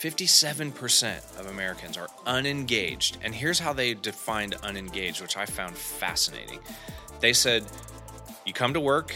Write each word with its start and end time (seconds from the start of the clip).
57% 0.00 1.40
of 1.40 1.46
Americans 1.46 1.96
are 1.96 2.08
unengaged. 2.24 3.18
And 3.22 3.34
here's 3.34 3.58
how 3.58 3.72
they 3.72 3.94
defined 3.94 4.54
unengaged, 4.62 5.20
which 5.20 5.36
I 5.36 5.44
found 5.44 5.76
fascinating. 5.76 6.60
They 7.20 7.32
said, 7.32 7.64
you 8.46 8.52
come 8.52 8.72
to 8.74 8.80
work, 8.80 9.14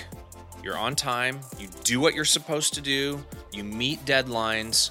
you're 0.63 0.77
on 0.77 0.97
time, 0.97 1.41
you 1.59 1.69
do 1.85 2.01
what 2.01 2.15
you're 2.15 2.25
supposed 2.25 2.75
to 2.75 2.81
do, 2.81 3.25
you 3.53 3.63
meet 3.63 4.05
deadlines, 4.05 4.91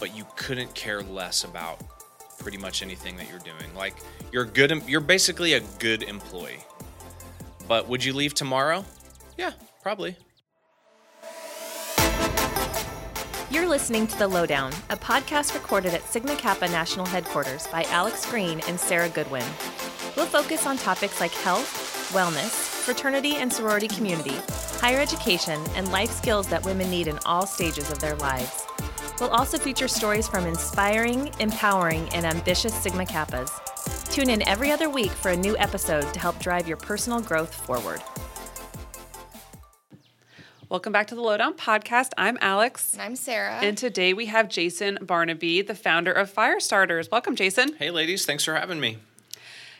but 0.00 0.16
you 0.16 0.26
couldn't 0.36 0.74
care 0.74 1.02
less 1.02 1.44
about 1.44 1.80
pretty 2.38 2.58
much 2.58 2.82
anything 2.82 3.16
that 3.16 3.28
you're 3.28 3.38
doing. 3.38 3.74
Like 3.76 3.94
you're 4.32 4.44
good 4.44 4.82
you're 4.88 5.00
basically 5.00 5.52
a 5.54 5.60
good 5.78 6.02
employee. 6.02 6.64
But 7.68 7.88
would 7.88 8.02
you 8.02 8.14
leave 8.14 8.34
tomorrow? 8.34 8.84
Yeah, 9.38 9.52
probably. 9.82 10.16
You're 13.60 13.68
listening 13.68 14.06
to 14.06 14.18
The 14.18 14.26
Lowdown, 14.26 14.72
a 14.88 14.96
podcast 14.96 15.52
recorded 15.52 15.92
at 15.92 16.02
Sigma 16.10 16.34
Kappa 16.34 16.66
National 16.68 17.04
Headquarters 17.04 17.66
by 17.66 17.84
Alex 17.90 18.24
Green 18.24 18.58
and 18.66 18.80
Sara 18.80 19.10
Goodwin. 19.10 19.44
We'll 20.16 20.24
focus 20.24 20.66
on 20.66 20.78
topics 20.78 21.20
like 21.20 21.30
health, 21.32 22.10
wellness, 22.10 22.48
fraternity 22.48 23.36
and 23.36 23.52
sorority 23.52 23.86
community, 23.86 24.34
higher 24.80 24.98
education, 24.98 25.60
and 25.74 25.92
life 25.92 26.10
skills 26.10 26.46
that 26.46 26.64
women 26.64 26.90
need 26.90 27.06
in 27.06 27.18
all 27.26 27.46
stages 27.46 27.92
of 27.92 27.98
their 27.98 28.16
lives. 28.16 28.64
We'll 29.20 29.28
also 29.28 29.58
feature 29.58 29.88
stories 29.88 30.26
from 30.26 30.46
inspiring, 30.46 31.30
empowering, 31.38 32.08
and 32.14 32.24
ambitious 32.24 32.74
Sigma 32.74 33.04
Kappas. 33.04 33.50
Tune 34.10 34.30
in 34.30 34.40
every 34.48 34.72
other 34.72 34.88
week 34.88 35.10
for 35.10 35.32
a 35.32 35.36
new 35.36 35.54
episode 35.58 36.14
to 36.14 36.18
help 36.18 36.38
drive 36.38 36.66
your 36.66 36.78
personal 36.78 37.20
growth 37.20 37.54
forward. 37.54 38.00
Welcome 40.70 40.92
back 40.92 41.08
to 41.08 41.16
the 41.16 41.20
Lowdown 41.20 41.54
Podcast. 41.54 42.10
I'm 42.16 42.38
Alex. 42.40 42.92
And 42.92 43.02
I'm 43.02 43.16
Sara. 43.16 43.54
And 43.54 43.76
today 43.76 44.12
we 44.12 44.26
have 44.26 44.48
Jason 44.48 45.00
Barnaby, 45.02 45.62
the 45.62 45.74
founder 45.74 46.12
of 46.12 46.32
Firestarters. 46.32 47.10
Welcome, 47.10 47.34
Jason. 47.34 47.74
Hey, 47.74 47.90
ladies. 47.90 48.24
Thanks 48.24 48.44
for 48.44 48.54
having 48.54 48.78
me. 48.78 48.98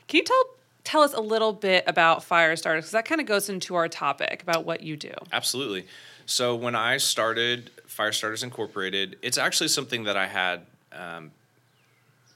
Can 0.08 0.18
you 0.18 0.24
tell 0.24 0.44
tell 0.82 1.02
us 1.02 1.14
a 1.14 1.20
little 1.20 1.52
bit 1.52 1.84
about 1.86 2.28
Firestarters? 2.28 2.78
Because 2.78 2.90
that 2.90 3.04
kind 3.04 3.20
of 3.20 3.28
goes 3.28 3.48
into 3.48 3.76
our 3.76 3.86
topic 3.86 4.42
about 4.42 4.64
what 4.64 4.82
you 4.82 4.96
do. 4.96 5.12
Absolutely. 5.32 5.86
So 6.26 6.56
when 6.56 6.74
I 6.74 6.96
started 6.96 7.70
Firestarters 7.86 8.42
Incorporated, 8.42 9.16
it's 9.22 9.38
actually 9.38 9.68
something 9.68 10.02
that 10.02 10.16
I 10.16 10.26
had 10.26 10.62
um, 10.90 11.30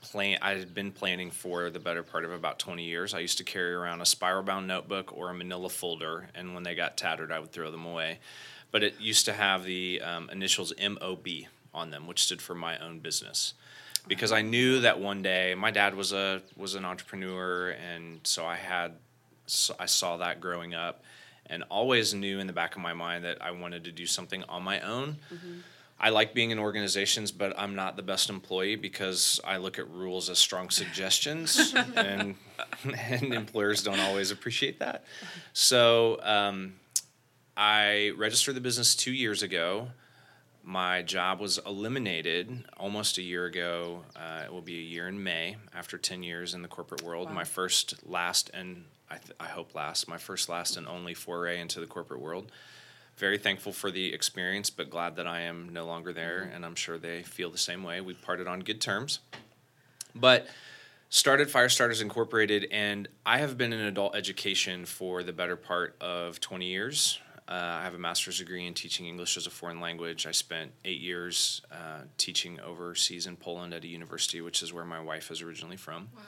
plan. 0.05 0.39
I 0.43 0.55
had 0.55 0.75
been 0.75 0.93
planning 0.93 1.31
for 1.31 1.71
the 1.71 1.81
better 1.81 2.03
part 2.03 2.25
of 2.25 2.31
about 2.31 2.59
20 2.59 2.85
years. 2.85 3.15
I 3.15 3.21
used 3.21 3.39
to 3.39 3.45
carry 3.45 3.73
around 3.73 4.01
a 4.01 4.07
spiral 4.07 4.43
bound 4.43 4.67
notebook 4.67 5.17
or 5.17 5.31
a 5.31 5.35
manila 5.35 5.69
folder, 5.69 6.29
and 6.35 6.55
when 6.55 6.63
they 6.63 6.75
got 6.75 6.97
tattered, 6.97 7.33
I 7.33 7.39
would 7.41 7.53
throw 7.53 7.71
them 7.71 7.85
away. 7.85 8.19
But 8.71 8.83
it 8.83 9.01
used 9.01 9.25
to 9.27 9.33
have 9.33 9.65
the 9.65 10.01
um, 10.03 10.31
initials 10.31 10.73
MOB 10.81 11.27
on 11.73 11.91
them, 11.91 12.07
which 12.07 12.23
stood 12.23 12.43
for 12.43 12.55
my 12.55 12.79
own 12.79 13.01
business. 13.01 13.55
Because 14.07 14.33
I 14.33 14.43
knew 14.43 14.81
that 14.81 15.01
one 15.01 15.23
day 15.23 15.55
my 15.55 15.71
dad 15.71 15.95
was 15.95 16.13
a 16.13 16.43
was 16.57 16.75
an 16.75 16.85
entrepreneur, 16.85 17.71
and 17.71 18.21
so 18.25 18.45
I 18.45 18.57
had 18.57 18.93
so 19.47 19.75
I 19.81 19.87
saw 19.87 20.19
that 20.19 20.41
growing 20.41 20.75
up, 20.75 21.03
and 21.47 21.65
always 21.71 22.13
knew 22.13 22.39
in 22.39 22.47
the 22.47 22.53
back 22.53 22.77
of 22.77 22.83
my 22.83 22.93
mind 22.93 23.25
that 23.25 23.41
I 23.41 23.53
wanted 23.53 23.85
to 23.85 23.93
do 23.93 24.05
something 24.05 24.45
on 24.45 24.63
my 24.63 24.81
own. 24.81 25.17
Mm-hmm 25.33 25.61
I 26.05 26.11
like 26.11 26.35
being 26.35 26.51
in 26.51 26.59
organizations, 26.59 27.33
but 27.33 27.59
I'm 27.59 27.75
not 27.75 27.97
the 27.97 28.03
best 28.03 28.29
employee 28.29 28.77
because 28.77 29.41
I 29.43 29.57
look 29.57 29.79
at 29.79 29.89
rules 29.89 30.29
as 30.29 30.39
strong 30.39 30.69
suggestions, 30.69 31.75
and 31.97 32.35
and 32.85 33.33
employers 33.33 33.83
don't 33.83 33.99
always 34.01 34.31
appreciate 34.31 34.81
that. 34.81 35.05
So 35.55 36.21
um, 36.23 36.75
I 37.57 38.13
registered 38.19 38.55
the 38.55 38.61
business 38.61 38.95
two 38.95 39.13
years 39.13 39.43
ago. 39.43 39.89
My 40.63 41.01
job 41.01 41.41
was 41.41 41.59
eliminated 41.65 42.65
almost 42.77 43.17
a 43.17 43.23
year 43.23 43.47
ago. 43.47 44.03
Uh, 44.15 44.43
it 44.45 44.53
will 44.53 44.61
be 44.61 44.81
a 44.81 44.83
year 44.83 45.09
in 45.09 45.23
May 45.23 45.57
after 45.75 45.97
10 45.97 46.23
years 46.23 46.53
in 46.53 46.61
the 46.61 46.69
corporate 46.69 47.01
world. 47.01 47.29
Wow. 47.29 47.35
My 47.35 47.45
first, 47.45 47.95
last, 48.07 48.51
and 48.53 48.85
I, 49.11 49.17
th- 49.17 49.37
I 49.41 49.47
hope 49.47 49.75
last, 49.75 50.07
my 50.07 50.19
first, 50.19 50.51
last, 50.51 50.77
and 50.77 50.87
only 50.87 51.15
foray 51.15 51.61
into 51.61 51.81
the 51.81 51.87
corporate 51.87 52.21
world 52.21 52.53
very 53.17 53.39
thankful 53.39 53.73
for 53.73 53.91
the 53.91 54.13
experience, 54.13 54.71
but 54.71 54.91
glad 54.91 55.17
that 55.17 55.27
I 55.27 55.43
am 55.43 55.73
no 55.73 55.87
longer 55.87 56.13
there, 56.13 56.43
mm-hmm. 56.43 56.57
and 56.57 56.65
I'm 56.65 56.75
sure 56.75 56.99
they 56.99 57.23
feel 57.23 57.51
the 57.51 57.59
same 57.59 57.83
way. 57.83 58.01
We 58.01 58.15
parted 58.15 58.47
on 58.47 58.61
good 58.61 58.81
terms, 58.81 59.21
but 60.15 60.47
started 61.11 61.49
Firestarters 61.49 62.03
Incorporated, 62.03 62.67
and 62.73 63.09
I 63.25 63.39
have 63.39 63.57
been 63.57 63.73
in 63.73 63.81
adult 63.81 64.17
education 64.17 64.85
for 64.85 65.23
the 65.23 65.33
better 65.33 65.57
part 65.57 65.97
of 66.01 66.41
20 66.41 66.67
years. 66.67 67.21
Uh, 67.47 67.53
I 67.53 67.83
have 67.83 67.95
a 67.95 67.99
master's 67.99 68.39
degree 68.39 68.67
in 68.67 68.73
teaching 68.73 69.07
English 69.07 69.37
as 69.37 69.47
a 69.47 69.51
foreign 69.51 69.79
language. 69.79 70.27
I 70.27 70.31
spent 70.31 70.73
eight 70.85 71.01
years 71.01 71.61
uh, 71.71 72.01
teaching 72.17 72.59
overseas 72.61 73.27
in 73.27 73.37
Poland 73.37 73.75
at 73.75 73.85
a 73.85 73.87
university, 73.87 74.41
which 74.41 74.63
is 74.63 74.73
where 74.73 74.85
my 74.85 75.01
wife 75.01 75.31
is 75.31 75.43
originally 75.43 75.77
from. 75.77 76.09
Wow. 76.15 76.23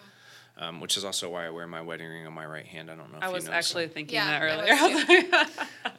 Um, 0.59 0.81
which 0.81 0.97
is 0.97 1.05
also 1.05 1.29
why 1.29 1.47
I 1.47 1.51
wear 1.51 1.67
my 1.67 1.83
wedding 1.83 2.09
ring 2.09 2.27
on 2.27 2.33
my 2.33 2.47
right 2.47 2.65
hand. 2.65 2.91
I 2.91 2.95
don't 2.95 3.13
know. 3.13 3.19
I 3.21 3.29
was 3.29 3.47
actually 3.47 3.89
so. 3.89 3.93
thinking 3.93 4.15
yeah, 4.15 4.39
that 4.39 5.21
earlier. 5.21 5.47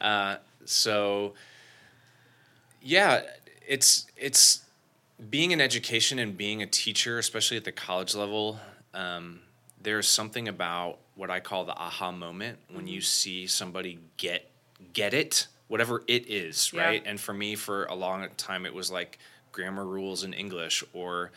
uh, 0.00 0.36
so 0.68 1.34
yeah, 2.80 3.22
it's 3.66 4.06
it's 4.16 4.64
being 5.30 5.50
in 5.50 5.60
education 5.60 6.18
and 6.18 6.36
being 6.36 6.62
a 6.62 6.66
teacher, 6.66 7.18
especially 7.18 7.56
at 7.56 7.64
the 7.64 7.72
college 7.72 8.14
level. 8.14 8.58
Um, 8.94 9.40
there's 9.80 10.08
something 10.08 10.48
about 10.48 10.98
what 11.14 11.30
I 11.30 11.40
call 11.40 11.64
the 11.64 11.74
aha 11.74 12.12
moment 12.12 12.58
when 12.72 12.86
you 12.86 12.98
mm-hmm. 12.98 13.04
see 13.04 13.46
somebody 13.46 13.98
get 14.16 14.50
get 14.92 15.14
it, 15.14 15.48
whatever 15.68 16.02
it 16.06 16.30
is, 16.30 16.72
yeah. 16.72 16.84
right? 16.84 17.02
And 17.04 17.20
for 17.20 17.32
me, 17.32 17.54
for 17.54 17.84
a 17.84 17.94
long 17.94 18.26
time, 18.36 18.66
it 18.66 18.74
was 18.74 18.90
like 18.90 19.18
grammar 19.52 19.84
rules 19.84 20.24
in 20.24 20.32
English 20.32 20.84
or 20.92 21.32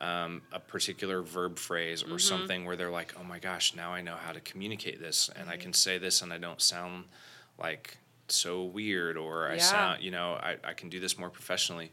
um, 0.00 0.42
a 0.52 0.58
particular 0.58 1.22
verb 1.22 1.58
phrase 1.58 2.02
or 2.02 2.06
mm-hmm. 2.06 2.18
something 2.18 2.64
where 2.64 2.74
they're 2.74 2.90
like, 2.90 3.14
oh 3.20 3.24
my 3.24 3.38
gosh, 3.38 3.74
now 3.76 3.92
I 3.92 4.00
know 4.00 4.16
how 4.16 4.32
to 4.32 4.40
communicate 4.40 5.00
this 5.00 5.28
and 5.28 5.44
mm-hmm. 5.44 5.52
I 5.52 5.56
can 5.58 5.72
say 5.72 5.98
this 5.98 6.22
and 6.22 6.32
I 6.32 6.38
don't 6.38 6.60
sound 6.60 7.04
like 7.58 7.98
so 8.30 8.64
weird 8.64 9.16
or 9.16 9.50
I 9.50 9.58
sound, 9.58 10.02
you 10.02 10.10
know, 10.10 10.32
I, 10.32 10.56
I 10.64 10.72
can 10.74 10.88
do 10.88 11.00
this 11.00 11.18
more 11.18 11.30
professionally. 11.30 11.92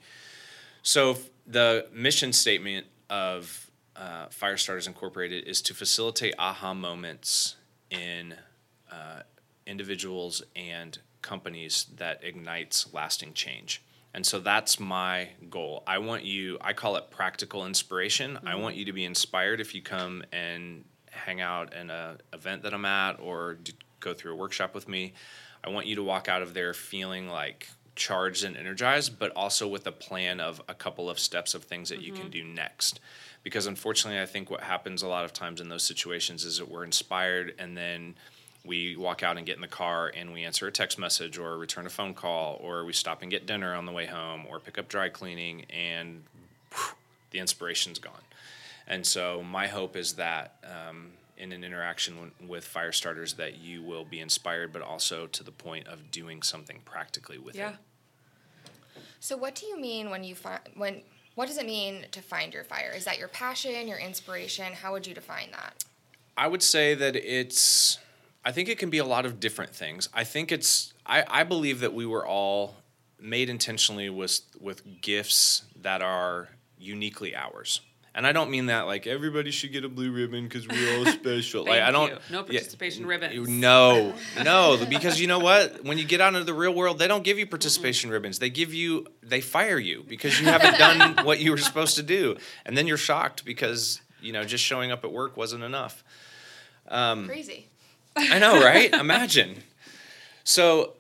So 0.81 1.17
the 1.45 1.87
mission 1.91 2.33
statement 2.33 2.87
of 3.09 3.69
uh, 3.95 4.27
Firestarters 4.27 4.87
Incorporated 4.87 5.45
is 5.45 5.61
to 5.63 5.73
facilitate 5.73 6.35
aha 6.37 6.73
moments 6.73 7.55
in 7.89 8.35
uh, 8.91 9.21
individuals 9.65 10.43
and 10.55 10.97
companies 11.21 11.87
that 11.97 12.23
ignites 12.23 12.93
lasting 12.93 13.33
change. 13.33 13.83
And 14.13 14.25
so 14.25 14.39
that's 14.39 14.79
my 14.79 15.29
goal. 15.49 15.83
I 15.85 15.97
want 15.99 16.23
you, 16.23 16.57
I 16.61 16.73
call 16.73 16.95
it 16.95 17.11
practical 17.11 17.65
inspiration. 17.65 18.35
Mm-hmm. 18.35 18.47
I 18.47 18.55
want 18.55 18.75
you 18.75 18.85
to 18.85 18.93
be 18.93 19.03
inspired 19.03 19.59
if 19.59 19.75
you 19.75 19.81
come 19.81 20.23
and 20.31 20.85
hang 21.11 21.41
out 21.41 21.73
in 21.73 21.89
an 21.89 22.17
event 22.33 22.63
that 22.63 22.73
I'm 22.73 22.85
at 22.85 23.19
or 23.19 23.57
go 23.99 24.13
through 24.13 24.33
a 24.33 24.35
workshop 24.35 24.73
with 24.73 24.87
me. 24.87 25.13
I 25.63 25.69
want 25.69 25.87
you 25.87 25.95
to 25.95 26.03
walk 26.03 26.27
out 26.27 26.41
of 26.41 26.53
there 26.53 26.73
feeling 26.73 27.29
like 27.29 27.69
charged 27.95 28.43
and 28.43 28.55
energized, 28.55 29.19
but 29.19 29.31
also 29.35 29.67
with 29.67 29.85
a 29.87 29.91
plan 29.91 30.39
of 30.39 30.61
a 30.69 30.73
couple 30.73 31.09
of 31.09 31.19
steps 31.19 31.53
of 31.53 31.63
things 31.63 31.89
that 31.89 31.95
mm-hmm. 31.95 32.05
you 32.05 32.13
can 32.13 32.21
mm-hmm. 32.23 32.31
do 32.31 32.43
next. 32.43 32.99
Because 33.43 33.65
unfortunately, 33.65 34.21
I 34.21 34.25
think 34.25 34.49
what 34.49 34.61
happens 34.61 35.01
a 35.01 35.07
lot 35.07 35.25
of 35.25 35.33
times 35.33 35.59
in 35.61 35.69
those 35.69 35.83
situations 35.83 36.45
is 36.45 36.57
that 36.57 36.69
we're 36.69 36.83
inspired 36.83 37.55
and 37.57 37.75
then 37.75 38.15
we 38.65 38.95
walk 38.95 39.23
out 39.23 39.37
and 39.37 39.45
get 39.45 39.55
in 39.55 39.61
the 39.61 39.67
car 39.67 40.11
and 40.15 40.33
we 40.33 40.43
answer 40.43 40.67
a 40.67 40.71
text 40.71 40.99
message 40.99 41.37
or 41.37 41.57
return 41.57 41.85
a 41.85 41.89
phone 41.89 42.13
call 42.13 42.59
or 42.61 42.83
we 42.83 42.93
stop 42.93 43.21
and 43.21 43.31
get 43.31 43.45
dinner 43.45 43.73
on 43.73 43.85
the 43.85 43.91
way 43.91 44.05
home 44.05 44.45
or 44.49 44.59
pick 44.59 44.77
up 44.77 44.89
dry 44.89 45.07
cleaning 45.09 45.65
and 45.69 46.23
whew, 46.71 46.95
the 47.31 47.39
inspiration's 47.39 47.99
gone. 47.99 48.13
And 48.87 49.05
so 49.05 49.43
my 49.43 49.67
hope 49.67 49.95
is 49.95 50.13
that 50.13 50.55
um, 50.63 51.11
in 51.37 51.51
an 51.51 51.63
interaction 51.63 52.31
with 52.47 52.71
Firestarters 52.71 53.35
that 53.35 53.57
you 53.57 53.81
will 53.81 54.03
be 54.03 54.19
inspired, 54.19 54.73
but 54.73 54.81
also 54.81 55.27
to 55.27 55.43
the 55.43 55.51
point 55.51 55.87
of 55.87 56.11
doing 56.11 56.41
something 56.41 56.81
practically 56.83 57.37
with 57.37 57.55
yeah. 57.55 57.69
it. 57.69 57.75
So, 59.19 59.37
what 59.37 59.55
do 59.55 59.65
you 59.65 59.79
mean 59.79 60.09
when 60.09 60.23
you 60.23 60.35
find 60.35 60.59
when? 60.75 61.01
What 61.35 61.47
does 61.47 61.57
it 61.57 61.67
mean 61.67 62.05
to 62.11 62.21
find 62.21 62.51
your 62.51 62.63
fire? 62.63 62.91
Is 62.95 63.05
that 63.05 63.19
your 63.19 63.27
passion, 63.27 63.87
your 63.87 63.99
inspiration? 63.99 64.73
How 64.73 64.91
would 64.93 65.05
you 65.05 65.13
define 65.13 65.51
that? 65.51 65.85
I 66.35 66.47
would 66.47 66.63
say 66.63 66.95
that 66.95 67.15
it's. 67.15 67.99
I 68.43 68.51
think 68.51 68.69
it 68.69 68.79
can 68.79 68.89
be 68.89 68.97
a 68.99 69.05
lot 69.05 69.25
of 69.25 69.39
different 69.39 69.75
things. 69.75 70.09
I 70.13 70.23
think 70.23 70.51
it's. 70.51 70.93
I, 71.05 71.23
I 71.27 71.43
believe 71.43 71.79
that 71.81 71.93
we 71.93 72.05
were 72.05 72.25
all 72.25 72.75
made 73.19 73.49
intentionally 73.49 74.09
with 74.09 74.41
with 74.59 75.01
gifts 75.01 75.63
that 75.81 76.01
are 76.01 76.49
uniquely 76.77 77.35
ours 77.35 77.81
and 78.17 78.25
I 78.25 78.31
don't 78.31 78.49
mean 78.49 78.65
that 78.65 78.87
like 78.87 79.05
everybody 79.05 79.51
should 79.51 79.71
get 79.71 79.85
a 79.85 79.89
blue 79.89 80.11
ribbon 80.11 80.45
because 80.45 80.67
we're 80.67 80.97
all 80.97 81.05
special. 81.13 81.65
like 81.65 81.81
I 81.81 81.91
don't. 81.91 82.13
You. 82.13 82.17
No 82.31 82.43
participation 82.43 83.03
yeah, 83.03 83.09
ribbons. 83.09 83.47
No, 83.47 84.15
no, 84.43 84.83
because 84.89 85.21
you 85.21 85.27
know 85.27 85.37
what? 85.37 85.83
When 85.83 85.99
you 85.99 86.03
get 86.03 86.19
out 86.19 86.33
into 86.33 86.43
the 86.43 86.53
real 86.55 86.73
world, 86.73 86.97
they 86.97 87.07
don't 87.07 87.23
give 87.23 87.37
you 87.37 87.45
participation 87.45 88.07
mm-hmm. 88.07 88.15
ribbons. 88.15 88.39
They 88.39 88.49
give 88.49 88.73
you, 88.73 89.05
they 89.21 89.39
fire 89.39 89.77
you 89.77 90.03
because 90.07 90.41
you 90.41 90.47
haven't 90.47 90.79
done 90.79 91.23
what 91.25 91.39
you 91.39 91.51
were 91.51 91.59
supposed 91.59 91.95
to 91.97 92.03
do, 92.03 92.37
and 92.65 92.75
then 92.75 92.87
you're 92.87 92.97
shocked 92.97 93.45
because 93.45 94.01
you 94.19 94.33
know 94.33 94.43
just 94.43 94.63
showing 94.63 94.91
up 94.91 95.03
at 95.05 95.11
work 95.11 95.37
wasn't 95.37 95.63
enough. 95.63 96.03
Um, 96.87 97.27
Crazy. 97.27 97.67
I 98.15 98.39
know, 98.39 98.59
right? 98.59 98.91
Imagine. 98.93 99.57
So, 100.43 100.93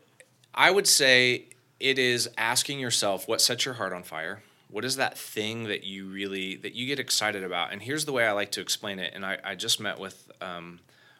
I 0.53 0.69
would 0.69 0.85
say 0.85 1.45
it 1.79 1.97
is 1.97 2.29
asking 2.37 2.79
yourself 2.79 3.27
what 3.27 3.41
sets 3.41 3.65
your 3.65 3.73
heart 3.73 3.91
on 3.91 4.03
fire 4.03 4.43
what 4.69 4.83
is 4.83 4.97
that 4.97 5.17
thing 5.17 5.65
that 5.65 5.83
you 5.83 6.07
really 6.07 6.55
that 6.57 6.73
you 6.73 6.85
get 6.87 6.99
excited 6.99 7.43
about? 7.43 7.71
And 7.71 7.81
here's 7.81 8.05
the 8.05 8.11
way 8.11 8.27
i 8.27 8.31
like 8.31 8.51
to 8.51 8.61
explain 8.61 8.99
it. 8.99 9.13
And 9.15 9.25
i, 9.25 9.37
I 9.43 9.55
just 9.55 9.79
met 9.79 9.99
with 9.99 10.29
um, 10.41 10.79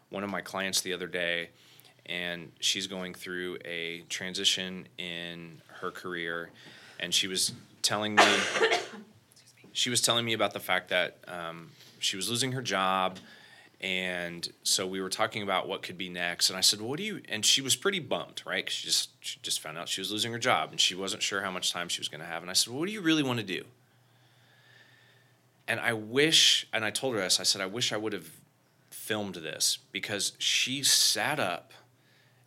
one 0.09 0.23
of 0.23 0.29
my 0.29 0.41
clients 0.41 0.81
the 0.81 0.94
other 0.94 1.07
day 1.07 1.49
and 2.05 2.51
she's 2.59 2.88
going 2.88 3.13
through 3.13 3.57
a 3.65 4.03
transition 4.09 4.88
in 4.97 5.61
her 5.81 5.91
career. 5.91 6.49
And 6.99 7.13
she 7.13 7.27
was 7.27 7.53
telling 7.81 8.15
me 8.15 8.23
she 9.71 9.89
was 9.89 10.01
telling 10.01 10.25
me 10.25 10.33
about 10.33 10.53
the 10.53 10.59
fact 10.59 10.89
that 10.89 11.17
um, 11.27 11.69
she 11.99 12.15
was 12.15 12.29
losing 12.29 12.53
her 12.53 12.61
job 12.61 13.17
and 13.79 14.51
so 14.63 14.88
we 14.88 15.00
were 15.01 15.09
talking 15.09 15.44
about 15.44 15.68
what 15.68 15.83
could 15.83 15.97
be 15.97 16.09
next. 16.09 16.50
And 16.50 16.57
i 16.57 16.62
said 16.62 16.79
well, 16.79 16.89
what 16.89 16.97
do 16.97 17.03
you 17.03 17.21
and 17.29 17.45
she 17.45 17.62
was 17.62 17.75
pretty 17.75 18.00
bummed 18.00 18.41
right? 18.45 18.65
'Cause 18.65 18.74
she 18.74 18.88
just 18.88 19.09
she 19.19 19.39
just 19.41 19.59
found 19.59 19.77
out 19.77 19.88
she 19.89 20.01
was 20.01 20.12
losing 20.12 20.31
her 20.31 20.39
job 20.39 20.71
and 20.71 20.81
she 20.81 20.95
wasn't 20.95 21.21
sure 21.21 21.41
how 21.41 21.51
much 21.51 21.71
time 21.71 21.88
she 21.89 22.00
was 22.01 22.07
going 22.07 22.21
to 22.21 22.27
have. 22.27 22.41
And 22.41 22.50
i 22.50 22.53
said 22.53 22.71
well, 22.71 22.79
what 22.79 22.88
do 22.88 22.94
you 22.94 23.01
really 23.01 23.24
want 23.24 23.39
to 23.39 23.45
do? 23.45 23.65
And 25.68 25.79
i 25.79 25.94
wish 25.94 26.68
and 26.74 26.83
i 26.85 26.89
told 26.89 27.15
her 27.15 27.21
this 27.21 27.39
i 27.39 27.44
said 27.44 27.62
i 27.62 27.65
wish 27.65 27.91
i 27.94 27.97
would 27.97 28.13
have 28.13 28.29
filmed 28.89 29.35
this 29.35 29.77
because 29.91 30.33
she 30.39 30.83
sat 30.83 31.39
up 31.39 31.71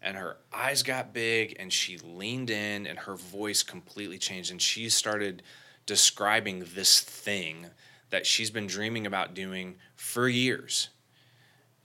and 0.03 0.17
her 0.17 0.37
eyes 0.53 0.83
got 0.83 1.13
big 1.13 1.55
and 1.61 1.73
she 1.73 1.99
leaned 1.99 2.51
in 2.51 2.87
and 2.87 2.99
her 3.01 3.15
voice 3.17 3.63
completely 3.63 4.19
changed 4.19 4.51
and 4.51 4.61
she 4.61 4.89
started 4.89 5.43
describing 5.87 6.65
this 6.75 7.01
thing 7.01 7.67
that 8.11 8.27
she's 8.27 8.51
been 8.51 8.67
dreaming 8.67 9.07
about 9.07 9.35
doing 9.35 9.77
for 9.95 10.29
years 10.29 10.89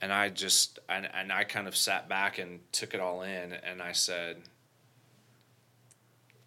and 0.06 0.12
I 0.12 0.28
just 0.28 0.78
and, 0.88 1.08
and 1.12 1.32
I 1.32 1.42
kind 1.42 1.66
of 1.66 1.76
sat 1.76 2.08
back 2.08 2.38
and 2.38 2.60
took 2.70 2.94
it 2.94 3.00
all 3.00 3.22
in 3.22 3.52
and 3.52 3.82
I 3.82 3.90
said 3.90 4.36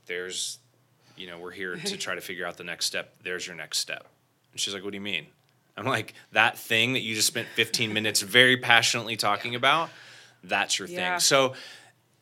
there's 0.05 0.59
you 1.17 1.27
know 1.27 1.37
we're 1.37 1.51
here 1.51 1.75
to 1.75 1.97
try 2.05 2.15
to 2.15 2.21
figure 2.21 2.45
out 2.47 2.55
the 2.55 2.63
next 2.63 2.85
step. 2.85 3.15
There's 3.21 3.45
your 3.45 3.57
next 3.57 3.79
step. 3.79 4.07
And 4.53 4.61
she's 4.61 4.73
like 4.73 4.81
what 4.83 4.91
do 4.91 4.95
you 4.95 5.01
mean? 5.01 5.25
I'm 5.75 5.85
like 5.85 6.13
that 6.31 6.57
thing 6.57 6.93
that 6.93 7.01
you 7.01 7.15
just 7.15 7.27
spent 7.27 7.49
15 7.55 7.93
minutes 7.93 8.21
very 8.37 8.55
passionately 8.55 9.17
talking 9.17 9.55
about 9.55 9.89
that's 10.41 10.79
your 10.79 10.87
Yeah. 10.87 11.11
thing 11.15 11.19
so 11.19 11.53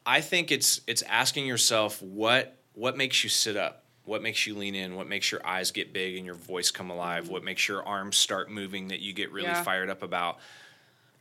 I 0.07 0.21
think 0.21 0.51
it's 0.51 0.81
it's 0.87 1.03
asking 1.03 1.45
yourself 1.45 2.01
what 2.01 2.57
what 2.73 2.97
makes 2.97 3.23
you 3.23 3.29
sit 3.29 3.55
up? 3.57 3.83
What 4.05 4.23
makes 4.23 4.47
you 4.47 4.55
lean 4.55 4.73
in? 4.73 4.95
What 4.95 5.07
makes 5.07 5.31
your 5.31 5.45
eyes 5.45 5.69
get 5.69 5.93
big 5.93 6.15
and 6.17 6.25
your 6.25 6.33
voice 6.35 6.71
come 6.71 6.89
alive? 6.89 7.25
Mm-hmm. 7.25 7.33
What 7.33 7.43
makes 7.43 7.67
your 7.67 7.83
arms 7.85 8.17
start 8.17 8.49
moving 8.49 8.87
that 8.87 9.01
you 9.01 9.13
get 9.13 9.31
really 9.31 9.49
Yeah. 9.49 9.61
fired 9.63 9.91
up 9.91 10.01
about 10.01 10.39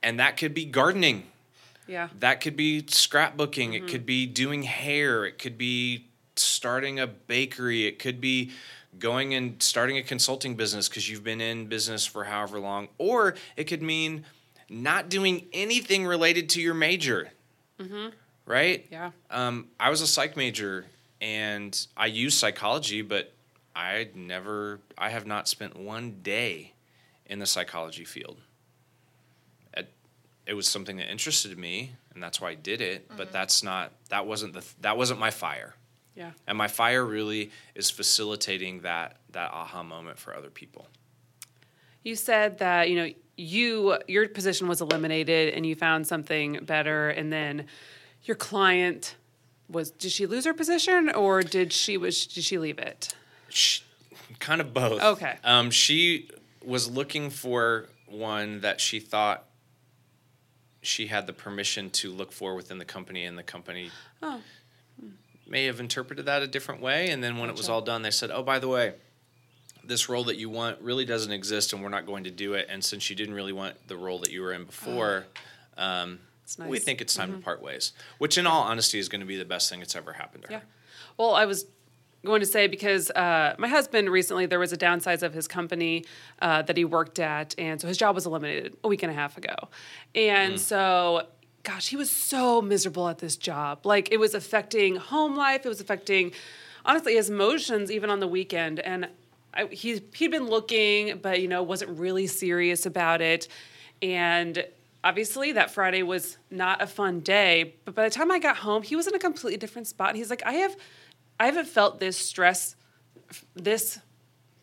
and 0.02 0.20
that 0.20 0.37
could 0.37 0.54
be 0.54 0.64
gardening. 0.64 1.25
Yeah. 1.88 2.08
that 2.19 2.40
could 2.40 2.56
be 2.56 2.82
scrapbooking. 2.82 3.75
It 3.75 3.87
could 3.87 4.04
be 4.04 4.26
doing 4.26 4.64
hair. 4.64 5.25
It 5.25 5.38
could 5.38 5.56
be 5.56 6.06
starting 6.34 6.98
a 6.98 7.06
bakery. 7.06 7.87
It 7.87 8.00
could 8.00 8.20
be 8.20 8.50
going 8.98 9.34
and 9.34 9.62
starting 9.62 9.96
a 9.96 10.02
consulting 10.02 10.56
business 10.56 10.88
because 10.88 11.08
you've 11.08 11.22
been 11.22 11.40
in 11.40 11.66
business 11.66 12.04
for 12.04 12.25
however 12.25 12.58
long. 12.58 12.88
Or 12.98 13.37
it 13.56 13.64
could 13.64 13.82
mean 13.82 14.25
not 14.69 15.08
doing 15.08 15.46
anything 15.52 16.04
related 16.06 16.49
to 16.50 16.60
your 16.60 16.75
major. 16.75 17.31
Right? 18.46 18.87
Yeah. 18.90 19.10
um, 19.31 19.69
I 19.78 19.90
was 19.90 20.00
a 20.00 20.06
psych 20.08 20.37
major 20.37 20.87
and 21.20 21.87
I 21.96 22.06
used 22.06 22.38
psychology, 22.38 23.02
but 23.02 23.32
I 23.76 24.08
never, 24.14 24.81
I 24.99 25.10
have 25.10 25.26
not 25.26 25.46
spent 25.46 25.76
one 25.76 26.16
day 26.22 26.72
in 27.26 27.38
the 27.38 27.46
psychology 27.46 28.04
field. 28.04 28.38
It, 30.46 30.54
was 30.54 30.69
something 30.69 30.96
that 30.96 31.10
interested 31.10 31.56
me, 31.58 31.93
and 32.14 32.22
that's 32.22 32.40
why 32.40 32.50
I 32.50 32.54
did 32.54 32.81
it. 32.81 33.10
But 33.16 33.32
that's 33.32 33.62
not, 33.62 33.93
that 34.10 34.26
wasn't 34.26 34.54
the, 34.54 34.64
that 34.81 34.96
wasn't 34.96 35.20
my 35.20 35.31
fire. 35.31 35.75
Yeah. 36.14 36.31
And 36.46 36.56
my 36.56 36.69
fire 36.69 37.04
really 37.04 37.50
is 37.75 37.90
facilitating 37.90 38.81
that 38.81 39.19
that 39.32 39.52
aha 39.52 39.82
moment 39.82 40.19
for 40.19 40.34
other 40.34 40.48
people. 40.48 40.88
You 42.02 42.16
said 42.16 42.58
that, 42.58 42.88
you 42.88 42.96
know, 42.96 43.12
you 43.37 43.98
your 44.08 44.26
position 44.28 44.66
was 44.66 44.81
eliminated 44.81 45.52
and 45.52 45.66
you 45.66 45.75
found 45.75 46.06
something 46.06 46.60
better 46.64 47.10
and 47.10 47.31
then 47.31 47.66
your 48.25 48.34
client 48.34 49.16
was 49.69 49.90
did 49.90 50.10
she 50.10 50.26
lose 50.26 50.46
her 50.46 50.54
position 50.54 51.10
or 51.10 51.42
did 51.42 51.72
she 51.72 51.99
was 51.99 52.26
did 52.26 52.44
she 52.44 52.58
leave 52.58 52.78
it? 52.78 53.14
She, 53.49 53.82
kind 54.38 54.60
of 54.60 54.72
both. 54.72 55.02
Okay. 55.02 55.37
Um, 55.44 55.70
she 55.70 56.31
was 56.64 56.90
looking 56.90 57.31
for 57.31 57.88
one 58.06 58.60
that 58.60 58.81
she 58.81 59.00
thought 59.00 59.44
she 60.87 61.06
had 61.09 61.27
the 61.27 61.33
permission 61.33 61.91
to 61.91 62.11
look 62.12 62.33
for 62.33 62.55
within 62.55 62.79
the 62.79 62.85
company, 62.85 63.25
and 63.25 63.37
the 63.37 63.43
company 63.43 63.91
Oh. 64.23 64.41
may 65.47 65.65
have 65.67 65.81
interpreted 65.81 66.27
that 66.27 66.43
a 66.43 66.47
different 66.47 66.81
way. 66.81 67.11
And 67.11 67.23
then 67.23 67.37
when 67.38 67.50
it 67.50 67.56
was 67.56 67.69
all 67.69 67.83
done, 67.83 68.03
they 68.03 68.11
said, 68.11 68.31
"Oh, 68.31 68.43
by 68.43 68.59
the 68.59 68.69
way." 68.69 68.94
This 69.85 70.09
role 70.09 70.25
that 70.25 70.37
you 70.37 70.50
want 70.50 70.81
really 70.81 71.05
doesn't 71.05 71.31
exist, 71.31 71.73
and 71.73 71.81
we're 71.81 71.91
not 71.91 72.06
going 72.06 72.25
to 72.25 72.31
do 72.33 72.55
it. 72.55 72.67
And 72.69 72.85
since 72.85 73.09
you 73.09 73.15
didn't 73.15 73.35
really 73.35 73.53
want 73.53 73.87
the 73.87 73.97
role 73.97 74.19
that 74.19 74.33
you 74.33 74.43
were 74.43 74.53
in 74.53 74.65
before, 74.65 75.27
um, 75.77 76.19
It's 76.43 76.59
we. 76.59 76.65
Mm-hmm. 76.65 76.85
think 76.85 77.00
it's 77.00 77.15
time 77.15 77.33
to 77.33 77.38
part 77.38 77.62
ways. 77.62 77.93
Which, 78.19 78.37
in 78.37 78.49
all 78.49 78.62
honesty, 78.65 78.99
is 78.99 79.09
going 79.09 79.21
to 79.21 79.27
be 79.27 79.37
the 79.37 79.44
best 79.44 79.71
thing 79.71 79.79
that's 79.79 79.94
ever 79.94 80.15
happened 80.15 80.43
to 80.44 80.49
her. 80.49 80.55
Yeah. 80.55 80.61
Well, 81.17 81.35
I 81.35 81.44
was 81.44 81.67
going 82.24 82.40
to 82.40 82.46
say 82.46 82.66
because 82.66 83.10
uh, 83.10 83.54
my 83.58 83.68
husband 83.68 84.10
recently 84.10 84.46
there 84.46 84.58
was 84.58 84.72
a 84.72 84.76
downsize 84.76 85.22
of 85.22 85.32
his 85.32 85.46
company 85.46 86.04
uh, 86.40 86.62
that 86.62 86.76
he 86.76 86.84
worked 86.84 87.18
at, 87.18 87.54
and 87.58 87.80
so 87.80 87.88
his 87.88 87.96
job 87.96 88.14
was 88.14 88.26
eliminated 88.26 88.76
a 88.82 88.88
week 88.88 89.02
and 89.02 89.12
a 89.12 89.14
half 89.14 89.36
ago, 89.36 89.54
and 90.14 90.60
so. 90.60 91.26
Gosh, 91.62 91.88
he 91.88 91.96
was 91.96 92.10
so 92.10 92.62
miserable 92.62 93.08
at 93.08 93.18
this 93.18 93.36
job. 93.36 93.84
Like 93.84 94.12
it 94.12 94.18
was 94.18 94.34
affecting 94.34 94.94
home 94.94 95.34
life. 95.34 95.66
It 95.66 95.68
was 95.68 95.80
affecting, 95.80 96.30
honestly, 96.84 97.16
his 97.16 97.28
emotions 97.28 97.90
even 97.90 98.08
on 98.08 98.20
the 98.20 98.28
weekend. 98.28 98.78
And 98.78 99.08
I, 99.52 99.66
he 99.66 100.00
he'd 100.14 100.30
been 100.30 100.46
looking, 100.46 101.18
but 101.18 101.40
you 101.42 101.48
know 101.48 101.64
wasn't 101.64 101.98
really 101.98 102.28
serious 102.28 102.86
about 102.86 103.20
it. 103.20 103.48
And 104.00 104.64
obviously 105.06 105.52
that 105.52 105.70
Friday 105.70 106.02
was 106.02 106.36
not 106.50 106.82
a 106.82 106.86
fun 106.86 107.20
day. 107.20 107.74
But 107.84 107.94
by 107.94 108.04
the 108.04 108.10
time 108.10 108.30
I 108.30 108.38
got 108.38 108.56
home, 108.58 108.82
he 108.82 108.96
was 108.96 109.06
in 109.06 109.14
a 109.14 109.18
completely 109.18 109.56
different 109.56 109.86
spot. 109.86 110.08
And 110.10 110.18
he's 110.18 110.30
like, 110.30 110.42
I 110.44 110.54
have, 110.54 110.76
I 111.38 111.47
haven't 111.47 111.69
felt 111.69 112.00
this 112.00 112.17
stress, 112.17 112.77
this 113.55 113.99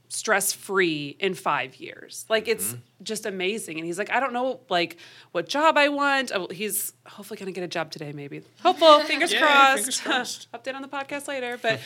stress 0.09 0.53
free 0.53 1.15
in 1.19 1.33
five 1.33 1.75
years. 1.77 2.25
Like 2.29 2.47
it's 2.47 2.75
just 3.01 3.25
amazing. 3.25 3.77
And 3.77 3.85
he's 3.85 3.97
like, 3.97 4.11
I 4.11 4.19
don't 4.19 4.33
know 4.33 4.59
like 4.69 4.97
what 5.31 5.47
job 5.49 5.77
I 5.77 5.89
want. 5.89 6.31
Oh, 6.33 6.47
He's 6.51 6.93
hopefully 7.07 7.39
gonna 7.39 7.51
get 7.51 7.63
a 7.63 7.67
job 7.67 7.91
today, 7.91 8.11
maybe. 8.13 8.41
Hopeful, 8.61 8.99
fingers 9.05 9.31
Yay, 9.31 9.39
crossed. 9.39 9.77
fingers 9.77 10.01
crossed. 10.05 10.51
Update 10.53 10.75
on 10.75 10.81
the 10.81 10.87
podcast 10.87 11.27
later. 11.27 11.57
But 11.61 11.79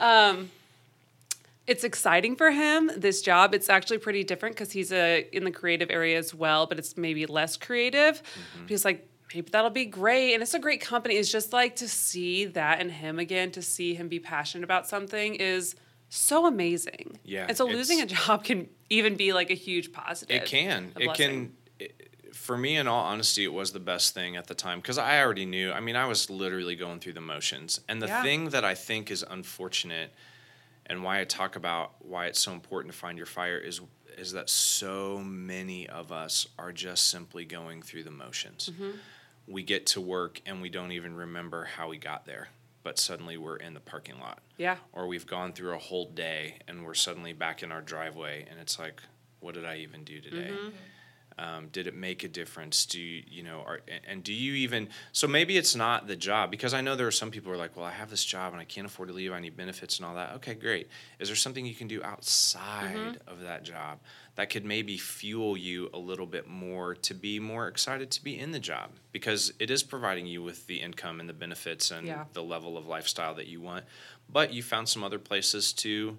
um, 0.00 0.50
it's 1.66 1.84
exciting 1.84 2.36
for 2.36 2.50
him 2.50 2.90
this 2.94 3.22
job 3.22 3.54
it's 3.54 3.70
actually 3.70 3.96
pretty 3.96 4.22
different 4.22 4.54
because 4.54 4.70
he's 4.72 4.92
a 4.92 5.26
in 5.34 5.44
the 5.44 5.50
creative 5.50 5.90
area 5.90 6.18
as 6.18 6.34
well 6.34 6.66
but 6.66 6.78
it's 6.78 6.94
maybe 6.98 7.24
less 7.24 7.56
creative 7.56 8.22
Mm-hmm. 8.22 8.66
he's 8.66 8.84
like 8.84 9.08
maybe 9.34 9.50
that'll 9.50 9.70
be 9.70 9.84
great 9.84 10.34
and 10.34 10.42
it's 10.42 10.54
a 10.54 10.58
great 10.58 10.80
company 10.80 11.16
it's 11.16 11.30
just 11.30 11.52
like 11.52 11.76
to 11.76 11.88
see 11.88 12.44
that 12.44 12.80
in 12.80 12.88
him 12.88 13.18
again 13.18 13.50
to 13.50 13.60
see 13.60 13.94
him 13.94 14.08
be 14.08 14.20
passionate 14.20 14.64
about 14.64 14.86
something 14.86 15.34
is 15.34 15.74
so 16.08 16.46
amazing 16.46 17.18
Yeah, 17.24 17.46
and 17.48 17.56
so 17.56 17.66
losing 17.66 18.00
a 18.00 18.06
job 18.06 18.44
can 18.44 18.68
even 18.88 19.16
be 19.16 19.32
like 19.32 19.50
a 19.50 19.54
huge 19.54 19.92
positive 19.92 20.42
It 20.42 20.46
can. 20.46 20.92
It 20.96 21.12
can. 21.14 21.54
It, 21.78 22.10
for 22.32 22.56
me, 22.58 22.76
in 22.76 22.86
all 22.86 23.04
honesty, 23.04 23.44
it 23.44 23.52
was 23.52 23.72
the 23.72 23.80
best 23.80 24.12
thing 24.12 24.36
at 24.36 24.46
the 24.46 24.54
time 24.54 24.80
because 24.80 24.98
I 24.98 25.20
already 25.20 25.46
knew. 25.46 25.72
I 25.72 25.80
mean, 25.80 25.96
I 25.96 26.06
was 26.06 26.28
literally 26.28 26.76
going 26.76 27.00
through 27.00 27.14
the 27.14 27.20
motions. 27.20 27.80
And 27.88 28.02
the 28.02 28.06
Yeah. 28.06 28.22
thing 28.22 28.50
that 28.50 28.64
I 28.64 28.74
think 28.74 29.10
is 29.10 29.24
unfortunate, 29.28 30.12
and 30.86 31.02
why 31.02 31.20
I 31.20 31.24
talk 31.24 31.56
about 31.56 31.94
why 32.04 32.26
it's 32.26 32.40
so 32.40 32.52
important 32.52 32.92
to 32.92 32.98
find 32.98 33.16
your 33.16 33.26
fire 33.26 33.58
is 33.58 33.80
is 34.16 34.32
that 34.32 34.48
so 34.48 35.18
many 35.18 35.88
of 35.88 36.12
us 36.12 36.46
are 36.56 36.70
just 36.70 37.10
simply 37.10 37.44
going 37.44 37.82
through 37.82 38.04
the 38.04 38.12
motions. 38.12 38.70
Mm-hmm. 38.72 38.90
We 39.46 39.62
get 39.62 39.86
to 39.88 40.00
work 40.00 40.40
and 40.46 40.62
we 40.62 40.68
don't 40.68 40.92
even 40.92 41.14
remember 41.14 41.64
how 41.64 41.88
we 41.88 41.98
got 41.98 42.24
there, 42.26 42.48
but 42.82 42.98
suddenly 42.98 43.36
we're 43.36 43.56
in 43.56 43.74
the 43.74 43.80
parking 43.80 44.18
lot. 44.18 44.40
Yeah. 44.56 44.76
Or 44.92 45.06
we've 45.06 45.26
gone 45.26 45.52
through 45.52 45.74
a 45.74 45.78
whole 45.78 46.10
day 46.10 46.58
and 46.66 46.84
we're 46.84 46.94
suddenly 46.94 47.32
back 47.32 47.62
in 47.62 47.70
our 47.70 47.82
driveway 47.82 48.46
and 48.50 48.58
it's 48.58 48.78
like 48.78 49.02
what 49.44 49.54
did 49.54 49.66
i 49.66 49.76
even 49.76 50.02
do 50.04 50.20
today 50.22 50.50
mm-hmm. 50.50 50.68
Um, 51.38 51.68
did 51.72 51.86
it 51.86 51.94
make 51.96 52.22
a 52.24 52.28
difference? 52.28 52.86
Do 52.86 53.00
you 53.00 53.22
you 53.28 53.42
know 53.42 53.62
are, 53.66 53.80
and- 54.08 54.22
do 54.22 54.32
you 54.32 54.54
even 54.54 54.88
so 55.12 55.26
maybe 55.26 55.56
it's 55.56 55.74
not 55.74 56.06
the 56.06 56.14
job 56.16 56.50
because 56.50 56.72
i 56.72 56.80
know 56.80 56.94
there 56.96 57.06
are 57.06 57.10
some 57.10 57.30
people 57.30 57.48
who 57.50 57.54
are 57.54 57.58
like 57.58 57.76
well 57.76 57.84
i 57.84 57.90
have 57.90 58.08
this 58.08 58.24
job 58.24 58.52
and 58.52 58.60
i 58.60 58.64
can't 58.64 58.86
afford 58.86 59.08
to 59.08 59.14
leave 59.14 59.32
i 59.32 59.40
need 59.40 59.56
benefits 59.56 59.98
and 59.98 60.06
all 60.06 60.14
that. 60.14 60.34
Okay 60.36 60.54
great. 60.54 60.88
Is 61.18 61.28
there 61.28 61.36
something 61.36 61.66
you 61.66 61.74
can 61.74 61.88
do 61.88 62.00
outside 62.02 63.18
of 63.26 63.40
that 63.42 63.64
job 63.64 63.98
that 64.36 64.50
could 64.50 64.64
maybe 64.64 64.96
fuel 64.96 65.56
you 65.56 65.88
a 65.94 65.98
little 65.98 66.26
bit 66.26 66.48
more 66.48 66.94
to 66.96 67.14
be 67.14 67.38
more 67.38 67.68
excited 67.68 68.10
to 68.12 68.22
be 68.24 68.38
in 68.38 68.50
the 68.52 68.58
job? 68.58 68.90
Because 69.12 69.52
it 69.58 69.70
is 69.70 69.82
providing 69.82 70.26
you 70.26 70.42
with 70.42 70.66
the 70.66 70.76
income 70.80 71.20
and 71.20 71.28
the 71.28 71.32
benefits 71.34 71.90
and 71.90 72.06
Yeah. 72.06 72.24
the 72.32 72.42
level 72.42 72.76
of 72.76 72.86
lifestyle 72.86 73.34
that 73.34 73.46
you 73.46 73.60
want 73.60 73.84
but 74.32 74.52
you 74.54 74.62
found 74.62 74.88
some 74.88 75.04
other 75.04 75.18
places 75.18 75.72
to 75.74 76.16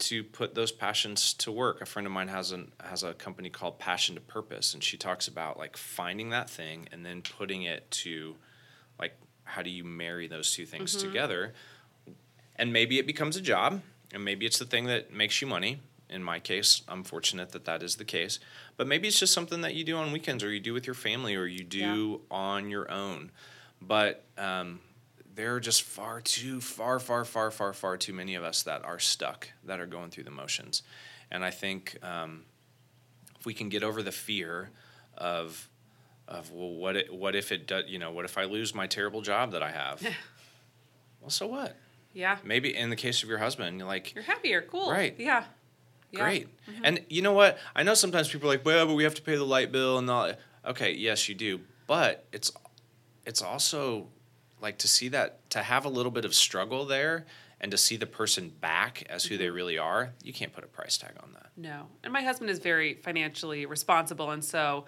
to 0.00 0.24
put 0.24 0.54
those 0.54 0.72
passions 0.72 1.32
to 1.34 1.52
work. 1.52 1.80
A 1.80 1.86
friend 1.86 2.06
of 2.06 2.12
mine 2.12 2.28
has 2.28 2.52
an 2.52 2.72
has 2.80 3.02
a 3.02 3.14
company 3.14 3.50
called 3.50 3.78
Passion 3.78 4.14
to 4.14 4.20
Purpose, 4.20 4.74
and 4.74 4.82
she 4.82 4.96
talks 4.96 5.28
about 5.28 5.58
like 5.58 5.76
finding 5.76 6.30
that 6.30 6.48
thing 6.50 6.88
and 6.92 7.04
then 7.04 7.22
putting 7.22 7.62
it 7.62 7.90
to 7.90 8.36
like 8.98 9.14
how 9.44 9.62
do 9.62 9.70
you 9.70 9.84
marry 9.84 10.28
those 10.28 10.52
two 10.52 10.66
things 10.66 10.94
together? 10.96 11.52
And 12.56 12.72
maybe 12.72 12.98
it 12.98 13.06
becomes 13.06 13.36
a 13.36 13.40
job, 13.40 13.82
and 14.12 14.24
maybe 14.24 14.46
it's 14.46 14.58
the 14.58 14.64
thing 14.64 14.84
that 14.86 15.12
makes 15.12 15.40
you 15.40 15.46
money. 15.46 15.80
In 16.08 16.24
my 16.24 16.40
case, 16.40 16.82
I'm 16.88 17.04
fortunate 17.04 17.52
that 17.52 17.64
that 17.66 17.82
is 17.82 17.96
the 17.96 18.04
case. 18.04 18.40
But 18.76 18.88
maybe 18.88 19.06
it's 19.06 19.18
just 19.18 19.32
something 19.32 19.60
that 19.60 19.74
you 19.74 19.84
do 19.84 19.96
on 19.96 20.12
weekends, 20.12 20.42
or 20.42 20.52
you 20.52 20.60
do 20.60 20.72
with 20.72 20.86
your 20.86 20.94
family, 20.94 21.36
or 21.36 21.46
you 21.46 21.64
do 21.64 22.20
on 22.30 22.68
your 22.68 22.90
own. 22.90 23.30
But 23.80 24.24
um, 24.36 24.80
there 25.34 25.54
are 25.54 25.60
just 25.60 25.82
far 25.82 26.20
too 26.20 26.60
far, 26.60 26.98
far, 26.98 27.24
far, 27.24 27.50
far, 27.50 27.72
far 27.72 27.96
too 27.96 28.12
many 28.12 28.34
of 28.34 28.44
us 28.44 28.62
that 28.64 28.84
are 28.84 28.98
stuck, 28.98 29.48
that 29.64 29.80
are 29.80 29.86
going 29.86 30.10
through 30.10 30.24
the 30.24 30.30
motions. 30.30 30.82
And 31.30 31.44
I 31.44 31.50
think 31.50 31.96
um, 32.02 32.44
if 33.38 33.46
we 33.46 33.54
can 33.54 33.68
get 33.68 33.82
over 33.82 34.02
the 34.02 34.12
fear 34.12 34.70
of 35.16 35.68
of 36.26 36.52
well, 36.52 36.70
what 36.70 36.96
it, 36.96 37.12
what 37.12 37.34
if 37.34 37.50
it 37.50 37.66
does? 37.66 37.84
You 37.88 37.98
know, 37.98 38.12
what 38.12 38.24
if 38.24 38.38
I 38.38 38.44
lose 38.44 38.74
my 38.74 38.86
terrible 38.86 39.20
job 39.20 39.52
that 39.52 39.62
I 39.62 39.70
have? 39.70 40.00
well, 41.20 41.30
so 41.30 41.46
what? 41.46 41.76
Yeah. 42.12 42.38
Maybe 42.44 42.74
in 42.76 42.90
the 42.90 42.96
case 42.96 43.22
of 43.22 43.28
your 43.28 43.38
husband, 43.38 43.78
you're 43.78 43.86
like, 43.86 44.14
You're 44.14 44.24
happier. 44.24 44.62
Cool. 44.62 44.90
Right. 44.90 45.14
Yeah. 45.18 45.44
Yeah. 46.12 46.20
great. 46.20 46.48
And 46.82 47.04
you 47.08 47.22
know 47.22 47.32
what? 47.32 47.58
I 47.74 47.82
know 47.84 47.94
sometimes 47.94 48.28
people 48.28 48.48
are 48.48 48.54
like, 48.54 48.64
well, 48.64 48.86
but 48.86 48.94
we 48.94 49.04
have 49.04 49.14
to 49.14 49.22
pay 49.22 49.36
the 49.36 49.44
light 49.44 49.70
bill 49.70 49.98
and 49.98 50.10
all. 50.10 50.32
Okay, 50.64 50.92
yes, 50.92 51.28
you 51.28 51.34
do, 51.34 51.60
but 51.86 52.26
it's 52.32 52.50
it's 53.24 53.42
also 53.42 54.08
like 54.60 54.78
to 54.78 54.88
see 54.88 55.08
that 55.08 55.48
to 55.50 55.62
have 55.62 55.84
a 55.84 55.88
little 55.88 56.12
bit 56.12 56.24
of 56.24 56.34
struggle 56.34 56.84
there 56.86 57.26
and 57.60 57.70
to 57.70 57.76
see 57.78 57.96
the 57.96 58.06
person 58.06 58.48
back 58.60 59.04
as 59.10 59.24
who 59.24 59.34
Mm-hmm. 59.34 59.42
they 59.42 59.50
really 59.50 59.78
are. 59.78 60.12
You 60.22 60.32
can't 60.32 60.52
put 60.52 60.64
a 60.64 60.68
price 60.68 60.96
tag 60.98 61.12
on 61.22 61.32
that. 61.34 61.50
No. 61.56 61.86
And 62.02 62.12
my 62.12 62.22
husband 62.22 62.48
is 62.50 62.58
very 62.58 62.94
financially 62.94 63.66
responsible. 63.66 64.30
And 64.30 64.42
so, 64.44 64.86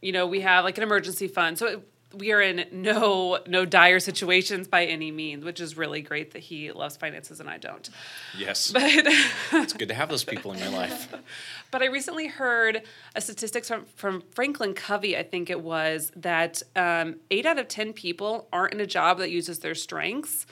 you 0.00 0.10
know, 0.12 0.26
we 0.26 0.40
have 0.40 0.64
like 0.64 0.76
an 0.78 0.82
emergency 0.82 1.28
fund. 1.28 1.58
So 1.58 1.66
it, 1.66 1.88
we 2.14 2.32
are 2.32 2.40
in 2.40 2.66
no 2.72 3.38
no 3.46 3.64
dire 3.64 4.00
situations 4.00 4.68
by 4.68 4.84
any 4.84 5.10
means, 5.10 5.44
which 5.44 5.60
is 5.60 5.76
really 5.76 6.02
great 6.02 6.32
that 6.32 6.40
he 6.40 6.72
loves 6.72 6.96
finances 6.96 7.40
and 7.40 7.48
I 7.48 7.58
don't. 7.58 7.88
Yes, 8.36 8.70
But 8.72 8.82
it's 8.84 9.72
good 9.72 9.88
to 9.88 9.94
have 9.94 10.08
those 10.08 10.24
people 10.24 10.52
in 10.52 10.58
your 10.58 10.70
life. 10.70 11.12
But 11.70 11.80
I 11.80 11.86
recently 11.86 12.26
heard 12.26 12.82
a 13.16 13.20
statistics 13.22 13.68
from, 13.68 13.86
from 13.96 14.22
Franklin 14.32 14.74
Covey, 14.74 15.16
I 15.16 15.22
think 15.22 15.48
it 15.48 15.62
was, 15.62 16.12
that 16.16 16.62
um, 16.76 17.16
eight 17.30 17.46
out 17.46 17.58
of 17.58 17.66
10 17.66 17.94
people 17.94 18.46
aren't 18.52 18.74
in 18.74 18.80
a 18.80 18.86
job 18.86 19.16
that 19.20 19.30
uses 19.30 19.60
their 19.60 19.74
strengths. 19.74 20.44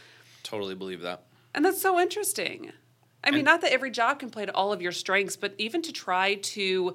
Totally 0.43 0.75
believe 0.75 1.03
that. 1.03 1.25
And 1.55 1.63
that's 1.63 1.83
so 1.83 2.01
interesting. 2.01 2.73
I 3.23 3.31
mean, 3.33 3.45
not 3.45 3.61
that 3.61 3.73
every 3.73 3.91
job 3.91 4.19
can 4.19 4.31
play 4.31 4.47
to 4.47 4.55
all 4.55 4.73
of 4.73 4.81
your 4.81 4.93
strengths, 4.93 5.37
but 5.37 5.55
even 5.59 5.83
to 5.83 5.93
try 5.93 6.37
to, 6.37 6.95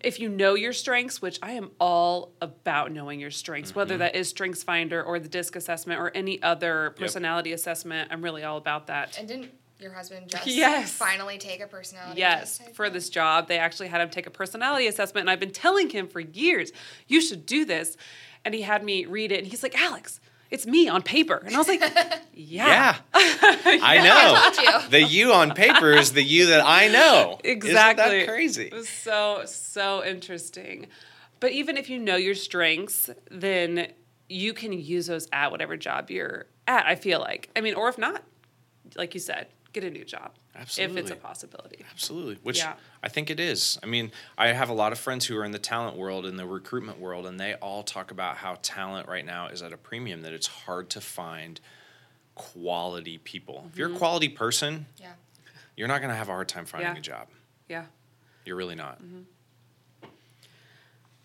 if 0.00 0.18
you 0.18 0.28
know 0.28 0.54
your 0.54 0.72
strengths, 0.72 1.20
which 1.22 1.38
I 1.42 1.52
am 1.52 1.70
all 1.78 2.32
about 2.40 2.90
knowing 2.92 3.20
your 3.20 3.30
strengths, 3.30 3.70
Mm-hmm. 3.70 3.78
whether 3.78 3.98
that 3.98 4.16
is 4.16 4.28
Strengths 4.28 4.62
Finder 4.62 5.02
or 5.02 5.18
the 5.18 5.28
DISC 5.28 5.56
assessment 5.56 6.00
or 6.00 6.10
any 6.14 6.42
other 6.42 6.94
personality 6.98 7.52
assessment, 7.52 8.08
I'm 8.10 8.22
really 8.22 8.42
all 8.42 8.56
about 8.56 8.86
that. 8.88 9.18
And 9.18 9.28
didn't 9.28 9.50
your 9.78 9.92
husband 9.92 10.28
just 10.28 10.46
Yes. 10.46 10.92
finally 10.92 11.36
take 11.38 11.60
a 11.60 11.66
personality 11.66 12.18
Yes, 12.20 12.58
test? 12.58 12.70
I 12.70 12.72
for 12.72 12.88
this 12.90 13.08
job, 13.10 13.48
they 13.48 13.58
actually 13.58 13.88
had 13.88 14.00
him 14.00 14.08
take 14.10 14.26
a 14.26 14.30
personality 14.30 14.86
assessment, 14.86 15.22
and 15.24 15.30
I've 15.30 15.40
been 15.40 15.50
telling 15.50 15.90
him 15.90 16.08
for 16.08 16.20
years, 16.20 16.72
you 17.06 17.20
should 17.20 17.44
do 17.46 17.64
this. 17.64 17.96
And 18.46 18.54
he 18.54 18.60
had 18.62 18.84
me 18.84 19.06
read 19.06 19.32
it, 19.32 19.38
and 19.38 19.46
he's 19.46 19.62
like, 19.62 19.74
Alex, 19.80 20.20
it's 20.54 20.66
me 20.66 20.88
on 20.88 21.02
paper. 21.02 21.42
And 21.44 21.54
I 21.54 21.58
was 21.58 21.66
like, 21.66 21.80
yeah. 22.32 22.66
Yeah, 22.66 22.96
I 23.14 24.00
know. 24.02 24.52
told 24.52 24.84
you. 24.84 24.90
The 24.90 25.02
you 25.02 25.32
on 25.32 25.52
paper 25.52 25.90
is 25.90 26.12
the 26.12 26.22
you 26.22 26.46
that 26.46 26.64
I 26.64 26.86
know. 26.88 27.40
Exactly. 27.42 28.04
Isn't 28.04 28.18
that 28.20 28.28
crazy? 28.28 28.66
It 28.66 28.72
was 28.72 28.88
so, 28.88 29.42
so 29.46 30.04
interesting. 30.04 30.86
But 31.40 31.50
even 31.50 31.76
if 31.76 31.90
you 31.90 31.98
know 31.98 32.14
your 32.14 32.36
strengths, 32.36 33.10
then 33.30 33.88
you 34.28 34.54
can 34.54 34.72
use 34.72 35.08
those 35.08 35.28
at 35.32 35.50
whatever 35.50 35.76
job 35.76 36.08
you're 36.08 36.46
at, 36.68 36.86
I 36.86 36.94
feel 36.94 37.18
like. 37.18 37.50
I 37.56 37.60
mean, 37.60 37.74
or 37.74 37.88
if 37.88 37.98
not, 37.98 38.22
like 38.94 39.12
you 39.12 39.20
said, 39.20 39.48
get 39.72 39.82
a 39.82 39.90
new 39.90 40.04
job. 40.04 40.30
If 40.56 40.78
it's 40.96 41.10
a 41.10 41.16
possibility. 41.16 41.84
Absolutely. 41.90 42.36
Which 42.42 42.58
Yeah. 42.58 42.74
I 43.02 43.08
think 43.08 43.28
it 43.30 43.40
is. 43.40 43.78
I 43.82 43.86
mean, 43.86 44.12
I 44.38 44.48
have 44.48 44.68
a 44.68 44.72
lot 44.72 44.92
of 44.92 44.98
friends 44.98 45.26
who 45.26 45.36
are 45.36 45.44
in 45.44 45.50
the 45.50 45.58
talent 45.58 45.96
world 45.96 46.24
and 46.26 46.38
the 46.38 46.46
recruitment 46.46 46.98
world, 47.00 47.26
and 47.26 47.40
they 47.40 47.54
all 47.54 47.82
talk 47.82 48.10
about 48.10 48.36
how 48.36 48.56
talent 48.62 49.08
right 49.08 49.24
now 49.26 49.48
is 49.48 49.62
at 49.62 49.72
a 49.72 49.76
premium, 49.76 50.22
that 50.22 50.32
it's 50.32 50.46
hard 50.46 50.90
to 50.90 51.00
find 51.00 51.60
quality 52.36 53.18
people. 53.18 53.66
If 53.70 53.76
you're 53.78 53.88
Mm-hmm. 53.88 53.96
a 53.96 53.98
quality 53.98 54.28
person, 54.28 54.86
Yeah. 54.98 55.14
you're 55.76 55.88
not 55.88 55.98
going 56.00 56.10
to 56.10 56.16
have 56.16 56.28
a 56.28 56.32
hard 56.32 56.48
time 56.48 56.66
finding 56.66 56.92
Yeah. 56.92 56.98
a 56.98 57.02
job. 57.02 57.28
Yeah. 57.68 57.86
You're 58.44 58.56
really 58.56 58.74
not. 58.76 59.00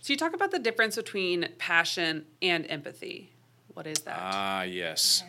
So 0.01 0.13
you 0.13 0.17
talk 0.17 0.33
about 0.33 0.51
the 0.51 0.59
difference 0.59 0.95
between 0.95 1.49
passion 1.57 2.25
and 2.41 2.65
empathy. 2.69 3.31
What 3.73 3.85
is 3.85 3.99
that? 3.99 4.17
Ah, 4.19 4.61
yes. 4.63 5.23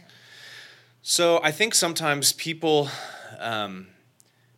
So 1.03 1.41
I 1.43 1.51
think 1.51 1.75
sometimes 1.75 2.33
people, 2.33 2.89
um, 3.39 3.89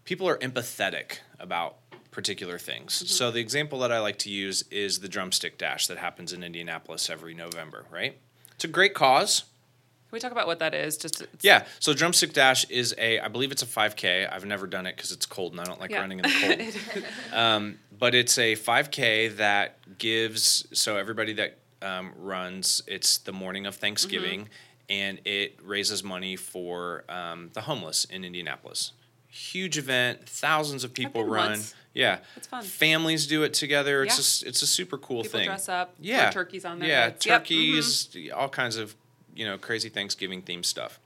people 0.05 0.29
are 0.29 0.39
empathetic 0.39 1.19
about 1.39 1.77
particular 2.11 2.59
things. 2.59 3.11
So 3.11 3.31
the 3.31 3.41
example 3.41 3.79
that 3.81 3.91
I 3.93 3.99
like 4.01 4.19
to 4.21 4.31
use 4.31 4.65
is 4.71 5.01
the 5.01 5.09
drumstick 5.09 5.57
dash 5.59 5.87
that 5.87 5.99
happens 5.99 6.33
in 6.33 6.43
Indianapolis 6.43 7.09
every 7.09 7.35
November. 7.35 7.87
Right? 7.91 8.19
It's 8.55 8.65
a 8.65 8.69
great 8.69 8.95
cause. 8.95 9.41
Can 9.41 10.17
we 10.17 10.21
talk 10.21 10.33
about 10.33 10.47
what 10.47 10.59
that 10.59 10.75
is? 10.75 10.99
Just 10.99 11.25
Yeah. 11.41 11.65
So 11.81 11.95
drumstick 11.95 12.35
dash 12.35 12.69
is 12.69 12.95
a, 12.99 13.19
I 13.19 13.29
believe 13.29 13.51
it's 13.51 13.63
a 13.63 13.67
5K. 13.67 14.31
I've 14.31 14.45
never 14.45 14.67
done 14.67 14.87
it 14.87 14.95
because 14.95 15.11
it's 15.11 15.25
cold 15.25 15.53
and 15.53 15.61
I 15.61 15.65
don't 15.65 15.81
like 15.81 15.91
Yeah. 15.91 16.01
running 16.01 16.19
in 16.19 16.25
the 16.25 16.75
cold. 16.93 17.05
um, 17.33 17.79
but 17.99 18.15
it's 18.15 18.37
a 18.37 18.55
5K 18.55 19.37
that 19.39 19.79
gives 19.97 20.67
so 20.79 20.99
everybody 20.99 21.33
that 21.33 21.57
um, 21.81 22.13
runs. 22.19 22.83
It's 22.87 23.19
the 23.19 23.33
morning 23.33 23.65
of 23.65 23.77
Thanksgiving, 23.77 24.49
and 24.89 25.21
it 25.25 25.59
raises 25.63 26.03
money 26.05 26.37
for 26.37 27.05
um, 27.09 27.51
the 27.55 27.63
homeless 27.63 28.05
in 28.05 28.25
Indianapolis. 28.25 28.93
Huge 29.29 29.79
event. 29.79 30.29
Thousands 30.29 30.85
of 30.85 30.93
people 30.93 31.25
run. 31.25 31.51
once. 31.53 31.75
Yeah, 31.95 32.19
It's 32.37 32.47
fun. 32.47 32.63
Families 32.65 33.27
do 33.27 33.43
it 33.43 33.53
together. 33.55 34.03
It's 34.03 34.15
Yeah. 34.15 34.17
just 34.17 34.43
it's 34.45 34.63
a 34.63 34.67
super 34.67 34.97
cool 34.99 35.23
People 35.23 35.41
thing. 35.41 35.49
dress 35.49 35.69
up, 35.69 35.97
put 35.97 36.05
Yeah, 36.05 36.31
turkeys 36.31 36.65
on 36.65 36.79
their 36.79 36.89
Yeah, 36.89 37.03
heads. 37.05 37.25
Yep, 37.27 37.41
mhm. 37.43 37.45
turkeys, 37.45 38.09
all 38.35 38.49
kinds 38.49 38.77
of 38.77 38.95
you 39.35 39.45
know 39.47 39.57
crazy 39.59 39.89
Thanksgiving 39.89 40.43
themed 40.43 40.65
stuff. 40.67 40.99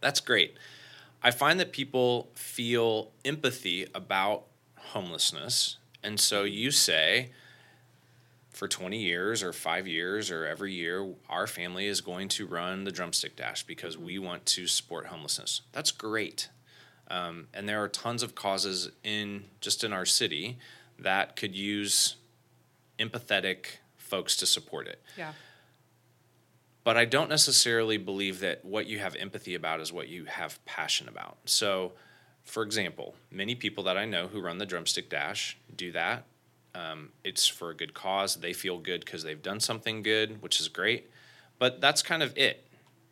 That's 0.00 0.20
great. 0.20 0.56
I 1.22 1.30
find 1.30 1.60
that 1.60 1.72
people 1.72 2.28
feel 2.34 3.10
empathy 3.24 3.86
about 3.94 4.44
homelessness, 4.76 5.76
and 6.02 6.18
so 6.18 6.42
you 6.44 6.70
say, 6.70 7.30
for 8.62 8.68
20 8.68 8.96
years 8.96 9.42
or 9.42 9.52
five 9.52 9.88
years 9.88 10.30
or 10.30 10.46
every 10.46 10.72
year, 10.72 11.14
our 11.28 11.48
family 11.48 11.88
is 11.88 12.00
going 12.00 12.28
to 12.28 12.46
run 12.46 12.84
the 12.84 12.92
drumstick 12.92 13.34
dash 13.34 13.64
because 13.64 13.98
we 13.98 14.20
want 14.20 14.46
to 14.46 14.68
support 14.68 15.06
homelessness. 15.06 15.62
That's 15.72 15.90
great. 15.90 16.48
Um, 17.08 17.48
and 17.52 17.68
there 17.68 17.82
are 17.82 17.88
tons 17.88 18.22
of 18.22 18.36
causes 18.36 18.92
in 19.02 19.46
just 19.60 19.82
in 19.82 19.92
our 19.92 20.04
city 20.06 20.58
that 21.00 21.34
could 21.34 21.56
use 21.56 22.14
empathetic 23.00 23.64
folks 23.96 24.36
to 24.36 24.46
support 24.46 24.86
it. 24.86 25.02
Yeah. 25.18 25.32
But 26.84 26.96
I 26.96 27.04
don't 27.04 27.28
necessarily 27.28 27.96
believe 27.96 28.38
that 28.38 28.64
what 28.64 28.86
you 28.86 29.00
have 29.00 29.16
empathy 29.16 29.56
about 29.56 29.80
is 29.80 29.92
what 29.92 30.06
you 30.06 30.26
have 30.26 30.64
passion 30.66 31.08
about. 31.08 31.36
So, 31.46 31.94
for 32.44 32.62
example, 32.62 33.16
many 33.28 33.56
people 33.56 33.82
that 33.82 33.98
I 33.98 34.04
know 34.04 34.28
who 34.28 34.40
run 34.40 34.58
the 34.58 34.66
drumstick 34.66 35.10
dash 35.10 35.58
do 35.74 35.90
that. 35.90 36.26
Um, 36.74 37.10
it's 37.22 37.46
for 37.46 37.70
a 37.70 37.74
good 37.74 37.92
cause. 37.94 38.36
They 38.36 38.52
feel 38.52 38.78
good 38.78 39.04
because 39.04 39.22
they've 39.22 39.42
done 39.42 39.60
something 39.60 40.02
good, 40.02 40.40
which 40.42 40.60
is 40.60 40.68
great. 40.68 41.10
But 41.58 41.80
that's 41.80 42.02
kind 42.02 42.22
of 42.22 42.36
it. 42.36 42.66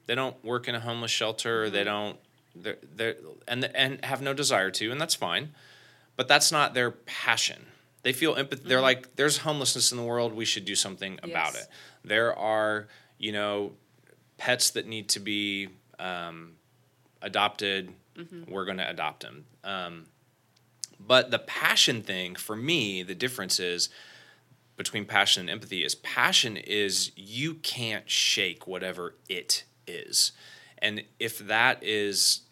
They 0.07 0.15
don't 0.15 0.43
work 0.45 0.67
in 0.67 0.75
a 0.75 0.81
homeless 0.81 1.11
shelter. 1.11 1.71
They 1.71 1.85
don't. 1.85 2.19
They're, 2.57 2.79
they're 2.97 3.17
and 3.47 3.65
and 3.77 4.05
have 4.05 4.23
no 4.23 4.33
desire 4.35 4.71
to, 4.73 4.91
and 4.91 5.01
that's 5.01 5.15
fine. 5.15 5.51
But 6.17 6.27
that's 6.27 6.51
not 6.51 6.75
their 6.75 6.91
passion. 6.91 7.67
They 8.03 8.13
feel 8.13 8.35
empathy. 8.35 8.67
They're 8.69 8.81
like, 8.81 9.15
there's 9.17 9.39
homelessness 9.39 9.93
in 9.93 9.99
the 9.99 10.05
world. 10.05 10.33
We 10.33 10.45
should 10.47 10.65
do 10.65 10.75
something 10.75 11.21
about 11.23 11.55
it. 11.55 11.67
There 12.03 12.37
are, 12.37 12.89
you 13.19 13.33
know, 13.33 13.73
pets 14.39 14.71
that 14.71 14.87
need 14.87 15.11
to 15.11 15.21
be 15.21 15.69
um, 15.99 16.53
adopted. 17.23 17.93
We're 18.49 18.65
going 18.65 18.79
to 18.79 18.89
adopt 18.89 19.23
them. 19.23 19.45
Um, 19.65 20.07
but 21.07 21.31
the 21.31 21.39
passion 21.39 22.03
thing 22.03 22.35
for 22.35 22.57
me, 22.57 23.03
the 23.03 23.15
difference 23.15 23.59
is 23.59 23.89
between 24.77 25.05
passion 25.05 25.43
and 25.43 25.51
empathy 25.51 25.85
is 25.85 25.95
passion 25.95 26.57
is 26.57 27.13
you 27.17 27.55
can't 27.55 28.09
shake 28.09 28.67
whatever 28.67 29.15
it 29.29 29.65
is. 29.87 30.33
And 30.79 31.05
if 31.19 31.39
that 31.39 31.83
is 31.83 32.43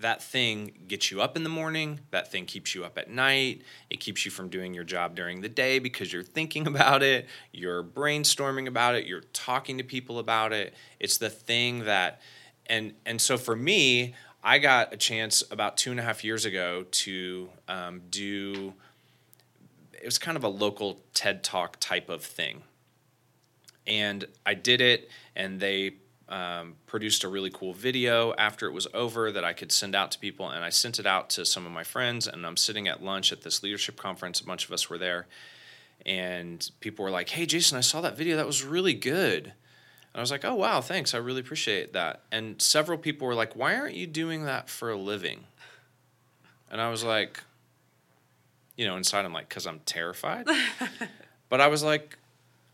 that 0.00 0.22
thing 0.22 0.72
gets 0.88 1.10
you 1.10 1.22
up 1.22 1.36
in 1.36 1.44
the 1.44 1.48
morning, 1.48 2.00
that 2.10 2.30
thing 2.30 2.44
keeps 2.44 2.74
you 2.74 2.84
up 2.84 2.98
at 2.98 3.08
night, 3.08 3.62
it 3.88 4.00
keeps 4.00 4.24
you 4.24 4.30
from 4.30 4.48
doing 4.48 4.74
your 4.74 4.84
job 4.84 5.14
during 5.14 5.40
the 5.40 5.48
day 5.48 5.78
because 5.78 6.12
you're 6.12 6.22
thinking 6.22 6.66
about 6.68 7.02
it, 7.02 7.26
you're 7.52 7.82
brainstorming 7.82 8.66
about 8.66 8.94
it, 8.94 9.06
you're 9.06 9.22
talking 9.32 9.78
to 9.78 9.84
people 9.84 10.18
about 10.18 10.52
it. 10.52 10.74
It's 11.00 11.18
the 11.18 11.30
thing 11.30 11.84
that 11.84 12.20
and 12.66 12.94
and 13.06 13.20
so 13.20 13.36
for 13.36 13.56
me, 13.56 14.14
I 14.42 14.58
got 14.58 14.92
a 14.92 14.96
chance 14.96 15.44
about 15.50 15.76
two 15.76 15.92
and 15.92 16.00
a 16.00 16.02
half 16.02 16.24
years 16.24 16.44
ago 16.44 16.84
to 16.90 17.48
um, 17.68 18.02
do 18.10 18.74
it 20.02 20.06
was 20.06 20.18
kind 20.18 20.36
of 20.36 20.42
a 20.42 20.48
local 20.48 21.00
TED 21.14 21.44
Talk 21.44 21.76
type 21.78 22.08
of 22.08 22.24
thing. 22.24 22.62
And 23.86 24.24
I 24.44 24.54
did 24.54 24.80
it, 24.80 25.08
and 25.36 25.60
they 25.60 25.92
um, 26.28 26.74
produced 26.86 27.22
a 27.22 27.28
really 27.28 27.50
cool 27.50 27.72
video 27.72 28.34
after 28.34 28.66
it 28.66 28.72
was 28.72 28.88
over 28.94 29.30
that 29.30 29.44
I 29.44 29.52
could 29.52 29.70
send 29.70 29.94
out 29.94 30.10
to 30.12 30.18
people, 30.18 30.48
and 30.48 30.64
I 30.64 30.70
sent 30.70 30.98
it 30.98 31.06
out 31.06 31.30
to 31.30 31.44
some 31.44 31.66
of 31.66 31.72
my 31.72 31.84
friends. 31.84 32.26
And 32.26 32.44
I'm 32.44 32.56
sitting 32.56 32.88
at 32.88 33.02
lunch 33.02 33.32
at 33.32 33.42
this 33.42 33.62
leadership 33.62 33.96
conference. 33.96 34.40
A 34.40 34.44
bunch 34.44 34.64
of 34.64 34.72
us 34.72 34.90
were 34.90 34.98
there, 34.98 35.28
and 36.04 36.68
people 36.80 37.04
were 37.04 37.10
like, 37.12 37.28
"Hey, 37.28 37.46
Jason, 37.46 37.78
I 37.78 37.82
saw 37.82 38.00
that 38.00 38.16
video. 38.16 38.36
That 38.36 38.46
was 38.46 38.64
really 38.64 38.94
good." 38.94 39.52
And 40.12 40.20
I 40.20 40.20
was 40.20 40.30
like, 40.30 40.44
"Oh 40.44 40.54
wow, 40.54 40.80
thanks. 40.80 41.14
I 41.14 41.18
really 41.18 41.40
appreciate 41.40 41.92
that." 41.94 42.22
And 42.30 42.60
several 42.60 42.98
people 42.98 43.26
were 43.26 43.34
like, 43.34 43.56
"Why 43.56 43.76
aren't 43.76 43.94
you 43.94 44.06
doing 44.06 44.44
that 44.44 44.68
for 44.68 44.90
a 44.90 44.96
living?" 44.96 45.44
And 46.70 46.80
I 46.80 46.90
was 46.90 47.04
like, 47.04 47.42
you 48.76 48.86
know, 48.86 48.96
inside 48.96 49.24
I'm 49.24 49.32
like, 49.32 49.48
"Cause 49.48 49.66
I'm 49.66 49.80
terrified." 49.80 50.46
but 51.48 51.60
I 51.60 51.68
was 51.68 51.82
like, 51.82 52.18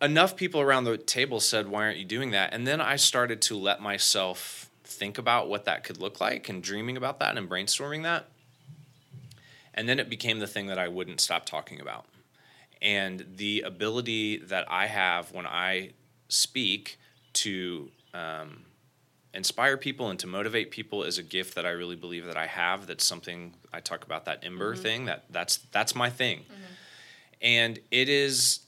enough 0.00 0.36
people 0.36 0.60
around 0.60 0.84
the 0.84 0.96
table 0.96 1.40
said, 1.40 1.68
"Why 1.68 1.84
aren't 1.84 1.98
you 1.98 2.04
doing 2.04 2.32
that?" 2.32 2.52
And 2.52 2.66
then 2.66 2.80
I 2.80 2.96
started 2.96 3.40
to 3.42 3.56
let 3.56 3.80
myself 3.80 4.68
think 4.84 5.18
about 5.18 5.48
what 5.48 5.64
that 5.66 5.84
could 5.84 6.00
look 6.00 6.20
like 6.20 6.48
and 6.48 6.62
dreaming 6.62 6.96
about 6.96 7.20
that 7.20 7.36
and 7.36 7.48
brainstorming 7.48 8.02
that. 8.04 8.26
And 9.74 9.88
then 9.88 10.00
it 10.00 10.08
became 10.08 10.40
the 10.40 10.46
thing 10.46 10.66
that 10.68 10.78
I 10.78 10.88
wouldn't 10.88 11.20
stop 11.20 11.46
talking 11.46 11.80
about. 11.80 12.06
And 12.80 13.24
the 13.36 13.60
ability 13.60 14.38
that 14.38 14.64
I 14.68 14.86
have 14.86 15.30
when 15.30 15.46
I 15.46 15.90
speak 16.28 16.98
to 17.34 17.90
um, 18.14 18.64
inspire 19.34 19.76
people 19.76 20.10
and 20.10 20.18
to 20.18 20.26
motivate 20.26 20.70
people 20.70 21.04
is 21.04 21.18
a 21.18 21.22
gift 21.22 21.54
that 21.54 21.66
I 21.66 21.70
really 21.70 21.96
believe 21.96 22.26
that 22.26 22.36
I 22.36 22.46
have. 22.46 22.86
That's 22.86 23.04
something 23.04 23.54
I 23.72 23.80
talk 23.80 24.04
about 24.04 24.24
that 24.26 24.40
ember 24.42 24.74
mm-hmm. 24.74 24.82
thing. 24.82 25.04
That 25.06 25.24
that's 25.30 25.58
that's 25.72 25.94
my 25.94 26.10
thing. 26.10 26.40
Mm-hmm. 26.40 26.72
And 27.42 27.78
it 27.90 28.08
is 28.08 28.60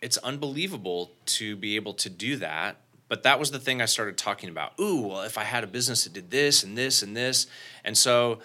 it's 0.00 0.16
unbelievable 0.18 1.12
to 1.26 1.56
be 1.56 1.76
able 1.76 1.94
to 1.94 2.10
do 2.10 2.36
that. 2.36 2.76
But 3.08 3.22
that 3.22 3.38
was 3.38 3.50
the 3.50 3.58
thing 3.58 3.80
I 3.80 3.86
started 3.86 4.18
talking 4.18 4.50
about. 4.50 4.78
Ooh, 4.78 5.00
well, 5.08 5.22
if 5.22 5.38
I 5.38 5.44
had 5.44 5.64
a 5.64 5.66
business 5.66 6.04
that 6.04 6.12
did 6.12 6.30
this 6.30 6.62
and 6.62 6.76
this 6.76 7.02
and 7.02 7.16
this. 7.16 7.46
And 7.82 7.96
so 7.96 8.40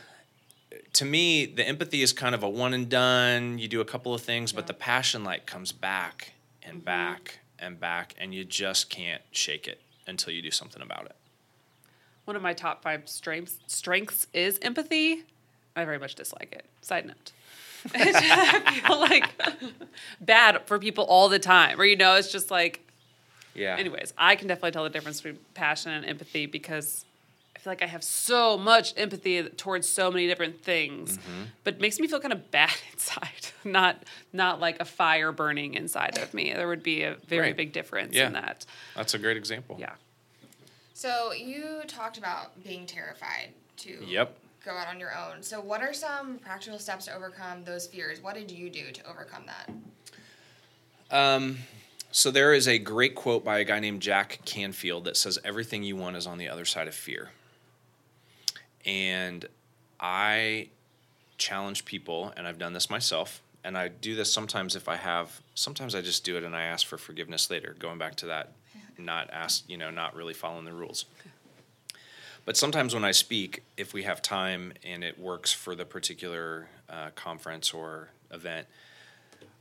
to 0.93 1.05
me, 1.05 1.45
the 1.45 1.67
empathy 1.67 2.01
is 2.01 2.13
kind 2.13 2.33
of 2.33 2.43
a 2.43 2.49
one 2.49 2.73
and 2.73 2.87
done. 2.87 3.57
You 3.59 3.67
do 3.67 3.81
a 3.81 3.85
couple 3.85 4.13
of 4.13 4.21
things, 4.21 4.51
yeah. 4.51 4.57
but 4.57 4.67
the 4.67 4.73
passion 4.73 5.23
like 5.23 5.45
comes 5.45 5.71
back 5.71 6.33
and 6.61 6.77
mm-hmm. 6.77 6.85
back 6.85 7.39
and 7.63 7.79
back, 7.79 8.13
and 8.17 8.33
you 8.33 8.43
just 8.43 8.89
can't 8.89 9.21
shake 9.31 9.67
it 9.67 9.81
until 10.05 10.33
you 10.33 10.41
do 10.41 10.51
something 10.51 10.81
about 10.81 11.05
it. 11.05 11.15
One 12.25 12.35
of 12.35 12.41
my 12.41 12.53
top 12.53 12.83
five 12.83 13.07
strengths 13.09 13.57
strengths 13.67 14.27
is 14.33 14.59
empathy. 14.61 15.23
I 15.75 15.85
very 15.85 15.97
much 15.99 16.15
dislike 16.15 16.51
it. 16.53 16.65
Side 16.81 17.05
note. 17.05 17.31
I 17.93 18.81
feel 18.87 18.99
like 18.99 19.33
bad 20.21 20.61
for 20.65 20.79
people 20.79 21.03
all 21.05 21.27
the 21.27 21.39
time. 21.39 21.79
Or 21.81 21.85
you 21.85 21.95
know, 21.97 22.15
it's 22.15 22.31
just 22.31 22.49
like 22.51 22.81
Yeah. 23.55 23.75
Anyways, 23.77 24.13
I 24.17 24.35
can 24.35 24.47
definitely 24.47 24.71
tell 24.71 24.83
the 24.83 24.89
difference 24.89 25.21
between 25.21 25.39
passion 25.53 25.91
and 25.91 26.05
empathy 26.05 26.45
because 26.45 27.05
feel 27.63 27.71
like 27.71 27.81
I 27.81 27.87
have 27.87 28.03
so 28.03 28.57
much 28.57 28.93
empathy 28.97 29.41
towards 29.43 29.87
so 29.87 30.11
many 30.11 30.27
different 30.27 30.61
things, 30.61 31.17
mm-hmm. 31.17 31.43
but 31.63 31.75
it 31.75 31.81
makes 31.81 31.99
me 31.99 32.07
feel 32.07 32.19
kind 32.19 32.33
of 32.33 32.51
bad 32.51 32.73
inside. 32.93 33.29
not 33.63 34.03
not 34.33 34.59
like 34.59 34.79
a 34.81 34.85
fire 34.85 35.31
burning 35.31 35.75
inside 35.75 36.17
of 36.17 36.33
me. 36.33 36.53
There 36.53 36.67
would 36.67 36.83
be 36.83 37.03
a 37.03 37.15
very 37.27 37.47
right. 37.47 37.57
big 37.57 37.71
difference 37.71 38.13
yeah. 38.13 38.27
in 38.27 38.33
that. 38.33 38.65
That's 38.95 39.13
a 39.13 39.19
great 39.19 39.37
example. 39.37 39.77
Yeah. 39.79 39.93
So 40.93 41.31
you 41.31 41.81
talked 41.87 42.17
about 42.17 42.61
being 42.63 42.85
terrified 42.85 43.49
to 43.77 44.03
Yep 44.05 44.37
go 44.65 44.71
out 44.71 44.87
on 44.87 44.99
your 44.99 45.11
own. 45.13 45.43
So, 45.43 45.59
what 45.59 45.81
are 45.81 45.93
some 45.93 46.37
practical 46.39 46.79
steps 46.79 47.05
to 47.05 47.13
overcome 47.13 47.63
those 47.63 47.87
fears? 47.87 48.21
What 48.21 48.35
did 48.35 48.49
you 48.49 48.69
do 48.69 48.91
to 48.91 49.09
overcome 49.09 49.43
that? 49.47 51.15
Um, 51.15 51.57
so, 52.11 52.31
there 52.31 52.53
is 52.53 52.67
a 52.67 52.79
great 52.79 53.13
quote 53.15 53.43
by 53.43 53.59
a 53.59 53.65
guy 53.65 53.79
named 53.79 54.01
Jack 54.01 54.39
Canfield 54.45 55.03
that 55.05 55.17
says, 55.17 55.37
Everything 55.43 55.83
you 55.83 55.95
want 55.95 56.15
is 56.15 56.25
on 56.25 56.37
the 56.37 56.47
other 56.47 56.65
side 56.65 56.87
of 56.87 56.95
fear. 56.95 57.31
And 58.85 59.45
I 59.99 60.69
challenge 61.37 61.85
people, 61.85 62.33
and 62.35 62.47
I've 62.47 62.59
done 62.59 62.73
this 62.73 62.89
myself, 62.89 63.41
and 63.63 63.77
I 63.77 63.87
do 63.87 64.15
this 64.15 64.31
sometimes 64.31 64.75
if 64.75 64.89
I 64.89 64.97
have, 64.97 65.41
sometimes 65.55 65.95
I 65.95 66.01
just 66.01 66.25
do 66.25 66.37
it 66.37 66.43
and 66.43 66.55
I 66.55 66.63
ask 66.63 66.85
for 66.85 66.97
forgiveness 66.97 67.49
later, 67.49 67.75
going 67.79 67.97
back 67.97 68.15
to 68.15 68.25
that, 68.27 68.51
not 68.97 69.29
ask, 69.31 69.67
you 69.69 69.77
know, 69.77 69.89
not 69.89 70.15
really 70.15 70.33
following 70.33 70.65
the 70.65 70.73
rules. 70.73 71.05
But 72.45 72.57
sometimes 72.57 72.93
when 72.93 73.05
I 73.05 73.11
speak, 73.11 73.63
if 73.77 73.93
we 73.93 74.03
have 74.03 74.21
time 74.21 74.73
and 74.83 75.03
it 75.03 75.17
works 75.17 75.53
for 75.53 75.75
the 75.75 75.85
particular 75.85 76.67
uh, 76.89 77.11
conference 77.15 77.73
or 77.73 78.09
event, 78.31 78.67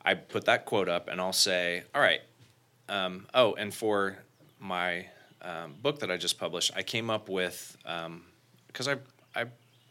I 0.05 0.15
put 0.15 0.47
that 0.47 0.65
quote 0.65 0.89
up 0.89 1.09
and 1.09 1.21
I'll 1.21 1.33
say, 1.33 1.85
all 1.95 2.01
right. 2.01 2.21
Um, 2.89 3.27
oh, 3.33 3.55
and 3.55 3.73
for 3.73 4.19
my 4.59 5.07
um, 5.41 5.75
book 5.81 6.01
that 6.01 6.11
I 6.11 6.17
just 6.17 6.39
published, 6.41 6.73
I 6.75 6.83
came 6.83 7.09
up 7.09 7.29
with, 7.29 7.77
because 7.85 8.89
um, 8.89 8.99
I, 8.99 9.12
I 9.35 9.47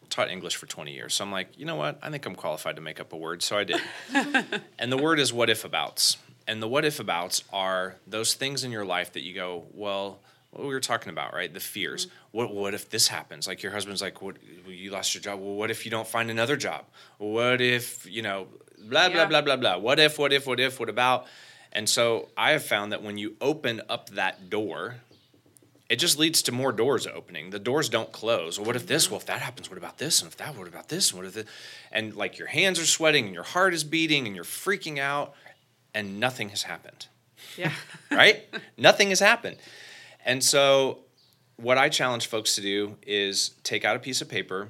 taught 0.10 0.30
English 0.30 0.56
for 0.58 0.66
20 0.66 0.94
years. 0.94 1.16
So 1.16 1.24
I'm 1.24 1.32
like, 1.32 1.58
you 1.58 1.66
know 1.66 1.76
what? 1.76 1.98
I 2.02 2.10
think 2.10 2.26
I'm 2.26 2.36
qualified 2.36 2.76
to 2.76 2.82
make 2.82 3.00
up 3.00 3.14
a 3.14 3.18
word. 3.18 3.42
So 3.42 3.58
I 3.58 3.64
did. 3.64 3.82
and 4.80 4.92
the 4.92 4.98
word 4.98 5.20
is 5.20 5.34
what 5.34 5.50
if 5.50 5.66
abouts. 5.66 6.18
And 6.48 6.62
the 6.62 6.68
what 6.68 6.86
if 6.86 7.00
abouts 7.00 7.44
are 7.54 7.96
those 8.06 8.34
things 8.34 8.64
in 8.64 8.72
your 8.72 8.86
life 8.86 9.14
that 9.14 9.22
you 9.22 9.34
go, 9.34 9.66
well, 9.74 10.20
what 10.52 10.64
we 10.64 10.74
were 10.74 10.82
talking 10.82 11.12
about, 11.12 11.34
right? 11.34 11.54
The 11.54 11.60
fears. 11.60 12.08
Mm-hmm. 12.08 12.38
What 12.38 12.54
what 12.54 12.74
if 12.74 12.90
this 12.90 13.08
happens? 13.08 13.48
Like 13.48 13.64
your 13.64 13.72
husband's 13.72 14.02
like, 14.02 14.22
what 14.22 14.36
you 14.68 14.92
lost 14.92 15.14
your 15.14 15.22
job? 15.22 15.40
Well, 15.40 15.54
what 15.54 15.72
if 15.72 15.86
you 15.86 15.92
don't 15.92 16.08
find 16.08 16.30
another 16.30 16.58
job? 16.58 16.86
What 17.18 17.62
if 17.62 18.06
you 18.06 18.22
know, 18.22 18.48
blah 18.80 19.10
blah 19.10 19.22
yeah. 19.22 19.26
blah 19.28 19.42
blah 19.42 19.56
blah. 19.56 19.78
What 19.78 20.00
if? 20.00 20.20
What 20.20 20.34
if? 20.34 20.46
What 20.46 20.60
if? 20.60 20.80
What 20.80 20.90
about? 20.90 21.26
And 21.72 21.88
so 21.88 22.30
I 22.36 22.52
have 22.52 22.64
found 22.64 22.92
that 22.92 23.02
when 23.02 23.18
you 23.18 23.36
open 23.40 23.82
up 23.88 24.10
that 24.12 24.50
door, 24.50 24.96
it 25.92 26.00
just 26.00 26.18
leads 26.18 26.42
to 26.44 26.54
more 26.54 26.72
doors 26.72 27.06
opening. 27.06 27.50
The 27.50 27.60
doors 27.60 27.90
don't 27.90 28.14
close. 28.14 28.58
Well, 28.58 28.66
what 28.66 28.78
if 28.78 28.88
this? 28.88 29.12
Well, 29.12 29.20
if 29.20 29.26
that 29.26 29.42
happens, 29.42 29.70
what 29.70 29.78
about 29.78 29.98
this? 29.98 30.22
And 30.22 30.32
if 30.32 30.38
that, 30.38 30.56
what 30.56 30.70
about 30.70 30.88
this? 30.88 31.12
And 31.12 31.20
what 31.20 31.28
if 31.28 31.34
this? 31.34 31.46
And 31.92 32.16
like 32.16 32.38
your 32.38 32.48
hands 32.48 32.80
are 32.80 32.86
sweating 32.86 33.26
and 33.26 33.34
your 33.34 33.44
heart 33.44 33.74
is 33.74 33.84
beating 33.84 34.26
and 34.26 34.34
you're 34.34 34.46
freaking 34.46 35.00
out, 35.00 35.34
and 35.94 36.18
nothing 36.18 36.48
has 36.48 36.64
happened. 36.64 37.08
Yeah. 37.58 37.74
right? 38.10 38.46
nothing 38.78 39.10
has 39.10 39.20
happened. 39.20 39.58
And 40.26 40.42
so, 40.42 41.00
what 41.58 41.78
I 41.78 41.90
challenge 41.90 42.28
folks 42.28 42.56
to 42.56 42.62
do 42.62 42.96
is 43.06 43.50
take 43.64 43.84
out 43.84 43.98
a 43.98 44.00
piece 44.00 44.22
of 44.22 44.30
paper 44.30 44.70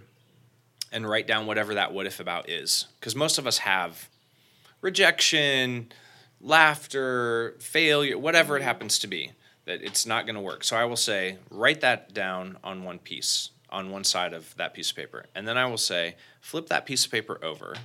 and 0.91 1.07
write 1.07 1.27
down 1.27 1.45
whatever 1.45 1.75
that 1.75 1.93
what 1.93 2.07
if 2.07 2.19
about 2.19 2.49
is. 2.49 2.87
Because 2.99 3.15
most 3.15 3.37
of 3.37 3.45
us 3.45 3.59
have 3.59 4.09
rejection, 4.81 5.91
laughter, 6.39 7.57
failure, 7.59 8.17
whatever 8.17 8.57
it 8.57 8.63
happens 8.63 8.97
to 8.97 9.07
be, 9.07 9.33
that 9.71 9.81
it's 9.81 10.05
not 10.05 10.25
going 10.25 10.35
to 10.35 10.41
work. 10.41 10.63
So 10.63 10.75
I 10.75 10.85
will 10.85 10.97
say, 10.97 11.37
write 11.49 11.81
that 11.81 12.13
down 12.13 12.57
on 12.63 12.83
one 12.83 12.99
piece, 12.99 13.51
on 13.69 13.89
one 13.89 14.03
side 14.03 14.33
of 14.33 14.55
that 14.57 14.73
piece 14.73 14.89
of 14.89 14.97
paper. 14.97 15.25
And 15.33 15.47
then 15.47 15.57
I 15.57 15.65
will 15.65 15.77
say, 15.77 16.15
flip 16.41 16.67
that 16.67 16.85
piece 16.85 17.05
of 17.05 17.11
paper 17.11 17.39
over. 17.41 17.75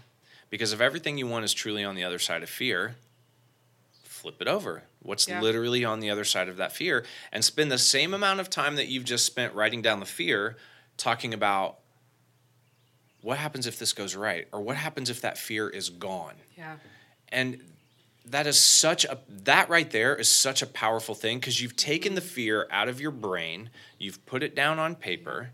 Because 0.50 0.72
if 0.72 0.80
everything 0.80 1.16
you 1.16 1.26
want 1.26 1.44
is 1.44 1.54
truly 1.54 1.84
on 1.84 1.94
the 1.94 2.04
other 2.04 2.18
side 2.18 2.42
of 2.42 2.48
fear, 2.48 2.96
flip 4.02 4.40
it 4.40 4.48
over. 4.48 4.82
What's 5.00 5.28
yeah. 5.28 5.40
literally 5.40 5.84
on 5.84 6.00
the 6.00 6.10
other 6.10 6.24
side 6.24 6.48
of 6.48 6.56
that 6.56 6.72
fear? 6.72 7.04
And 7.32 7.44
spend 7.44 7.70
the 7.70 7.78
same 7.78 8.12
amount 8.14 8.40
of 8.40 8.50
time 8.50 8.74
that 8.76 8.88
you've 8.88 9.04
just 9.04 9.24
spent 9.24 9.54
writing 9.54 9.82
down 9.82 10.00
the 10.00 10.06
fear 10.06 10.56
talking 10.96 11.32
about 11.32 11.78
what 13.22 13.38
happens 13.38 13.66
if 13.66 13.78
this 13.78 13.92
goes 13.92 14.16
right 14.16 14.48
or 14.52 14.60
what 14.60 14.76
happens 14.76 15.10
if 15.10 15.20
that 15.20 15.38
fear 15.38 15.68
is 15.68 15.90
gone. 15.90 16.34
Yeah. 16.56 16.76
And 17.28 17.60
that 18.28 18.46
is 18.46 18.58
such 18.58 19.04
a 19.04 19.18
that 19.44 19.68
right 19.68 19.90
there 19.90 20.14
is 20.16 20.28
such 20.28 20.60
a 20.60 20.66
powerful 20.66 21.14
thing 21.14 21.38
because 21.38 21.60
you've 21.60 21.76
taken 21.76 22.14
the 22.14 22.20
fear 22.20 22.66
out 22.70 22.88
of 22.88 23.00
your 23.00 23.12
brain, 23.12 23.70
you've 23.98 24.24
put 24.26 24.42
it 24.42 24.54
down 24.54 24.78
on 24.78 24.94
paper, 24.96 25.50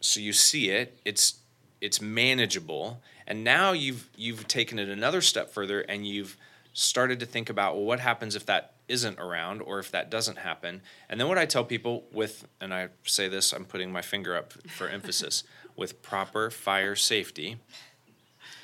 so 0.00 0.20
you 0.20 0.32
see 0.32 0.70
it, 0.70 0.98
it's 1.04 1.40
it's 1.80 2.00
manageable, 2.00 3.02
and 3.26 3.44
now 3.44 3.72
you've 3.72 4.08
you've 4.16 4.48
taken 4.48 4.78
it 4.78 4.88
another 4.88 5.20
step 5.20 5.50
further 5.50 5.80
and 5.82 6.06
you've 6.06 6.36
started 6.72 7.20
to 7.20 7.26
think 7.26 7.50
about 7.50 7.74
well 7.74 7.84
what 7.84 8.00
happens 8.00 8.36
if 8.36 8.46
that 8.46 8.74
isn't 8.88 9.18
around 9.18 9.60
or 9.60 9.78
if 9.78 9.90
that 9.90 10.10
doesn't 10.10 10.38
happen? 10.38 10.80
And 11.08 11.20
then 11.20 11.28
what 11.28 11.38
i 11.38 11.44
tell 11.44 11.64
people 11.64 12.04
with 12.12 12.46
and 12.60 12.72
i 12.72 12.88
say 13.04 13.28
this 13.28 13.52
i'm 13.52 13.64
putting 13.64 13.92
my 13.92 14.02
finger 14.02 14.36
up 14.36 14.52
for 14.68 14.88
emphasis 14.98 15.44
with 15.76 16.00
proper 16.00 16.50
fire 16.50 16.94
safety 16.96 17.58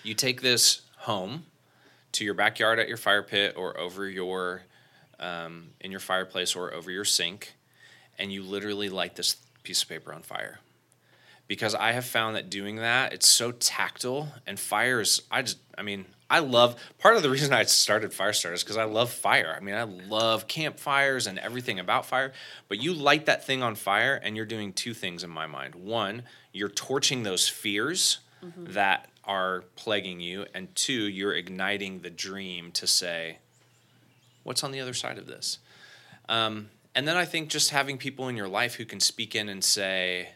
you 0.03 0.15
take 0.15 0.41
this 0.41 0.83
home 0.99 1.45
to 2.17 2.25
your 2.25 2.35
backyard 2.35 2.79
at 2.79 2.89
your 2.89 2.97
fire 2.97 3.23
pit 3.23 3.55
or 3.57 3.79
over 3.79 4.09
your 4.09 4.63
um, 5.19 5.69
in 5.81 5.91
your 5.91 6.01
fireplace 6.01 6.57
or 6.57 6.73
over 6.73 6.91
your 6.91 7.05
sink 7.05 7.55
and 8.19 8.33
you 8.33 8.43
literally 8.43 8.89
light 8.89 9.17
this 9.17 9.37
piece 9.63 9.83
of 9.83 9.89
paper 9.89 10.13
on 10.13 10.23
fire 10.23 10.61
because 11.47 11.75
i 11.75 11.93
have 11.93 12.05
found 12.05 12.37
that 12.37 12.51
doing 12.51 12.77
that 12.77 13.13
it's 13.13 13.29
so 13.29 13.53
tactile 13.53 14.29
and 14.47 14.59
fire 14.59 15.01
is 15.01 15.23
i 15.31 15.43
just 15.43 15.59
i 15.77 15.83
mean 15.83 16.05
I 16.29 16.41
love 16.41 16.75
part 16.99 17.17
of 17.17 17.23
the 17.23 17.31
reason 17.31 17.53
I 17.53 17.63
started 17.65 18.11
Firestarter 18.11 18.55
is 18.55 18.65
because 18.65 18.77
I 18.77 18.85
love 18.85 19.11
fire. 19.11 19.55
I 19.57 19.63
mean, 19.63 19.77
I 19.77 19.85
love 19.85 20.49
campfires 20.49 21.29
and 21.29 21.39
everything 21.39 21.79
about 21.79 22.05
fire. 22.05 22.33
But 22.69 22.83
you 22.83 22.95
light 22.95 23.27
that 23.27 23.45
thing 23.45 23.63
on 23.63 23.77
fire, 23.77 24.21
and 24.21 24.37
you're 24.37 24.45
doing 24.45 24.73
two 24.73 24.93
things 24.93 25.23
in 25.23 25.31
my 25.31 25.47
mind. 25.47 25.77
One, 25.77 26.25
you're 26.53 26.69
torching 26.69 27.23
those 27.23 27.49
fears 27.49 28.19
mm-hmm. 28.45 28.73
that 28.73 29.09
are 29.27 29.65
plaguing 29.75 30.21
you, 30.21 30.47
and 30.55 30.75
two, 30.75 31.09
you're 31.09 31.35
igniting 31.35 32.01
the 32.01 32.11
dream 32.11 32.71
to 32.73 32.87
say, 32.87 33.39
"What's 34.45 34.63
on 34.63 34.71
the 34.71 34.81
other 34.81 34.95
side 34.95 35.19
of 35.19 35.27
this?" 35.27 35.59
Um, 36.29 36.71
and 36.95 37.07
then 37.07 37.17
I 37.17 37.25
think 37.25 37.51
just 37.51 37.71
having 37.71 37.99
people 37.99 38.29
in 38.29 38.37
your 38.37 38.49
life 38.49 38.77
who 38.77 38.85
can 38.85 39.01
speak 39.01 39.35
in 39.35 39.49
and 39.49 39.63
say, 39.63 40.31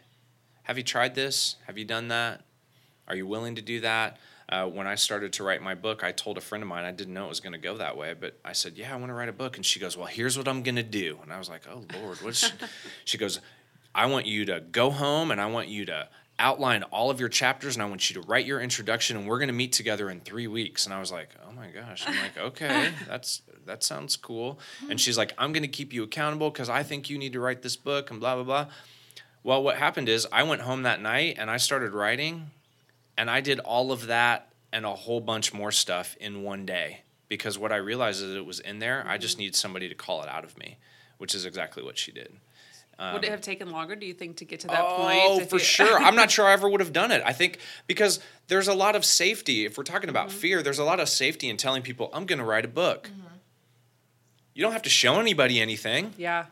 "Have 0.63 0.77
you 0.77 0.83
tried 0.83 1.15
this? 1.15 1.55
Have 1.67 1.77
you 1.77 1.85
done 1.85 2.09
that? 2.09 2.41
Are 3.07 3.15
you 3.15 3.25
willing 3.25 3.55
to 3.55 3.61
do 3.61 3.79
that?" 3.79 4.17
Uh, 4.49 4.65
when 4.65 4.85
I 4.85 4.95
started 4.95 5.31
to 5.33 5.45
write 5.45 5.61
my 5.61 5.75
book, 5.75 6.03
I 6.03 6.11
told 6.11 6.37
a 6.37 6.41
friend 6.41 6.61
of 6.61 6.67
mine 6.67 6.83
I 6.83 6.91
didn't 6.91 7.13
know 7.13 7.25
it 7.25 7.29
was 7.29 7.39
going 7.39 7.53
to 7.53 7.59
go 7.59 7.77
that 7.77 7.95
way, 7.95 8.13
but 8.13 8.37
I 8.43 8.51
said, 8.51 8.73
"Yeah, 8.75 8.93
I 8.93 8.97
want 8.97 9.07
to 9.07 9.13
write 9.13 9.29
a 9.29 9.33
book." 9.33 9.55
And 9.55 9.65
she 9.65 9.79
goes, 9.79 9.95
"Well, 9.95 10.07
here's 10.07 10.37
what 10.37 10.49
I'm 10.49 10.61
going 10.61 10.75
to 10.75 10.83
do." 10.83 11.19
And 11.23 11.31
I 11.31 11.37
was 11.37 11.49
like, 11.49 11.61
"Oh 11.69 11.85
Lord, 12.01 12.21
what's?" 12.21 12.45
she? 12.45 12.53
she 13.05 13.17
goes, 13.17 13.39
"I 13.95 14.07
want 14.07 14.25
you 14.25 14.43
to 14.45 14.59
go 14.59 14.91
home 14.91 15.31
and 15.31 15.39
I 15.39 15.45
want 15.45 15.69
you 15.69 15.85
to 15.85 16.09
outline 16.41 16.83
all 16.83 17.09
of 17.09 17.19
your 17.19 17.29
chapters 17.29 17.75
and 17.75 17.83
I 17.83 17.85
want 17.85 18.09
you 18.09 18.21
to 18.21 18.27
write 18.27 18.45
your 18.45 18.59
introduction 18.59 19.15
and 19.15 19.27
we're 19.27 19.37
going 19.37 19.47
to 19.47 19.53
meet 19.53 19.71
together 19.71 20.09
in 20.09 20.19
3 20.19 20.47
weeks." 20.47 20.85
And 20.85 20.93
I 20.93 20.99
was 20.99 21.11
like, 21.11 21.29
"Oh 21.47 21.51
my 21.53 21.67
gosh." 21.67 22.03
I'm 22.05 22.15
like, 22.15 22.37
"Okay, 22.37 22.91
that's 23.07 23.41
that 23.65 23.83
sounds 23.83 24.15
cool." 24.17 24.59
And 24.81 24.89
mm-hmm. 24.89 24.97
she's 24.97 25.17
like, 25.17 25.33
"I'm 25.37 25.53
going 25.53 25.63
to 25.63 25.69
keep 25.69 25.93
you 25.93 26.03
accountable 26.03 26.51
cuz 26.51 26.67
I 26.69 26.83
think 26.83 27.09
you 27.09 27.17
need 27.17 27.33
to 27.33 27.39
write 27.39 27.61
this 27.61 27.75
book 27.75 28.11
and 28.11 28.19
blah 28.19 28.35
blah 28.35 28.43
blah." 28.43 28.67
Well, 29.43 29.63
what 29.63 29.77
happened 29.77 30.09
is 30.09 30.27
I 30.31 30.43
went 30.43 30.61
home 30.61 30.83
that 30.83 31.01
night 31.01 31.37
and 31.39 31.49
I 31.49 31.57
started 31.57 31.93
writing 31.93 32.51
and 33.17 33.29
I 33.29 33.41
did 33.41 33.59
all 33.59 33.91
of 33.91 34.07
that 34.07 34.51
and 34.71 34.85
a 34.85 34.95
whole 34.95 35.19
bunch 35.19 35.53
more 35.53 35.71
stuff 35.71 36.15
in 36.19 36.43
one 36.43 36.65
day 36.65 37.01
because 37.27 37.57
what 37.57 37.71
I 37.71 37.77
realized 37.77 38.21
is 38.21 38.35
it 38.35 38.45
was 38.45 38.59
in 38.59 38.79
there. 38.79 39.05
I 39.07 39.17
just 39.17 39.35
mm-hmm. 39.35 39.43
need 39.43 39.55
somebody 39.55 39.89
to 39.89 39.95
call 39.95 40.21
it 40.21 40.29
out 40.29 40.43
of 40.43 40.57
me, 40.57 40.77
which 41.17 41.33
is 41.33 41.45
exactly 41.45 41.81
what 41.81 41.97
she 41.97 42.11
did. 42.11 42.33
Would 43.13 43.23
it 43.23 43.31
have 43.31 43.41
taken 43.41 43.71
longer, 43.71 43.95
do 43.95 44.05
you 44.05 44.13
think, 44.13 44.37
to 44.37 44.45
get 44.45 44.59
to 44.61 44.67
that 44.67 44.79
Oh, 44.79 44.97
point? 44.97 45.19
Oh, 45.23 45.39
for 45.45 45.55
you- 45.57 45.63
sure. 45.63 45.97
I'm 45.99 46.15
not 46.15 46.29
sure 46.35 46.45
I 46.45 46.53
ever 46.53 46.69
would 46.69 46.81
have 46.81 46.93
done 46.93 47.11
it. 47.11 47.23
I 47.25 47.33
think 47.33 47.57
because 47.87 48.19
there's 48.47 48.67
a 48.67 48.73
lot 48.75 48.95
of 48.95 49.03
safety. 49.05 49.65
If 49.65 49.77
we're 49.77 49.83
talking 49.83 50.09
about 50.09 50.27
Mm-hmm. 50.29 50.37
fear, 50.37 50.61
there's 50.63 50.79
a 50.79 50.83
lot 50.83 50.99
of 50.99 51.09
safety 51.09 51.49
in 51.49 51.57
telling 51.57 51.81
people, 51.81 52.09
I'm 52.13 52.25
going 52.25 52.39
to 52.39 52.45
write 52.45 52.63
a 52.65 52.67
book. 52.67 53.07
Mm-hmm. 53.09 53.27
You 54.53 54.61
don't 54.63 54.73
have 54.73 54.83
to 54.83 54.89
show 54.89 55.19
anybody 55.19 55.59
anything. 55.61 56.13
yeah. 56.17 56.45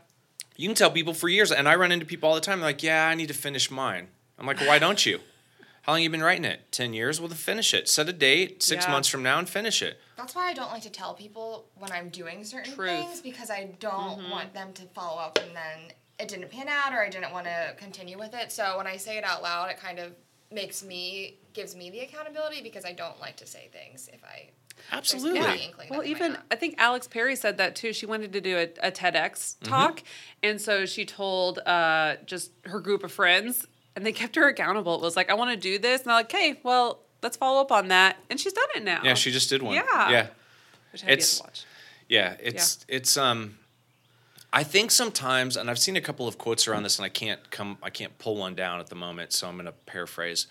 You 0.55 0.67
can 0.67 0.75
tell 0.75 0.91
people 0.91 1.13
for 1.13 1.29
years. 1.29 1.53
And 1.53 1.69
I 1.69 1.75
run 1.75 1.89
into 1.91 2.05
people 2.05 2.27
all 2.27 2.35
the 2.35 2.41
time, 2.41 2.59
like, 2.59 2.83
yeah, 2.83 3.07
I 3.07 3.15
need 3.15 3.27
to 3.29 3.33
finish 3.33 3.71
mine. 3.71 4.07
I'm 4.37 4.45
like, 4.45 4.57
well, 4.59 4.67
why 4.67 4.77
don't 4.79 5.05
you? 5.05 5.19
How 5.83 5.93
long 5.93 6.01
you 6.01 6.09
been 6.09 6.21
writing 6.21 6.43
it? 6.43 6.69
10 6.73 6.93
years? 6.93 7.19
Well, 7.21 7.29
then 7.29 7.37
finish 7.37 7.73
it. 7.73 7.87
Set 7.87 8.09
a 8.09 8.13
date 8.13 8.61
six 8.61 8.83
Yeah. 8.85 8.91
months 8.91 9.07
from 9.07 9.23
now 9.23 9.39
and 9.39 9.47
finish 9.47 9.81
it. 9.81 9.99
That's 10.17 10.35
why 10.35 10.49
I 10.49 10.53
don't 10.53 10.69
like 10.69 10.81
to 10.81 10.89
tell 10.89 11.13
people 11.13 11.67
when 11.77 11.93
I'm 11.93 12.09
doing 12.09 12.43
certain 12.43 12.73
Truth. 12.73 12.89
things 12.89 13.21
because 13.21 13.49
I 13.49 13.69
don't 13.79 14.29
want 14.29 14.53
them 14.53 14.73
to 14.73 14.81
follow 14.87 15.17
up 15.21 15.39
and 15.41 15.55
then 15.55 15.93
it 16.19 16.27
didn't 16.27 16.49
pan 16.51 16.67
out 16.67 16.93
or 16.93 17.01
I 17.01 17.09
didn't 17.09 17.31
want 17.31 17.45
to 17.45 17.73
continue 17.77 18.17
with 18.19 18.33
it. 18.33 18.51
So 18.51 18.77
when 18.77 18.87
I 18.87 18.97
say 18.97 19.17
it 19.17 19.23
out 19.23 19.41
loud, 19.41 19.69
it 19.69 19.77
kind 19.77 19.99
of 19.99 20.11
makes 20.51 20.83
me 20.83 21.37
gives 21.53 21.75
me 21.75 21.89
the 21.89 21.99
accountability 22.01 22.61
because 22.61 22.85
I 22.85 22.91
don't 22.93 23.19
like 23.19 23.37
to 23.37 23.45
say 23.47 23.69
things 23.71 24.09
if 24.13 24.23
I 24.23 24.49
Absolutely. 24.93 25.39
Yeah. 25.77 25.87
Well, 25.89 26.05
even. 26.05 26.37
I 26.49 26.55
think 26.55 26.75
Alex 26.77 27.05
Perry 27.05 27.35
said 27.35 27.57
that 27.57 27.75
too. 27.75 27.91
She 27.91 28.05
wanted 28.05 28.31
to 28.31 28.39
do 28.39 28.57
a, 28.57 28.63
a 28.87 28.91
TEDx 28.91 29.57
Mm-hmm. 29.57 29.65
talk, 29.69 30.03
and 30.41 30.59
so 30.61 30.85
she 30.85 31.03
told 31.03 31.59
uh, 31.59 32.15
just 32.25 32.51
her 32.63 32.79
group 32.79 33.03
of 33.03 33.11
friends, 33.11 33.65
and 33.97 34.05
they 34.05 34.13
kept 34.13 34.37
her 34.37 34.47
accountable. 34.47 34.95
It 34.95 35.01
was 35.01 35.17
like, 35.17 35.29
I 35.29 35.33
want 35.33 35.51
to 35.51 35.57
do 35.57 35.79
this, 35.79 36.01
and 36.01 36.07
they're 36.07 36.15
like, 36.15 36.33
okay, 36.33 36.61
well, 36.63 37.01
let's 37.21 37.35
follow 37.35 37.59
up 37.59 37.73
on 37.73 37.89
that, 37.89 38.17
and 38.29 38.39
she's 38.39 38.53
done 38.53 38.67
it 38.75 38.83
now. 38.85 39.01
Yeah, 39.03 39.15
she 39.15 39.31
just 39.31 39.49
did 39.49 39.61
one. 39.61 39.75
Yeah. 39.75 40.09
Yeah. 40.09 40.27
Which 40.93 41.03
I 41.03 41.07
it's- 41.07 41.37
to 41.39 41.43
watch. 41.43 41.65
Yeah, 42.07 42.37
it's 42.39 42.85
it's 42.87 43.17
um 43.17 43.57
I 44.51 44.63
think 44.63 44.91
sometimes 44.91 45.57
and 45.57 45.69
I've 45.69 45.79
seen 45.79 45.95
a 45.95 46.01
couple 46.01 46.27
of 46.27 46.37
quotes 46.37 46.67
around 46.67 46.83
this 46.83 46.97
and 46.97 47.05
I 47.05 47.09
can't 47.09 47.51
come 47.51 47.77
I 47.83 47.89
can't 47.89 48.17
pull 48.17 48.35
one 48.37 48.55
down 48.55 48.79
at 48.79 48.87
the 48.87 48.95
moment, 48.95 49.31
so 49.33 49.47
I'm 49.47 49.55
going 49.55 49.65
to 49.65 49.71
paraphrase. 49.71 50.47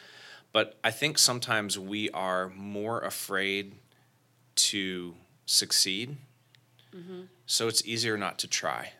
But 0.52 0.78
I 0.82 0.90
think 0.90 1.18
sometimes 1.18 1.78
we 1.78 2.08
are 2.10 2.48
more 2.50 3.00
afraid 3.00 3.74
to 4.56 5.14
succeed. 5.46 6.16
So 7.46 7.68
it's 7.68 7.84
easier 7.84 8.16
not 8.16 8.38
to 8.40 8.48
try. 8.48 8.92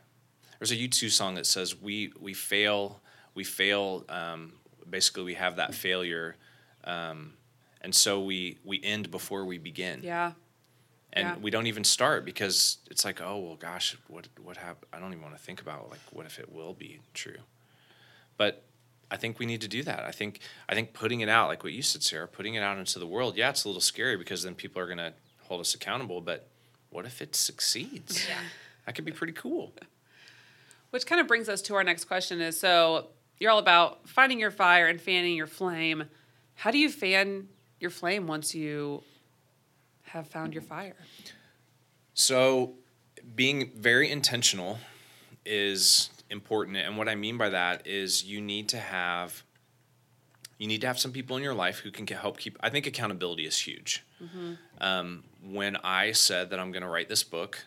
There's 0.59 0.71
a 0.73 0.77
U2 0.77 1.11
song 1.11 1.35
that 1.35 1.47
says 1.47 1.81
we 1.81 2.13
we 2.21 2.35
fail 2.35 3.01
we 3.35 3.45
fail 3.45 4.05
um, 4.09 4.53
basically 4.89 5.23
we 5.23 5.35
have 5.35 5.57
that 5.57 5.75
failure 5.75 6.37
um, 6.85 7.35
and 7.81 7.95
so 7.95 8.21
we 8.21 8.59
we 8.65 8.81
end 8.83 9.11
before 9.11 9.45
we 9.45 9.59
begin 9.59 10.01
Yeah. 10.03 10.33
And 11.13 11.27
Yeah. 11.27 11.37
we 11.39 11.51
don't 11.51 11.67
even 11.67 11.85
start 11.85 12.25
because 12.25 12.79
it's 12.91 13.05
like 13.05 13.21
oh 13.21 13.39
well 13.39 13.57
gosh 13.57 13.97
what 14.09 14.29
what 14.43 14.57
hap- 14.59 14.85
i 14.93 14.99
don't 14.99 15.11
even 15.13 15.23
want 15.23 15.35
to 15.37 15.43
think 15.43 15.61
about 15.61 15.89
like 15.91 16.01
what 16.13 16.27
if 16.27 16.39
it 16.39 16.53
will 16.53 16.75
be 16.75 17.01
true 17.15 17.39
but 18.37 18.63
i 19.11 19.17
think 19.17 19.39
we 19.39 19.47
need 19.47 19.61
to 19.63 19.69
do 19.69 19.83
that 19.83 20.05
i 20.05 20.11
think 20.13 20.41
i 20.69 20.75
think 20.75 20.93
putting 20.93 21.21
it 21.21 21.29
out 21.29 21.49
like 21.49 21.65
what 21.65 21.73
you 21.73 21.81
said 21.83 22.03
sara 22.03 22.29
putting 22.29 22.55
it 22.55 22.63
out 22.63 22.77
into 22.79 22.99
the 22.99 23.07
world 23.07 23.37
yeah 23.37 23.49
it's 23.49 23.65
a 23.65 23.69
little 23.69 23.81
scary 23.81 24.17
because 24.17 24.43
then 24.43 24.55
people 24.55 24.81
are 24.83 24.87
going 24.87 24.99
to 24.99 25.13
hold 25.45 25.61
us 25.63 25.75
accountable 25.75 26.21
but 26.21 26.47
what 26.91 27.07
if 27.07 27.23
it 27.23 27.35
succeeds 27.35 28.29
Yeah. 28.29 28.35
that 28.85 28.95
could 28.95 29.05
be 29.07 29.13
pretty 29.13 29.33
cool 29.33 29.73
Which 30.91 31.07
kind 31.07 31.21
of 31.21 31.27
brings 31.27 31.49
us 31.49 31.63
to 31.63 31.75
our 31.75 31.85
next 31.85 32.05
question 32.05 32.41
is 32.41 32.61
so 32.61 33.09
you're 33.39 33.51
all 33.51 33.59
about 33.59 34.07
finding 34.09 34.39
your 34.39 34.51
fire 34.51 34.87
and 34.89 35.01
fanning 35.01 35.37
your 35.37 35.47
flame. 35.47 36.05
How 36.57 36.71
do 36.73 36.79
you 36.79 36.91
fan 36.91 37.49
your 37.79 37.91
flame 37.91 38.27
once 38.27 38.53
you 38.55 39.05
have 40.09 40.29
found 40.29 40.53
your 40.53 40.63
fire? 40.63 40.97
So, 42.15 42.75
being 43.35 43.71
very 43.77 44.11
intentional 44.11 44.79
is 45.45 46.11
important, 46.31 46.77
and 46.77 46.97
what 46.97 47.09
I 47.09 47.15
mean 47.15 47.39
by 47.39 47.51
that 47.51 47.87
is 47.87 48.25
you 48.25 48.41
need 48.41 48.69
to 48.71 48.79
have 48.79 49.45
you 50.59 50.67
need 50.67 50.81
to 50.81 50.89
have 50.89 50.99
some 50.99 51.13
people 51.13 51.37
in 51.37 51.43
your 51.43 51.55
life 51.55 51.79
who 51.79 51.91
can 51.93 52.05
help 52.07 52.37
keep. 52.39 52.57
I 52.61 52.69
think 52.69 52.87
accountability 52.87 53.47
is 53.47 53.59
huge. 53.59 54.05
Um, 54.81 55.23
when 55.45 55.77
I 55.77 56.11
said 56.13 56.51
that 56.51 56.59
I'm 56.59 56.73
going 56.73 56.83
to 56.83 56.89
write 56.89 57.09
this 57.09 57.23
book, 57.23 57.65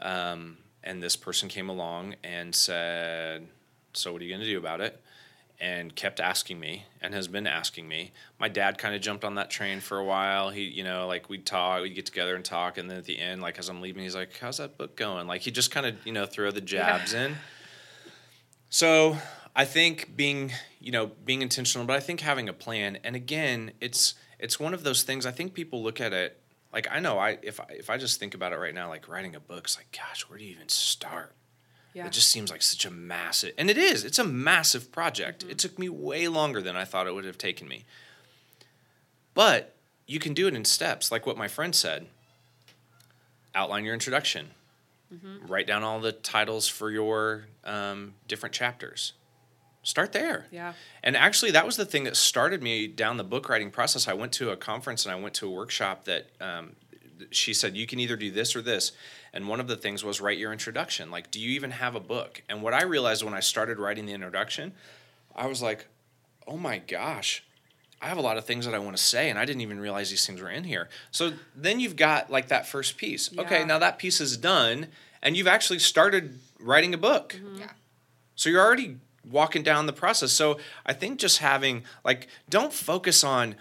um, 0.00 0.56
and 0.82 1.02
this 1.02 1.16
person 1.16 1.50
came 1.50 1.68
along 1.68 2.14
and 2.24 2.54
said, 2.54 3.46
"So 3.92 4.12
what 4.12 4.22
are 4.22 4.24
you 4.24 4.30
going 4.30 4.40
to 4.40 4.46
do 4.46 4.58
about 4.58 4.80
it?" 4.80 5.02
And 5.60 5.94
kept 5.94 6.20
asking 6.20 6.60
me 6.60 6.84
and 7.00 7.14
has 7.14 7.26
been 7.26 7.46
asking 7.46 7.88
me. 7.88 8.12
My 8.38 8.48
dad 8.48 8.78
kind 8.78 8.94
of 8.94 9.00
jumped 9.00 9.24
on 9.24 9.34
that 9.34 9.50
train 9.50 9.80
for 9.80 9.98
a 9.98 10.04
while. 10.04 10.50
He, 10.50 10.62
you 10.62 10.84
know, 10.84 11.06
like 11.06 11.28
we'd 11.28 11.44
talk, 11.44 11.82
we'd 11.82 11.94
get 11.94 12.06
together 12.06 12.36
and 12.36 12.44
talk, 12.44 12.78
and 12.78 12.88
then 12.90 12.98
at 12.98 13.04
the 13.04 13.18
end, 13.18 13.42
like 13.42 13.58
as 13.58 13.68
I'm 13.68 13.80
leaving, 13.80 14.02
he's 14.02 14.14
like, 14.14 14.38
"How's 14.38 14.58
that 14.58 14.78
book 14.78 14.96
going?" 14.96 15.26
Like 15.26 15.42
he 15.42 15.50
just 15.50 15.70
kind 15.70 15.86
of, 15.86 16.06
you 16.06 16.12
know, 16.12 16.26
throw 16.26 16.50
the 16.50 16.60
jabs 16.60 17.12
in. 17.14 17.36
So 18.70 19.16
I 19.56 19.64
think 19.64 20.16
being, 20.16 20.52
you 20.80 20.92
know, 20.92 21.10
being 21.24 21.42
intentional, 21.42 21.86
but 21.86 21.96
I 21.96 22.00
think 22.00 22.20
having 22.20 22.48
a 22.48 22.52
plan. 22.52 22.98
And 23.02 23.16
again, 23.16 23.72
it's 23.80 24.14
it's 24.38 24.60
one 24.60 24.74
of 24.74 24.84
those 24.84 25.02
things. 25.02 25.26
I 25.26 25.32
think 25.32 25.54
people 25.54 25.82
look 25.82 26.00
at 26.00 26.12
it 26.12 26.40
like 26.72 26.86
I 26.90 27.00
know 27.00 27.18
I 27.18 27.38
if 27.42 27.60
I, 27.60 27.66
if 27.70 27.90
I 27.90 27.96
just 27.96 28.20
think 28.20 28.34
about 28.34 28.52
it 28.52 28.56
right 28.56 28.74
now, 28.74 28.88
like 28.88 29.08
writing 29.08 29.34
a 29.34 29.40
book, 29.40 29.64
it's 29.64 29.76
like, 29.76 29.90
gosh, 29.90 30.22
where 30.28 30.38
do 30.38 30.44
you 30.44 30.52
even 30.52 30.68
start? 30.68 31.34
Yeah. 31.94 32.06
It 32.06 32.12
just 32.12 32.28
seems 32.28 32.50
like 32.50 32.62
such 32.62 32.84
a 32.84 32.90
massive, 32.90 33.54
and 33.58 33.70
it 33.70 33.78
is. 33.78 34.04
It's 34.04 34.18
a 34.18 34.24
massive 34.24 34.92
project. 34.92 35.44
It 35.48 35.58
took 35.58 35.78
me 35.78 35.88
way 35.88 36.28
longer 36.28 36.60
than 36.60 36.76
I 36.76 36.84
thought 36.84 37.06
it 37.06 37.14
would 37.14 37.24
have 37.24 37.38
taken 37.38 37.66
me. 37.66 37.84
But 39.34 39.74
you 40.06 40.18
can 40.18 40.34
do 40.34 40.46
it 40.46 40.54
in 40.54 40.64
steps, 40.64 41.10
like 41.10 41.26
what 41.26 41.36
my 41.36 41.48
friend 41.48 41.74
said. 41.74 42.06
Outline 43.54 43.84
your 43.84 43.94
introduction. 43.94 44.50
Write 45.46 45.66
down 45.66 45.82
all 45.82 46.00
the 46.00 46.12
titles 46.12 46.68
for 46.68 46.90
your 46.90 47.46
um, 47.64 48.14
different 48.26 48.54
chapters. 48.54 49.14
Start 49.82 50.12
there. 50.12 50.46
Yeah. 50.50 50.74
And 51.02 51.16
actually, 51.16 51.50
that 51.52 51.64
was 51.64 51.76
the 51.76 51.86
thing 51.86 52.04
that 52.04 52.14
started 52.14 52.62
me 52.62 52.86
down 52.86 53.16
the 53.16 53.24
book 53.24 53.48
writing 53.48 53.70
process. 53.70 54.06
I 54.06 54.12
went 54.12 54.32
to 54.32 54.50
a 54.50 54.56
conference 54.56 55.06
and 55.06 55.14
I 55.14 55.18
went 55.18 55.34
to 55.36 55.46
a 55.46 55.50
workshop 55.50 56.04
that 56.04 56.26
um, 56.42 56.76
she 57.30 57.54
said, 57.54 57.76
you 57.76 57.86
can 57.86 57.98
either 57.98 58.16
do 58.16 58.30
this 58.30 58.54
or 58.56 58.62
this. 58.62 58.92
And 59.32 59.48
one 59.48 59.60
of 59.60 59.68
the 59.68 59.76
things 59.76 60.04
was 60.04 60.20
write 60.20 60.38
your 60.38 60.52
introduction. 60.52 61.10
Like, 61.10 61.30
do 61.30 61.40
you 61.40 61.50
even 61.50 61.70
have 61.72 61.94
a 61.94 62.00
book? 62.00 62.42
And 62.48 62.62
what 62.62 62.74
I 62.74 62.82
realized 62.84 63.22
when 63.22 63.34
I 63.34 63.40
started 63.40 63.78
writing 63.78 64.06
the 64.06 64.12
introduction, 64.12 64.72
I 65.34 65.46
was 65.46 65.62
like, 65.62 65.86
oh 66.46 66.56
my 66.56 66.78
gosh, 66.78 67.44
I 68.00 68.06
have 68.06 68.18
a 68.18 68.22
lot 68.22 68.38
of 68.38 68.44
things 68.44 68.64
that 68.64 68.74
I 68.74 68.78
want 68.78 68.96
to 68.96 69.02
say, 69.02 69.28
and 69.28 69.38
I 69.38 69.44
didn't 69.44 69.62
even 69.62 69.80
realize 69.80 70.10
these 70.10 70.26
things 70.26 70.40
were 70.40 70.48
in 70.48 70.64
here. 70.64 70.88
So 71.10 71.32
then 71.54 71.80
you've 71.80 71.96
got 71.96 72.30
like 72.30 72.48
that 72.48 72.66
first 72.66 72.96
piece. 72.96 73.30
Okay, 73.36 73.64
now 73.64 73.78
that 73.78 73.98
piece 73.98 74.20
is 74.20 74.36
done, 74.36 74.86
and 75.22 75.36
you've 75.36 75.48
actually 75.48 75.80
started 75.80 76.38
writing 76.60 76.94
a 76.94 76.98
book. 76.98 77.36
Mm-hmm. 77.36 77.58
Yeah. 77.58 77.70
So 78.36 78.50
you're 78.50 78.64
already 78.64 78.96
walking 79.28 79.62
down 79.62 79.86
the 79.86 79.92
process. 79.92 80.32
So 80.32 80.58
I 80.86 80.92
think 80.92 81.18
just 81.18 81.38
having 81.38 81.82
like 82.04 82.28
don't 82.48 82.72
focus 82.72 83.24
on 83.24 83.56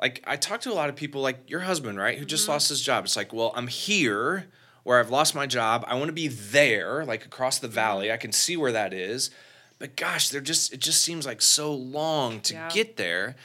like 0.00 0.22
I 0.26 0.36
talk 0.36 0.60
to 0.62 0.72
a 0.72 0.74
lot 0.74 0.88
of 0.88 0.96
people 0.96 1.20
like 1.20 1.48
your 1.50 1.60
husband, 1.60 1.98
right, 1.98 2.18
who 2.18 2.24
just 2.24 2.44
mm-hmm. 2.44 2.52
lost 2.52 2.68
his 2.68 2.80
job. 2.80 3.04
It's 3.04 3.16
like, 3.16 3.32
well, 3.32 3.52
I'm 3.54 3.66
here 3.66 4.46
where 4.84 5.00
I've 5.00 5.10
lost 5.10 5.34
my 5.34 5.46
job. 5.46 5.84
I 5.86 5.94
want 5.94 6.06
to 6.08 6.12
be 6.12 6.28
there, 6.28 7.04
like 7.04 7.24
across 7.26 7.58
the 7.58 7.68
valley. 7.68 8.10
I 8.12 8.16
can 8.16 8.32
see 8.32 8.56
where 8.56 8.72
that 8.72 8.94
is. 8.94 9.30
But 9.78 9.96
gosh, 9.96 10.28
they're 10.28 10.40
just 10.40 10.72
it 10.72 10.80
just 10.80 11.02
seems 11.02 11.26
like 11.26 11.42
so 11.42 11.72
long 11.74 12.40
to 12.42 12.54
Yeah. 12.54 12.68
get 12.70 12.96
there. 12.96 13.36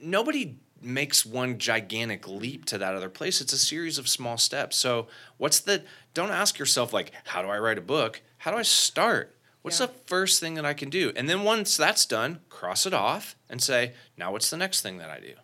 Nobody 0.00 0.56
makes 0.82 1.26
one 1.26 1.58
gigantic 1.58 2.26
leap 2.26 2.64
to 2.66 2.78
that 2.78 2.94
other 2.94 3.10
place. 3.10 3.40
It's 3.40 3.52
a 3.52 3.58
series 3.58 3.98
of 3.98 4.08
small 4.08 4.38
steps. 4.38 4.76
So, 4.76 5.08
what's 5.36 5.60
the 5.60 5.84
don't 6.14 6.30
ask 6.30 6.58
yourself 6.58 6.92
like, 6.92 7.12
how 7.24 7.42
do 7.42 7.48
I 7.48 7.58
write 7.58 7.76
a 7.78 7.82
book? 7.82 8.22
How 8.38 8.50
do 8.50 8.56
I 8.56 8.62
start? 8.62 9.36
What's 9.62 9.78
Yeah. 9.78 9.86
the 9.86 9.92
first 10.06 10.40
thing 10.40 10.54
that 10.54 10.64
I 10.64 10.72
can 10.72 10.88
do? 10.88 11.12
And 11.16 11.28
then 11.28 11.42
once 11.42 11.76
that's 11.76 12.06
done, 12.06 12.40
cross 12.48 12.86
it 12.86 12.94
off 12.94 13.36
and 13.50 13.62
say, 13.62 13.92
now 14.16 14.32
what's 14.32 14.48
the 14.48 14.56
next 14.56 14.80
thing 14.80 14.96
that 14.98 15.10
I 15.10 15.20
do? 15.20 15.34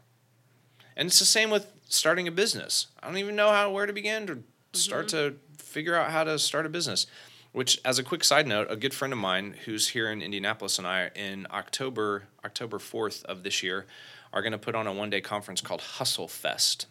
And 0.97 1.09
it's 1.09 1.19
the 1.19 1.25
same 1.25 1.51
with 1.51 1.71
starting 1.89 2.27
a 2.27 2.33
business. 2.33 2.87
I 3.03 3.07
don't 3.07 3.19
even 3.19 3.37
know 3.37 3.51
how 3.51 3.71
where 3.71 3.87
to 3.87 3.93
begin 3.93 4.27
to 4.27 4.43
start 4.73 5.09
to 5.09 5.37
figure 5.59 5.95
out 5.95 6.11
how 6.11 6.25
to 6.25 6.39
start 6.39 6.67
a 6.67 6.71
business. 6.71 7.07
Which, 7.53 7.81
as 7.87 7.99
a 7.99 8.03
quick 8.03 8.23
side 8.23 8.47
note, 8.47 8.67
a 8.71 8.77
good 8.77 8.93
friend 8.93 9.15
of 9.15 9.19
mine 9.19 9.55
who's 9.65 9.89
here 9.89 10.11
in 10.11 10.21
Indianapolis 10.21 10.79
and 10.79 10.87
I, 10.87 11.11
in 11.15 11.47
October, 11.51 12.25
October 12.45 12.79
4th 12.79 13.25
of 13.25 13.45
this 13.45 13.63
year, 13.63 13.87
are 14.31 14.43
going 14.43 14.53
to 14.53 14.59
put 14.59 14.75
on 14.75 14.87
a 14.87 14.93
one 14.93 15.09
day 15.09 15.23
conference 15.23 15.63
called 15.63 15.81
Hustle 15.81 16.29
Fest. 16.29 16.87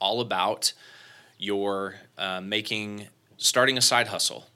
All 0.00 0.20
about 0.20 0.74
your 1.38 1.94
uh, 2.18 2.42
making, 2.42 3.08
starting 3.38 3.78
a 3.78 3.80
side 3.80 4.08
hustle, 4.08 4.46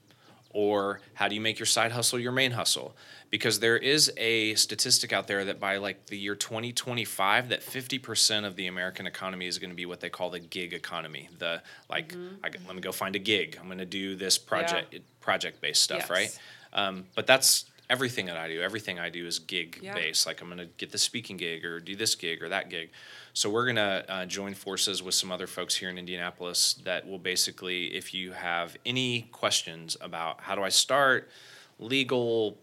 or 0.51 1.01
how 1.15 1.27
do 1.27 1.33
you 1.33 1.41
make 1.41 1.57
your 1.57 1.65
side 1.65 1.91
hustle 1.91 2.19
your 2.19 2.31
main 2.31 2.51
hustle? 2.51 2.95
Because 3.29 3.59
there 3.59 3.77
is 3.77 4.11
a 4.17 4.55
statistic 4.55 5.13
out 5.13 5.27
there 5.27 5.45
that 5.45 5.59
by 5.59 5.77
like 5.77 6.07
the 6.07 6.17
year 6.17 6.33
2025, 6.35 7.49
that 7.49 7.61
50% 7.61 8.45
of 8.45 8.55
the 8.55 8.65
American 8.65 9.05
economy 9.05 9.45
is 9.45 9.59
going 9.59 9.69
to 9.69 9.75
be 9.75 9.85
what 9.85 9.99
they 9.99 10.09
call 10.09 10.31
the 10.31 10.39
gig 10.39 10.73
economy. 10.73 11.29
The 11.37 11.61
like, 11.89 12.15
I, 12.43 12.49
let 12.65 12.75
me 12.75 12.81
go 12.81 12.91
find 12.91 13.15
a 13.15 13.19
gig. 13.19 13.57
I'm 13.59 13.67
going 13.67 13.77
to 13.77 13.85
do 13.85 14.15
this 14.15 14.37
project, 14.39 14.95
project 15.19 15.61
based 15.61 15.83
stuff, 15.83 15.99
Yes. 16.01 16.09
right? 16.09 16.39
Um, 16.73 17.05
but 17.15 17.27
that's 17.27 17.65
everything 17.87 18.25
that 18.27 18.37
I 18.37 18.47
do. 18.47 18.61
Everything 18.61 18.97
I 18.97 19.09
do 19.09 19.27
is 19.27 19.37
gig 19.37 19.79
Yeah. 19.81 19.93
based. 19.93 20.25
Like 20.25 20.41
I'm 20.41 20.47
going 20.47 20.57
to 20.59 20.65
get 20.77 20.91
the 20.91 20.97
speaking 20.97 21.37
gig 21.37 21.63
or 21.65 21.79
do 21.79 21.95
this 21.95 22.15
gig 22.15 22.41
or 22.41 22.49
that 22.49 22.69
gig. 22.71 22.89
So 23.33 23.47
we're 23.49 23.65
going 23.65 23.75
to 23.75 24.05
uh, 24.09 24.25
join 24.25 24.55
forces 24.55 25.03
with 25.03 25.13
some 25.13 25.31
other 25.31 25.45
folks 25.47 25.75
here 25.75 25.89
in 25.89 25.99
Indianapolis 25.99 26.73
that 26.83 27.07
will 27.07 27.19
basically, 27.19 27.95
if 27.95 28.11
you 28.13 28.31
have 28.31 28.75
any 28.87 29.23
questions 29.31 29.97
about 30.01 30.41
how 30.41 30.55
do 30.55 30.63
I 30.63 30.69
start, 30.69 31.29
legal, 31.77 32.57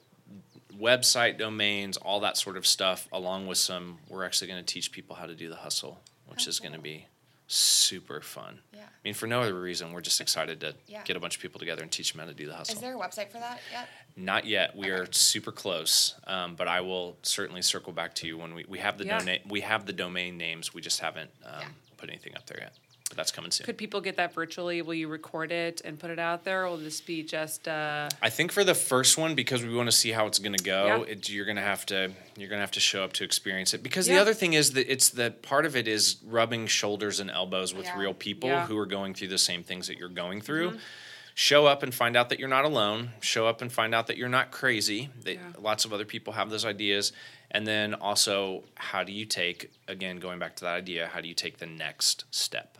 website 0.78 1.38
domains, 1.38 1.96
all 1.96 2.20
that 2.20 2.36
sort 2.36 2.56
of 2.56 2.66
stuff, 2.66 3.08
along 3.12 3.46
with 3.46 3.58
some, 3.58 3.98
we're 4.08 4.24
actually 4.24 4.48
going 4.48 4.64
to 4.64 4.74
teach 4.74 4.92
people 4.92 5.16
how 5.16 5.26
to 5.26 5.34
do 5.34 5.48
the 5.48 5.56
hustle, 5.56 6.00
which 6.26 6.46
Oh, 6.46 6.50
is 6.50 6.60
going 6.60 6.72
to 6.74 6.78
be 6.78 7.06
super 7.48 8.20
fun. 8.20 8.58
Yeah. 8.74 8.80
I 8.82 8.86
mean, 9.04 9.14
for 9.14 9.26
no 9.28 9.40
other 9.42 9.58
reason, 9.60 9.92
we're 9.92 10.00
just 10.00 10.20
excited 10.20 10.60
to 10.60 10.74
Yeah. 10.88 11.02
get 11.04 11.16
a 11.16 11.20
bunch 11.20 11.36
of 11.36 11.42
people 11.42 11.60
together 11.60 11.82
and 11.82 11.92
teach 11.92 12.12
them 12.12 12.20
how 12.20 12.26
to 12.26 12.34
do 12.34 12.46
the 12.48 12.54
hustle. 12.56 12.74
Is 12.74 12.80
there 12.80 12.96
a 12.96 12.98
website 12.98 13.30
for 13.30 13.38
that 13.38 13.60
yet? 13.70 13.88
Not 14.16 14.46
yet. 14.46 14.74
We 14.74 14.88
are 14.90 15.06
super 15.12 15.52
close, 15.52 16.14
um, 16.26 16.56
but 16.56 16.66
I 16.66 16.80
will 16.80 17.16
certainly 17.22 17.62
circle 17.62 17.92
back 17.92 18.14
to 18.16 18.26
you 18.26 18.36
when 18.38 18.54
we, 18.54 18.64
we 18.68 18.78
have 18.80 18.98
the 18.98 19.04
Yeah. 19.06 19.18
domain 19.18 19.40
we 19.46 19.60
have 19.60 19.86
the 19.86 19.92
domain 19.92 20.36
names. 20.36 20.74
We 20.74 20.80
just 20.80 20.98
haven't 21.00 21.30
um, 21.44 21.60
Yeah. 21.60 21.68
put 21.98 22.08
anything 22.10 22.34
up 22.36 22.46
there 22.46 22.58
yet, 22.60 22.72
but 23.08 23.16
that's 23.16 23.30
coming 23.30 23.50
soon. 23.50 23.64
Could 23.64 23.78
people 23.78 24.00
get 24.00 24.16
that 24.16 24.34
virtually? 24.34 24.82
Will 24.82 24.94
you 24.94 25.08
record 25.08 25.52
it 25.52 25.80
and 25.84 25.98
put 25.98 26.10
it 26.10 26.18
out 26.18 26.44
there, 26.44 26.64
or 26.64 26.70
will 26.70 26.76
this 26.78 27.00
be 27.00 27.22
just? 27.22 27.68
Uh, 27.68 28.08
I 28.22 28.30
think 28.30 28.52
for 28.52 28.64
the 28.64 28.74
first 28.74 29.16
one, 29.16 29.34
because 29.34 29.62
we 29.64 29.74
want 29.74 29.88
to 29.88 29.96
see 29.96 30.10
how 30.10 30.26
it's 30.26 30.38
going 30.38 30.56
to 30.56 30.62
go, 30.64 30.86
Yeah. 31.06 31.12
it, 31.12 31.28
you're 31.28 31.44
going 31.44 31.56
to 31.56 31.62
have 31.62 31.86
to 31.86 32.10
you're 32.36 32.48
going 32.48 32.58
to 32.58 32.62
have 32.62 32.72
to 32.72 32.80
show 32.80 33.02
up 33.04 33.12
to 33.14 33.24
experience 33.24 33.72
it. 33.74 33.82
Because 33.82 34.06
the 34.06 34.18
other 34.18 34.34
thing 34.34 34.52
is 34.52 34.72
that 34.72 34.90
it's 34.92 35.10
that 35.10 35.42
part 35.42 35.64
of 35.66 35.74
it 35.76 35.88
is 35.88 36.16
rubbing 36.26 36.66
shoulders 36.66 37.20
and 37.20 37.30
elbows 37.30 37.72
with 37.74 37.86
Yeah. 37.86 37.98
real 37.98 38.12
people 38.14 38.48
Yeah. 38.50 38.66
who 38.66 38.76
are 38.78 38.86
going 38.86 39.14
through 39.14 39.28
the 39.28 39.38
same 39.38 39.62
things 39.62 39.86
that 39.86 39.98
you're 39.98 40.08
going 40.10 40.40
through. 40.42 40.78
Show 41.34 41.66
up 41.66 41.82
and 41.82 41.94
find 41.94 42.16
out 42.16 42.30
that 42.30 42.38
you're 42.38 42.48
not 42.48 42.64
alone. 42.64 43.10
Show 43.20 43.46
up 43.46 43.60
and 43.60 43.70
find 43.70 43.94
out 43.94 44.06
that 44.06 44.16
you're 44.16 44.28
not 44.28 44.50
crazy. 44.50 45.10
That 45.22 45.34
Yeah. 45.34 45.52
lots 45.58 45.84
of 45.84 45.92
other 45.92 46.06
people 46.06 46.32
have 46.32 46.48
those 46.50 46.64
ideas. 46.64 47.12
And 47.50 47.66
then 47.66 47.92
also, 47.94 48.64
how 48.74 49.04
do 49.04 49.12
you 49.12 49.24
take 49.26 49.70
again 49.86 50.16
going 50.18 50.38
back 50.38 50.56
to 50.56 50.64
that 50.64 50.74
idea? 50.74 51.08
How 51.12 51.20
do 51.20 51.28
you 51.28 51.34
take 51.34 51.58
the 51.58 51.66
next 51.66 52.24
step? 52.30 52.78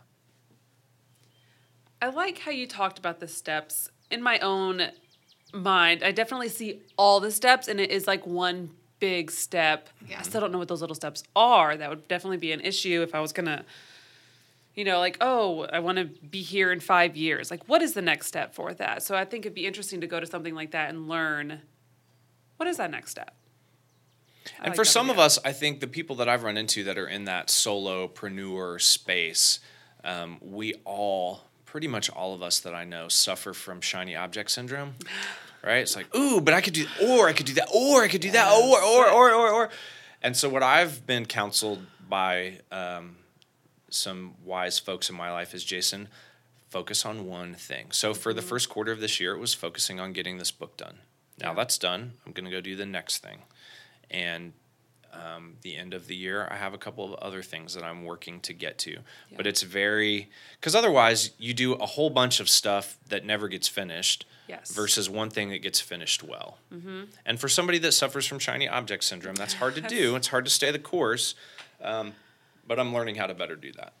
I 2.01 2.09
like 2.09 2.39
how 2.39 2.51
you 2.51 2.67
talked 2.67 2.99
about 2.99 3.19
the 3.19 3.27
steps. 3.27 3.89
In 4.11 4.21
my 4.21 4.39
own 4.39 4.91
mind, 5.53 6.03
I 6.03 6.11
definitely 6.11 6.49
see 6.49 6.81
all 6.97 7.19
the 7.19 7.31
steps, 7.31 7.67
and 7.67 7.79
it 7.79 7.91
is 7.91 8.07
like 8.07 8.25
one 8.25 8.71
big 8.99 9.31
step. 9.31 9.89
Yeah. 10.07 10.19
I 10.19 10.23
still 10.23 10.41
don't 10.41 10.51
know 10.51 10.57
what 10.57 10.67
those 10.67 10.81
little 10.81 10.95
steps 10.95 11.23
are. 11.35 11.77
That 11.77 11.89
would 11.89 12.07
definitely 12.07 12.37
be 12.37 12.51
an 12.51 12.61
issue 12.61 13.01
if 13.01 13.13
I 13.13 13.19
was 13.19 13.33
gonna, 13.33 13.65
you 14.75 14.83
know, 14.83 14.99
like, 14.99 15.17
oh, 15.21 15.67
I 15.71 15.79
want 15.79 15.97
to 15.97 16.05
be 16.05 16.41
here 16.41 16.71
in 16.71 16.79
five 16.79 17.15
years. 17.15 17.51
Like, 17.51 17.67
what 17.67 17.81
is 17.81 17.93
the 17.93 18.01
next 18.01 18.27
step 18.27 18.53
for 18.53 18.73
that? 18.75 19.03
So 19.03 19.15
I 19.15 19.25
think 19.25 19.45
it'd 19.45 19.55
be 19.55 19.65
interesting 19.65 20.01
to 20.01 20.07
go 20.07 20.19
to 20.19 20.25
something 20.25 20.55
like 20.55 20.71
that 20.71 20.89
and 20.89 21.07
learn 21.07 21.61
what 22.57 22.67
is 22.67 22.77
that 22.77 22.91
next 22.91 23.11
step. 23.11 23.35
I 24.59 24.65
And 24.65 24.67
like 24.69 24.75
for 24.75 24.85
some 24.85 25.09
of 25.09 25.19
us, 25.19 25.37
I 25.43 25.51
think 25.51 25.79
the 25.79 25.87
people 25.87 26.15
that 26.17 26.29
I've 26.29 26.43
run 26.43 26.57
into 26.57 26.83
that 26.85 26.97
are 26.97 27.07
in 27.07 27.25
that 27.25 27.47
solopreneur 27.47 28.81
space, 28.81 29.59
um, 30.03 30.37
we 30.41 30.75
all, 30.85 31.41
pretty 31.67 31.87
much 31.87 32.09
all 32.09 32.33
of 32.33 32.41
us 32.41 32.59
that 32.61 32.73
I 32.73 32.83
know, 32.83 33.07
suffer 33.07 33.53
from 33.53 33.81
shiny 33.81 34.15
object 34.15 34.51
syndrome. 34.51 34.95
Right? 35.63 35.79
It's 35.79 35.97
like, 35.97 36.15
ooh, 36.15 36.39
but 36.39 36.53
I 36.53 36.61
could 36.61 36.75
do, 36.75 36.85
or 37.03 37.27
I 37.27 37.33
could 37.33 37.47
do 37.47 37.55
that, 37.55 37.67
or 37.73 38.03
I 38.03 38.07
could 38.07 38.21
do 38.21 38.31
that, 38.31 38.53
or, 38.53 38.79
or, 38.79 39.09
or, 39.09 39.33
or, 39.33 39.49
or. 39.49 39.69
And 40.21 40.37
so, 40.37 40.47
what 40.47 40.63
I've 40.63 41.05
been 41.05 41.25
counseled 41.25 41.81
by 42.07 42.59
um, 42.71 43.17
some 43.89 44.35
wise 44.45 44.79
folks 44.79 45.09
in 45.09 45.15
my 45.17 45.31
life 45.31 45.53
is 45.53 45.65
Jason, 45.65 46.07
focus 46.69 47.05
on 47.05 47.25
one 47.25 47.55
thing. 47.55 47.87
So, 47.91 48.13
for 48.13 48.33
the 48.33 48.43
first 48.43 48.69
quarter 48.69 48.93
of 48.93 49.01
this 49.01 49.19
year, 49.19 49.33
it 49.33 49.39
was 49.39 49.55
focusing 49.55 49.99
on 49.99 50.13
getting 50.13 50.37
this 50.37 50.51
book 50.51 50.77
done. 50.77 50.99
Now 51.41 51.53
that's 51.53 51.77
done. 51.77 52.13
I'm 52.25 52.31
going 52.31 52.45
to 52.45 52.51
go 52.51 52.61
do 52.61 52.75
the 52.75 52.85
next 52.85 53.17
thing 53.17 53.39
and 54.09 54.53
um, 55.13 55.55
the 55.61 55.75
end 55.75 55.93
of 55.93 56.07
the 56.07 56.15
year 56.15 56.47
i 56.51 56.55
have 56.55 56.73
a 56.73 56.77
couple 56.77 57.05
of 57.05 57.13
other 57.19 57.41
things 57.41 57.73
that 57.73 57.83
i'm 57.83 58.03
working 58.03 58.39
to 58.39 58.53
get 58.53 58.77
to 58.77 58.97
but 59.35 59.47
it's 59.47 59.61
very 59.63 60.29
because 60.59 60.75
otherwise 60.75 61.31
you 61.37 61.53
do 61.53 61.73
a 61.73 61.85
whole 61.85 62.09
bunch 62.09 62.39
of 62.39 62.49
stuff 62.49 62.97
that 63.09 63.25
never 63.25 63.47
gets 63.47 63.67
finished 63.67 64.25
Yes. 64.47 64.71
versus 64.71 65.09
one 65.09 65.29
thing 65.29 65.49
that 65.49 65.61
gets 65.61 65.81
finished 65.81 66.23
well 66.23 66.57
mm-hmm. 66.73 67.03
and 67.25 67.37
for 67.37 67.49
somebody 67.49 67.79
that 67.79 67.91
suffers 67.91 68.25
from 68.25 68.39
shiny 68.39 68.65
object 68.65 69.03
syndrome 69.03 69.35
that's 69.35 69.55
hard 69.55 69.75
to 69.75 69.81
do 69.81 70.15
it's 70.15 70.27
hard 70.27 70.45
to 70.45 70.51
stay 70.51 70.71
the 70.71 70.79
course 70.79 71.35
um, 71.81 72.13
but 72.65 72.79
i'm 72.79 72.93
learning 72.93 73.15
how 73.15 73.27
to 73.27 73.33
better 73.33 73.57
do 73.57 73.73
that 73.73 73.91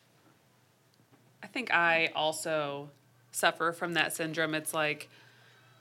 I 1.43 1.47
think 1.47 1.73
I 1.73 2.11
also 2.15 2.89
suffer 3.31 3.71
from 3.71 3.93
that 3.93 4.13
syndrome. 4.13 4.53
It's 4.55 4.73
like, 4.73 5.09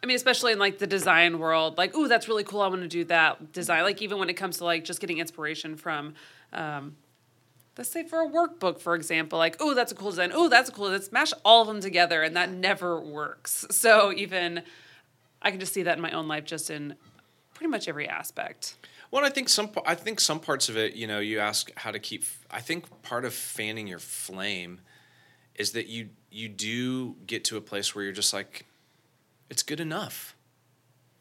I 0.03 0.07
mean, 0.07 0.17
especially 0.17 0.53
in 0.53 0.59
like 0.59 0.79
the 0.79 0.87
design 0.87 1.39
world, 1.39 1.79
like, 1.79 1.97
ooh, 1.97 2.09
that's 2.09 2.29
really 2.29 2.45
cool. 2.45 2.61
I 2.61 2.69
want 2.69 2.83
to 2.83 2.89
do 2.89 3.05
that 3.05 3.53
design. 3.53 3.83
Like, 3.83 4.03
even 4.03 4.19
when 4.19 4.31
it 4.31 4.35
comes 4.35 4.59
to 4.59 4.65
like 4.65 4.85
just 4.85 5.01
getting 5.01 5.19
inspiration 5.19 5.77
from, 5.77 6.15
um, 6.53 6.97
let's 7.77 7.91
say 7.91 8.05
for 8.05 8.21
a 8.21 8.29
workbook, 8.29 8.79
for 8.79 8.95
example, 8.95 9.39
like, 9.39 9.61
ooh, 9.61 9.75
that's 9.75 9.93
a 9.93 9.95
cool 9.95 10.11
design. 10.11 10.33
Ooh, 10.33 10.49
that's 10.49 10.69
a 10.69 10.73
cool. 10.73 10.91
Let's 10.91 11.11
mash 11.13 11.33
all 11.45 11.63
of 11.63 11.69
them 11.69 11.81
together, 11.81 12.23
and 12.23 12.37
that 12.37 12.51
never 12.51 13.01
works. 13.01 13.67
So 13.71 14.13
even 14.13 14.63
I 15.43 15.51
can 15.51 15.61
just 15.61 15.73
see 15.73 15.83
that 15.83 15.97
in 15.97 16.03
my 16.03 16.11
own 16.11 16.29
life, 16.29 16.45
just 16.45 16.71
in 16.71 16.95
pretty 17.55 17.71
much 17.71 17.89
every 17.89 18.09
aspect. 18.09 18.77
Well, 19.11 19.25
I 19.25 19.31
think 19.31 19.49
some. 19.49 19.71
I 19.87 19.95
think 19.95 20.21
some 20.21 20.41
parts 20.41 20.69
of 20.69 20.77
it. 20.77 20.95
You 20.95 21.07
know, 21.07 21.21
you 21.21 21.39
ask 21.39 21.71
how 21.77 21.91
to 21.91 21.99
keep. 21.99 22.25
I 22.51 22.61
think 22.61 23.03
part 23.03 23.25
of 23.25 23.33
fanning 23.33 23.87
your 23.87 23.99
flame 23.99 24.81
is 25.55 25.73
that 25.73 25.87
you 25.87 26.11
you 26.31 26.49
do 26.49 27.17
get 27.27 27.45
to 27.45 27.57
a 27.57 27.61
place 27.61 27.95
where 27.95 28.05
you're 28.05 28.13
just 28.13 28.35
like, 28.35 28.67
it's 29.51 29.63
good 29.63 29.81
enough. 29.81 30.35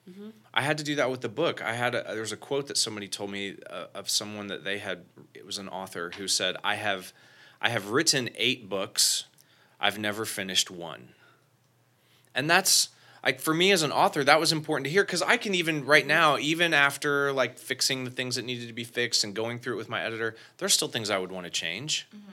Mm-hmm. 0.10 0.30
I 0.54 0.62
had 0.62 0.78
to 0.78 0.84
do 0.84 0.96
that 0.96 1.10
with 1.10 1.22
the 1.22 1.30
book. 1.30 1.64
I 1.64 1.74
had 1.74 1.96
a, 1.96 2.08
uh, 2.08 2.12
there 2.12 2.22
was 2.22 2.32
a 2.32 2.38
quote 2.38 2.68
that 2.68 2.78
somebody 2.78 3.08
told 3.08 3.32
me 3.32 3.56
uh, 3.70 3.86
of 3.96 4.10
someone 4.10 4.48
that 4.48 4.64
they 4.64 4.78
had. 4.78 5.06
It 5.34 5.46
was 5.46 5.58
an 5.58 5.68
author 5.68 6.12
who 6.18 6.28
said, 6.28 6.58
"I 6.64 6.76
have, 6.76 7.12
I 7.60 7.70
have 7.70 7.90
written 7.90 8.30
eight 8.36 8.70
books. 8.70 9.26
I've 9.80 9.98
never 9.98 10.26
finished 10.26 10.70
one." 10.70 11.10
And 12.36 12.50
that's 12.50 12.90
like 13.24 13.40
for 13.40 13.54
me 13.54 13.72
as 13.72 13.82
an 13.82 13.92
author, 13.92 14.24
that 14.24 14.40
was 14.40 14.52
important 14.52 14.86
to 14.86 14.92
hear 14.92 15.04
because 15.04 15.24
I 15.24 15.38
can 15.38 15.56
even 15.56 15.86
right 15.86 16.06
now, 16.06 16.38
even 16.38 16.74
after 16.74 17.34
like 17.34 17.58
fixing 17.58 18.04
the 18.04 18.12
things 18.12 18.36
that 18.36 18.46
needed 18.46 18.68
to 18.68 18.74
be 18.74 18.84
fixed 18.84 19.24
and 19.24 19.34
going 19.34 19.58
through 19.58 19.74
it 19.74 19.78
with 19.78 19.90
my 19.90 20.04
editor, 20.04 20.36
there's 20.60 20.74
still 20.74 20.88
things 20.88 21.10
I 21.10 21.18
would 21.18 21.32
want 21.32 21.46
to 21.46 21.50
change. 21.50 22.08
Mm-hmm. 22.16 22.32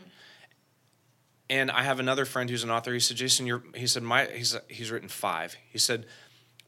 And 1.53 1.71
I 1.71 1.83
have 1.83 2.01
another 2.01 2.25
friend 2.25 2.49
who's 2.49 2.65
an 2.65 2.71
author. 2.71 2.95
He 2.95 2.99
said, 2.99 3.19
"Jason, 3.19 3.47
you're," 3.47 3.63
he 3.75 3.87
said, 3.87 4.03
"My," 4.03 4.25
he's 4.25 4.57
he's 4.69 4.91
written 4.91 5.11
five. 5.11 5.55
He 5.71 5.79
said, 5.79 6.07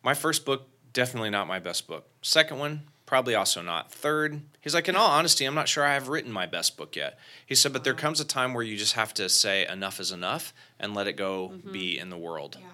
"My 0.03 0.13
first 0.13 0.45
book 0.45 0.69
definitely 0.93 1.31
not 1.31 1.49
my 1.49 1.59
best 1.59 1.89
book. 1.89 2.07
Second 2.21 2.59
one 2.59 2.83
probably 3.07 3.35
also 3.35 3.63
not. 3.63 3.91
Third, 3.91 4.43
he's 4.61 4.75
like, 4.75 4.89
in 4.89 4.95
all 4.95 5.11
honesty, 5.11 5.47
I'm 5.47 5.55
not 5.55 5.69
sure 5.69 5.85
I 5.85 5.95
have 5.95 6.09
written 6.09 6.31
my 6.31 6.45
best 6.45 6.77
book 6.77 6.97
yet." 6.97 7.19
He 7.47 7.55
said, 7.55 7.73
"But 7.73 7.85
there 7.85 7.95
comes 7.95 8.21
a 8.21 8.27
time 8.27 8.53
where 8.53 8.63
you 8.63 8.77
just 8.77 8.93
have 8.93 9.15
to 9.15 9.31
say 9.31 9.67
enough 9.67 10.01
is 10.01 10.13
enough 10.13 10.53
and 10.79 10.95
let 10.95 11.07
it 11.07 11.15
go 11.15 11.55
be 11.73 11.99
in 11.99 12.11
the 12.11 12.19
world." 12.19 12.59
Yeah. 12.61 12.67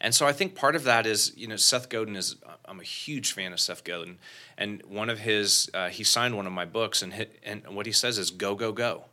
And 0.00 0.14
so 0.14 0.26
I 0.26 0.32
think 0.32 0.54
part 0.54 0.74
of 0.74 0.84
that 0.84 1.06
is, 1.06 1.34
you 1.36 1.46
know, 1.46 1.56
Seth 1.56 1.90
Godin 1.90 2.16
is, 2.16 2.36
I'm 2.64 2.80
a 2.80 2.84
huge 2.84 3.32
fan 3.32 3.52
of 3.52 3.60
Seth 3.60 3.84
Godin. 3.84 4.16
And 4.56 4.82
one 4.86 5.10
of 5.10 5.18
his, 5.18 5.68
uh, 5.74 5.90
he 5.90 6.04
signed 6.04 6.34
one 6.38 6.46
of 6.46 6.54
my 6.54 6.64
books, 6.64 7.02
and, 7.02 7.12
hit, 7.12 7.38
and 7.42 7.76
what 7.76 7.84
he 7.84 7.92
says 7.92 8.16
is 8.16 8.30
go, 8.30 8.54
go, 8.54 8.72
go. 8.72 9.04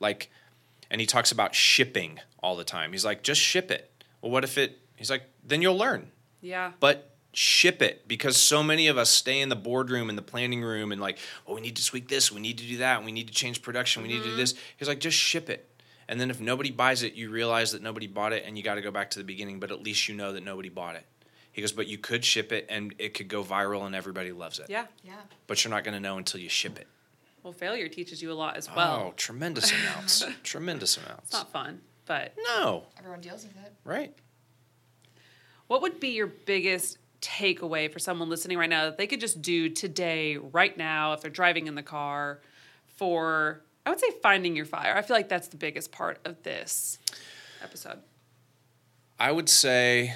Like, 0.00 0.30
and 0.92 1.00
he 1.00 1.06
talks 1.06 1.32
about 1.32 1.54
shipping 1.54 2.20
all 2.42 2.54
the 2.54 2.64
time. 2.64 2.92
He's 2.92 3.04
like, 3.04 3.22
just 3.22 3.40
ship 3.40 3.70
it. 3.70 3.90
Well, 4.20 4.30
what 4.30 4.44
if 4.44 4.58
it, 4.58 4.78
he's 4.94 5.10
like, 5.10 5.22
then 5.42 5.62
you'll 5.62 5.78
learn. 5.78 6.12
Yeah. 6.42 6.72
But 6.80 7.16
ship 7.32 7.80
it 7.80 8.06
because 8.06 8.36
so 8.36 8.62
many 8.62 8.88
of 8.88 8.98
us 8.98 9.08
stay 9.08 9.40
in 9.40 9.48
the 9.48 9.56
boardroom 9.56 10.10
and 10.10 10.18
the 10.18 10.22
planning 10.22 10.62
room 10.62 10.92
and 10.92 11.00
like, 11.00 11.18
oh, 11.46 11.54
we 11.54 11.62
need 11.62 11.76
to 11.76 11.84
tweak 11.84 12.08
this, 12.08 12.30
we 12.30 12.42
need 12.42 12.58
to 12.58 12.66
do 12.66 12.76
that, 12.76 13.02
we 13.02 13.10
need 13.10 13.26
to 13.28 13.32
change 13.32 13.62
production, 13.62 14.02
we 14.02 14.08
need 14.08 14.18
to 14.18 14.24
do 14.24 14.28
mm-hmm. 14.28 14.38
this. 14.38 14.54
He's 14.76 14.86
like, 14.86 15.00
just 15.00 15.16
ship 15.16 15.48
it. 15.48 15.66
And 16.08 16.20
then 16.20 16.28
if 16.28 16.40
nobody 16.40 16.70
buys 16.70 17.02
it, 17.02 17.14
you 17.14 17.30
realize 17.30 17.72
that 17.72 17.80
nobody 17.80 18.06
bought 18.06 18.34
it 18.34 18.44
and 18.46 18.58
you 18.58 18.62
got 18.62 18.74
to 18.74 18.82
go 18.82 18.90
back 18.90 19.08
to 19.10 19.18
the 19.18 19.24
beginning, 19.24 19.60
but 19.60 19.70
at 19.70 19.82
least 19.82 20.08
you 20.08 20.14
know 20.14 20.34
that 20.34 20.44
nobody 20.44 20.68
bought 20.68 20.94
it. 20.96 21.06
He 21.52 21.62
goes, 21.62 21.72
but 21.72 21.86
you 21.86 21.96
could 21.96 22.22
ship 22.22 22.52
it 22.52 22.66
and 22.68 22.94
it 22.98 23.14
could 23.14 23.28
go 23.28 23.42
viral 23.42 23.86
and 23.86 23.94
everybody 23.94 24.32
loves 24.32 24.58
it. 24.58 24.66
yeah. 24.68 24.86
Yeah. 25.02 25.14
But 25.46 25.64
you're 25.64 25.70
not 25.70 25.84
going 25.84 25.94
to 25.94 26.00
know 26.00 26.18
until 26.18 26.40
you 26.40 26.50
ship 26.50 26.78
it. 26.78 26.86
Well, 27.42 27.52
failure 27.52 27.88
teaches 27.88 28.22
you 28.22 28.30
a 28.30 28.34
lot 28.34 28.56
as 28.56 28.68
well. 28.74 29.06
oh, 29.08 29.14
tremendous 29.16 29.72
amounts. 29.82 30.24
tremendous 30.44 30.96
amounts. 30.96 31.24
It's 31.24 31.32
not 31.32 31.50
fun, 31.52 31.80
but 32.06 32.34
no, 32.56 32.84
Everyone 32.98 33.20
deals 33.20 33.42
with 33.44 33.56
it. 33.64 33.72
right? 33.84 34.14
What 35.66 35.82
would 35.82 35.98
be 36.00 36.08
your 36.08 36.26
biggest 36.28 36.98
takeaway 37.20 37.90
for 37.92 37.98
someone 37.98 38.28
listening 38.28 38.58
right 38.58 38.68
now 38.70 38.84
that 38.84 38.98
they 38.98 39.06
could 39.06 39.20
just 39.20 39.40
do 39.42 39.68
today, 39.68 40.36
right 40.36 40.76
now, 40.76 41.12
if 41.14 41.20
they're 41.20 41.30
driving 41.30 41.66
in 41.66 41.74
the 41.74 41.82
car 41.82 42.40
for, 42.96 43.62
I 43.86 43.90
would 43.90 44.00
say, 44.00 44.10
finding 44.22 44.54
your 44.54 44.66
fire? 44.66 44.94
I 44.96 45.02
feel 45.02 45.16
like 45.16 45.28
that's 45.28 45.48
the 45.48 45.56
biggest 45.56 45.90
part 45.92 46.18
of 46.24 46.42
this 46.42 46.98
episode. 47.62 47.98
I 49.18 49.30
would 49.32 49.48
say 49.48 50.14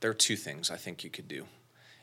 there 0.00 0.10
are 0.10 0.14
two 0.14 0.36
things 0.36 0.70
I 0.70 0.76
think 0.76 1.04
you 1.04 1.10
could 1.10 1.28
do. 1.28 1.46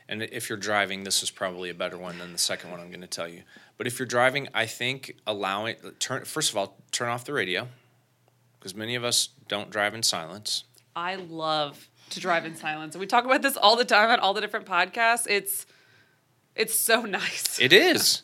And 0.08 0.22
if 0.22 0.48
you're 0.48 0.58
driving, 0.58 1.04
this 1.04 1.22
is 1.22 1.30
probably 1.30 1.70
a 1.70 1.74
better 1.74 1.98
one 1.98 2.18
than 2.18 2.32
the 2.32 2.38
second 2.38 2.70
one 2.70 2.80
I'm 2.80 2.88
going 2.88 3.00
to 3.00 3.06
tell 3.06 3.28
you. 3.28 3.42
But 3.76 3.86
if 3.86 3.98
you're 3.98 4.06
driving, 4.06 4.48
I 4.54 4.66
think 4.66 5.16
allowing 5.26 5.76
turn 5.98 6.24
first 6.24 6.50
of 6.50 6.56
all 6.56 6.78
turn 6.92 7.08
off 7.08 7.24
the 7.24 7.32
radio 7.32 7.68
because 8.58 8.74
many 8.74 8.94
of 8.94 9.04
us 9.04 9.28
don't 9.48 9.70
drive 9.70 9.94
in 9.94 10.02
silence. 10.02 10.64
I 10.94 11.16
love 11.16 11.88
to 12.10 12.20
drive 12.20 12.46
in 12.46 12.56
silence, 12.56 12.94
and 12.94 13.00
we 13.00 13.06
talk 13.06 13.24
about 13.24 13.42
this 13.42 13.56
all 13.56 13.76
the 13.76 13.84
time 13.84 14.10
on 14.10 14.20
all 14.20 14.32
the 14.32 14.40
different 14.40 14.66
podcasts. 14.66 15.26
It's 15.28 15.66
it's 16.54 16.74
so 16.74 17.02
nice. 17.02 17.60
It 17.60 17.72
is, 17.72 18.22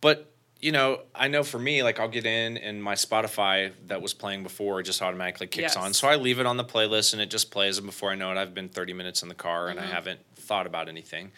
but 0.00 0.32
you 0.62 0.70
know, 0.70 1.00
I 1.12 1.26
know 1.26 1.42
for 1.42 1.58
me, 1.58 1.82
like 1.82 1.98
I'll 1.98 2.08
get 2.08 2.24
in 2.24 2.56
and 2.56 2.82
my 2.82 2.94
Spotify 2.94 3.72
that 3.88 4.00
was 4.00 4.14
playing 4.14 4.44
before 4.44 4.80
just 4.82 5.02
automatically 5.02 5.48
kicks 5.48 5.74
Yes. 5.74 5.76
on. 5.76 5.92
So 5.92 6.06
I 6.06 6.14
leave 6.14 6.38
it 6.38 6.46
on 6.46 6.56
the 6.56 6.64
playlist 6.64 7.12
and 7.12 7.20
it 7.20 7.30
just 7.30 7.50
plays. 7.50 7.78
And 7.78 7.86
before 7.86 8.12
I 8.12 8.14
know 8.14 8.30
it, 8.30 8.38
I've 8.38 8.54
been 8.54 8.68
30 8.68 8.92
minutes 8.92 9.22
in 9.24 9.28
the 9.28 9.34
car 9.34 9.68
and 9.68 9.80
I 9.80 9.82
mm-hmm. 9.82 9.92
haven't 9.92 10.20
thought 10.52 10.66
about 10.66 10.86
anything. 10.86 11.32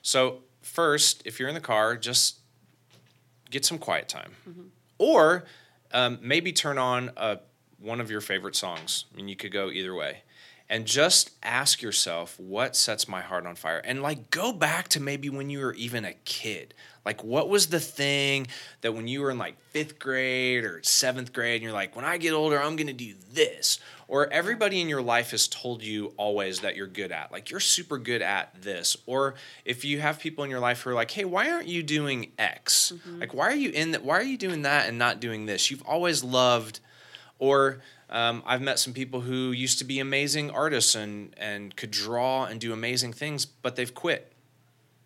So, 0.00 0.42
first, 0.62 1.22
if 1.24 1.40
you're 1.40 1.48
in 1.48 1.56
the 1.56 1.60
car, 1.60 1.96
just 1.96 2.38
get 3.50 3.64
some 3.64 3.78
quiet 3.78 4.08
time. 4.08 4.32
Or 4.96 5.44
um, 5.92 6.20
maybe 6.22 6.52
turn 6.52 6.78
on 6.78 7.10
a, 7.16 7.40
one 7.80 8.00
of 8.00 8.12
your 8.12 8.20
favorite 8.20 8.54
songs. 8.54 9.06
I 9.12 9.16
mean, 9.16 9.26
you 9.26 9.34
could 9.34 9.50
go 9.50 9.70
either 9.70 9.92
way. 9.92 10.22
And 10.70 10.86
just 10.86 11.32
ask 11.42 11.82
yourself, 11.82 12.38
what 12.38 12.76
sets 12.76 13.08
my 13.08 13.20
heart 13.20 13.44
on 13.44 13.56
fire? 13.56 13.82
And 13.84 14.02
like, 14.02 14.30
go 14.30 14.52
back 14.52 14.86
to 14.90 15.00
maybe 15.00 15.28
when 15.28 15.50
you 15.50 15.58
were 15.58 15.74
even 15.74 16.04
a 16.04 16.14
kid. 16.24 16.74
Like, 17.04 17.24
what 17.24 17.48
was 17.48 17.66
the 17.66 17.80
thing 17.80 18.46
that 18.82 18.94
when 18.94 19.08
you 19.08 19.20
were 19.20 19.32
in 19.32 19.38
like 19.38 19.60
fifth 19.72 19.98
grade 19.98 20.62
or 20.64 20.80
seventh 20.84 21.32
grade, 21.32 21.56
and 21.56 21.64
you're 21.64 21.72
like, 21.72 21.96
when 21.96 22.04
I 22.04 22.18
get 22.18 22.34
older, 22.34 22.62
I'm 22.62 22.76
gonna 22.76 22.92
do 22.92 23.14
this? 23.32 23.80
Or 24.06 24.32
everybody 24.32 24.80
in 24.80 24.88
your 24.88 25.02
life 25.02 25.32
has 25.32 25.48
told 25.48 25.82
you 25.82 26.14
always 26.16 26.60
that 26.60 26.76
you're 26.76 26.86
good 26.86 27.10
at, 27.10 27.32
like, 27.32 27.50
you're 27.50 27.58
super 27.58 27.98
good 27.98 28.22
at 28.22 28.62
this. 28.62 28.96
Or 29.06 29.34
if 29.64 29.84
you 29.84 29.98
have 29.98 30.20
people 30.20 30.44
in 30.44 30.50
your 30.50 30.60
life 30.60 30.82
who 30.82 30.90
are 30.90 30.94
like, 30.94 31.10
hey, 31.10 31.24
why 31.24 31.50
aren't 31.50 31.66
you 31.66 31.82
doing 31.82 32.30
X? 32.38 32.92
Mm-hmm. 32.94 33.18
Like, 33.18 33.34
why 33.34 33.48
are 33.48 33.56
you 33.56 33.70
in 33.70 33.90
that? 33.90 34.04
Why 34.04 34.18
are 34.18 34.22
you 34.22 34.38
doing 34.38 34.62
that 34.62 34.88
and 34.88 34.98
not 34.98 35.18
doing 35.18 35.46
this? 35.46 35.68
You've 35.68 35.82
always 35.82 36.22
loved 36.22 36.78
or 37.40 37.80
um, 38.10 38.42
I've 38.44 38.60
met 38.60 38.78
some 38.78 38.92
people 38.92 39.20
who 39.22 39.52
used 39.52 39.78
to 39.78 39.84
be 39.84 40.00
amazing 40.00 40.50
artists 40.50 40.94
and, 40.94 41.32
and 41.38 41.74
could 41.76 41.90
draw 41.90 42.44
and 42.44 42.60
do 42.60 42.72
amazing 42.72 43.12
things, 43.12 43.46
but 43.46 43.76
they've 43.76 43.94
quit 43.94 44.32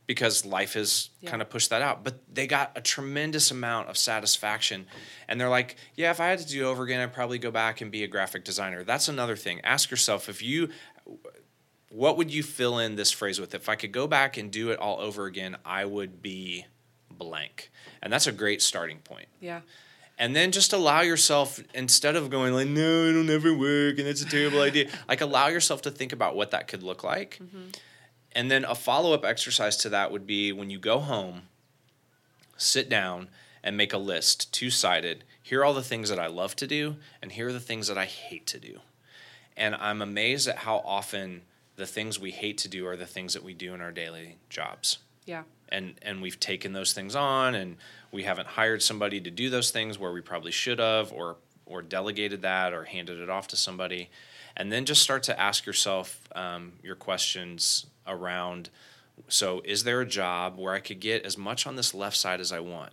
because 0.07 0.45
life 0.45 0.75
has 0.75 1.09
Yeah. 1.21 1.31
kind 1.31 1.40
of 1.40 1.49
pushed 1.49 1.71
that 1.71 1.81
out. 1.81 2.05
But 2.05 2.17
they 2.35 2.47
got 2.47 2.73
a 2.77 2.81
tremendous 2.83 3.51
amount 3.51 3.88
of 3.88 3.97
satisfaction. 3.97 4.87
And 5.29 5.40
they're 5.40 5.49
like, 5.49 5.77
yeah, 5.95 6.11
if 6.11 6.21
I 6.21 6.27
had 6.29 6.38
to 6.40 6.47
do 6.47 6.67
it 6.67 6.69
over 6.71 6.83
again, 6.85 7.01
I'd 7.01 7.12
probably 7.14 7.38
go 7.38 7.51
back 7.51 7.81
and 7.81 7.90
be 7.90 8.05
a 8.05 8.07
graphic 8.09 8.45
designer. 8.45 8.85
That's 8.85 9.09
another 9.09 9.35
thing. 9.37 9.61
Ask 9.64 9.90
yourself 9.90 10.29
if 10.29 10.43
you, 10.43 10.69
what 11.90 12.17
would 12.17 12.33
you 12.33 12.43
fill 12.43 12.79
in 12.79 12.97
this 12.97 13.11
phrase 13.11 13.40
with? 13.40 13.55
If 13.55 13.69
I 13.69 13.77
could 13.77 13.93
go 13.93 14.07
back 14.07 14.37
and 14.37 14.51
do 14.51 14.71
it 14.71 14.79
all 14.79 15.01
over 15.01 15.25
again, 15.27 15.57
I 15.64 15.85
would 15.85 16.21
be 16.21 16.67
blank. 17.11 17.71
And 18.03 18.12
that's 18.12 18.27
a 18.27 18.33
great 18.33 18.61
starting 18.61 18.99
point 18.99 19.29
Yeah. 19.40 19.61
And 20.18 20.35
then 20.35 20.53
just 20.53 20.72
allow 20.72 21.00
yourself 21.00 21.61
instead 21.74 22.16
of 22.16 22.31
going 22.31 22.55
like 22.55 22.68
no 22.68 23.05
it'll 23.07 23.24
never 23.24 23.57
work 23.57 23.98
and 23.98 24.07
it's 24.07 24.22
a 24.22 24.29
terrible 24.29 24.61
idea 24.61 24.88
like 25.09 25.20
allow 25.20 25.48
yourself 25.48 25.83
to 25.83 25.90
think 25.90 26.12
about 26.12 26.37
what 26.37 26.50
that 26.50 26.68
could 26.68 26.83
look 26.83 27.03
like. 27.03 27.38
Mm-hmm. 27.42 27.70
And 28.37 28.50
then 28.50 28.64
a 28.64 28.74
follow-up 28.74 29.24
exercise 29.24 29.77
to 29.79 29.88
that 29.90 30.11
would 30.11 30.27
be 30.27 30.53
when 30.53 30.68
you 30.68 30.79
go 30.79 30.98
home 30.98 31.42
sit 32.57 32.88
down 32.88 33.29
and 33.62 33.77
make 33.77 33.92
a 33.92 33.98
list 33.98 34.53
two-sided. 34.53 35.24
Here 35.42 35.61
are 35.61 35.64
all 35.64 35.74
the 35.74 35.83
things 35.83 36.09
that 36.09 36.18
i 36.18 36.27
love 36.27 36.57
to 36.57 36.66
do 36.66 36.96
and 37.22 37.33
here 37.33 37.48
are 37.48 37.53
the 37.53 37.61
things 37.61 37.88
that 37.88 37.98
i 37.98 38.05
hate 38.07 38.46
to 38.48 38.59
do. 38.59 38.81
And 39.57 39.74
i'm 39.77 40.03
amazed 40.03 40.48
at 40.48 40.59
how 40.59 40.79
often 40.85 41.42
the 41.77 41.87
things 41.87 42.20
we 42.20 42.31
hate 42.31 42.59
to 42.59 42.68
do 42.68 42.87
are 42.87 42.96
the 42.96 43.07
things 43.07 43.35
that 43.35 43.42
we 43.42 43.55
do 43.55 43.74
in 43.74 43.81
our 43.81 43.90
daily 43.90 44.37
jobs. 44.48 44.98
Yeah. 45.27 45.42
And 45.75 45.95
and 46.03 46.23
we've 46.23 46.41
taken 46.41 46.73
those 46.73 46.93
things 46.93 47.15
on 47.15 47.55
and 47.55 47.77
we 48.13 48.23
haven't 48.23 48.47
hired 48.47 48.83
somebody 48.83 49.21
to 49.21 49.31
do 49.31 49.51
those 49.51 49.71
things 49.71 49.99
where 49.99 50.13
we 50.13 50.21
probably 50.21 50.53
should 50.53 50.79
have 50.79 51.13
or 51.13 51.37
or 51.67 51.83
delegated 51.83 52.43
that 52.43 52.73
or 52.73 52.85
handed 52.85 53.19
it 53.19 53.29
off 53.29 53.49
to 53.49 53.57
somebody. 53.57 54.11
And 54.57 54.71
then 54.71 54.85
just 54.85 55.03
start 55.03 55.25
to 55.25 55.41
ask 55.41 55.67
yourself 55.67 56.29
um, 56.37 56.75
your 56.83 56.95
questions 56.95 57.87
around 58.07 58.71
so 59.29 59.63
is 59.65 59.85
there 59.85 60.01
a 60.01 60.07
job 60.07 60.59
where 60.59 60.75
i 60.75 60.81
could 60.81 61.01
get 61.01 61.25
as 61.25 61.39
much 61.39 61.67
on 61.67 61.77
this 61.77 61.95
left 61.95 62.17
side 62.17 62.41
as 62.41 62.53
i 62.53 62.61
want? 62.61 62.93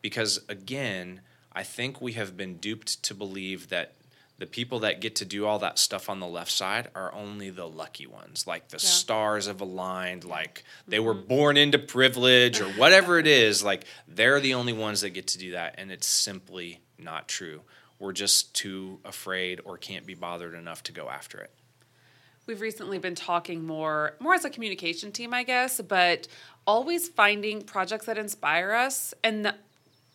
Because 0.00 0.40
again 0.48 1.20
i 1.52 1.62
think 1.62 2.00
we 2.00 2.12
have 2.12 2.36
been 2.36 2.56
duped 2.56 3.02
to 3.02 3.14
believe 3.14 3.68
that 3.68 3.92
the 4.38 4.46
people 4.46 4.80
that 4.80 5.00
get 5.00 5.16
to 5.16 5.24
do 5.24 5.46
all 5.46 5.58
that 5.60 5.78
stuff 5.78 6.10
on 6.10 6.20
the 6.20 6.26
left 6.26 6.50
side 6.50 6.88
are 6.94 7.12
only 7.14 7.48
the 7.50 7.66
lucky 7.66 8.06
ones. 8.06 8.46
Like 8.46 8.68
the 8.68 8.78
stars 8.78 9.46
have 9.46 9.60
aligned 9.60 10.24
like 10.24 10.64
they 10.86 11.00
were 11.00 11.14
mm-hmm. 11.14 11.28
born 11.28 11.56
into 11.56 11.78
privilege 11.78 12.60
or 12.60 12.66
whatever 12.72 13.18
it 13.18 13.26
is 13.26 13.64
like 13.64 13.84
they're 14.06 14.40
the 14.40 14.54
only 14.54 14.72
ones 14.74 15.00
that 15.00 15.10
get 15.10 15.28
to 15.28 15.38
do 15.38 15.52
that 15.52 15.76
and 15.78 15.90
it's 15.90 16.06
simply 16.06 16.80
not 16.98 17.28
true. 17.28 17.62
We're 17.98 18.12
just 18.12 18.54
too 18.54 18.98
afraid 19.06 19.60
or 19.64 19.78
can't 19.78 20.06
be 20.06 20.14
bothered 20.14 20.54
enough 20.54 20.82
to 20.84 20.92
go 20.92 21.08
after 21.08 21.38
it. 21.38 21.50
We've 22.46 22.60
recently 22.60 22.98
been 22.98 23.14
talking 23.14 23.66
more 23.66 24.16
more 24.20 24.34
as 24.34 24.44
a 24.44 24.50
communication 24.50 25.12
team, 25.12 25.32
I 25.32 25.44
guess, 25.44 25.80
but 25.80 26.28
always 26.66 27.08
finding 27.08 27.62
projects 27.62 28.06
that 28.06 28.18
inspire 28.18 28.72
us 28.72 29.14
and 29.24 29.46
the, 29.46 29.54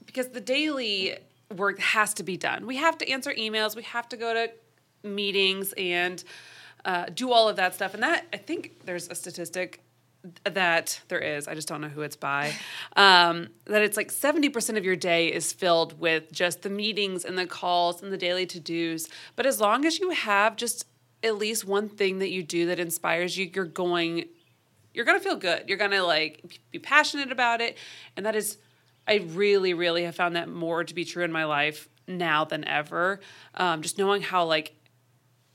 because 0.05 0.29
the 0.29 0.41
daily 0.41 1.15
work 1.57 1.79
has 1.79 2.13
to 2.15 2.23
be 2.23 2.37
done. 2.37 2.65
We 2.65 2.77
have 2.77 2.97
to 2.99 3.09
answer 3.09 3.31
emails, 3.33 3.75
we 3.75 3.83
have 3.83 4.09
to 4.09 4.17
go 4.17 4.33
to 4.33 4.51
meetings 5.03 5.73
and 5.73 6.23
uh, 6.85 7.05
do 7.13 7.31
all 7.31 7.49
of 7.49 7.55
that 7.57 7.75
stuff. 7.75 7.93
And 7.93 8.03
that 8.03 8.25
I 8.33 8.37
think 8.37 8.85
there's 8.85 9.07
a 9.07 9.15
statistic 9.15 9.83
that 10.43 11.01
there 11.07 11.19
is, 11.19 11.47
I 11.47 11.55
just 11.55 11.67
don't 11.67 11.81
know 11.81 11.89
who 11.89 12.01
it's 12.01 12.15
by, 12.15 12.53
um, 12.95 13.49
that 13.65 13.81
it's 13.81 13.97
like 13.97 14.11
70% 14.11 14.77
of 14.77 14.85
your 14.85 14.95
day 14.95 15.27
is 15.27 15.51
filled 15.53 15.99
with 15.99 16.31
just 16.31 16.61
the 16.61 16.69
meetings 16.69 17.25
and 17.25 17.37
the 17.37 17.47
calls 17.47 18.01
and 18.01 18.11
the 18.11 18.17
daily 18.17 18.45
to 18.47 18.59
dos. 18.59 19.07
But 19.35 19.45
as 19.45 19.59
long 19.59 19.85
as 19.85 19.99
you 19.99 20.11
have 20.11 20.55
just 20.55 20.85
at 21.23 21.37
least 21.37 21.65
one 21.65 21.87
thing 21.87 22.19
that 22.19 22.31
you 22.31 22.43
do 22.43 22.67
that 22.67 22.79
inspires 22.79 23.37
you, 23.37 23.49
you're 23.53 23.65
going, 23.65 24.25
you're 24.93 25.05
going 25.05 25.17
to 25.17 25.23
feel 25.23 25.35
good. 25.35 25.65
You're 25.67 25.77
going 25.77 25.91
to 25.91 26.03
like 26.03 26.59
be 26.71 26.79
passionate 26.79 27.31
about 27.31 27.61
it. 27.61 27.77
And 28.17 28.25
that 28.25 28.35
is, 28.35 28.57
I 29.07 29.15
really, 29.15 29.73
really 29.73 30.03
have 30.03 30.15
found 30.15 30.35
that 30.35 30.49
more 30.49 30.83
to 30.83 30.93
be 30.93 31.05
true 31.05 31.23
in 31.23 31.31
my 31.31 31.45
life 31.45 31.89
now 32.07 32.45
than 32.45 32.65
ever. 32.65 33.19
Um, 33.55 33.81
just 33.81 33.97
knowing 33.97 34.21
how 34.21 34.45
like 34.45 34.75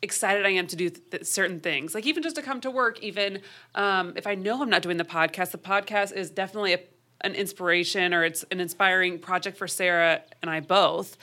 excited 0.03 0.45
I 0.45 0.51
am 0.51 0.67
to 0.69 0.77
do 0.77 0.91
th- 0.91 1.25
certain 1.25 1.61
things. 1.61 1.95
Like 1.95 2.07
even 2.07 2.23
just 2.23 2.37
to 2.37 2.43
come 2.43 2.61
to 2.63 2.71
work, 2.71 3.03
even 3.03 3.41
um, 3.75 4.13
if 4.17 4.27
I 4.27 4.35
know 4.35 4.63
I'm 4.63 4.71
not 4.71 4.83
doing 4.83 4.97
the 4.97 5.05
podcast, 5.05 5.51
the 5.53 5.59
podcast 5.59 6.13
is 6.13 6.31
definitely 6.31 6.75
a, 6.75 6.81
an 7.23 7.35
inspiration 7.35 8.13
or 8.13 8.25
it's 8.25 8.45
an 8.51 8.61
inspiring 8.61 9.19
project 9.19 9.57
for 9.57 9.67
Sara 9.67 10.23
and 10.43 10.51
I 10.51 10.61
both. 10.61 11.17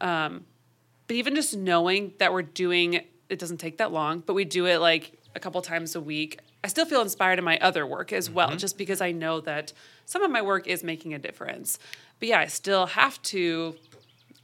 Um, 0.00 0.44
but 1.06 1.16
even 1.16 1.34
just 1.34 1.56
knowing 1.56 2.14
that 2.18 2.32
we're 2.32 2.42
doing 2.42 3.02
it 3.32 3.38
doesn't 3.38 3.58
take 3.58 3.78
that 3.78 3.92
long, 3.92 4.20
but 4.20 4.34
we 4.34 4.44
do 4.44 4.66
it 4.66 4.78
like 4.78 5.18
a 5.34 5.40
couple 5.40 5.60
times 5.62 5.96
a 5.96 6.00
week. 6.00 6.38
I 6.64 6.68
still 6.68 6.84
feel 6.84 7.02
inspired 7.02 7.38
in 7.38 7.44
my 7.44 7.58
other 7.58 7.84
work 7.86 8.12
as 8.12 8.30
well, 8.30 8.54
just 8.56 8.78
because 8.78 9.00
I 9.00 9.10
know 9.10 9.40
that 9.40 9.72
some 10.04 10.22
of 10.22 10.30
my 10.30 10.42
work 10.42 10.68
is 10.68 10.84
making 10.84 11.12
a 11.12 11.18
difference. 11.18 11.78
But 12.20 12.28
yeah, 12.28 12.38
I 12.38 12.46
still 12.46 12.86
have 12.86 13.20
to 13.22 13.74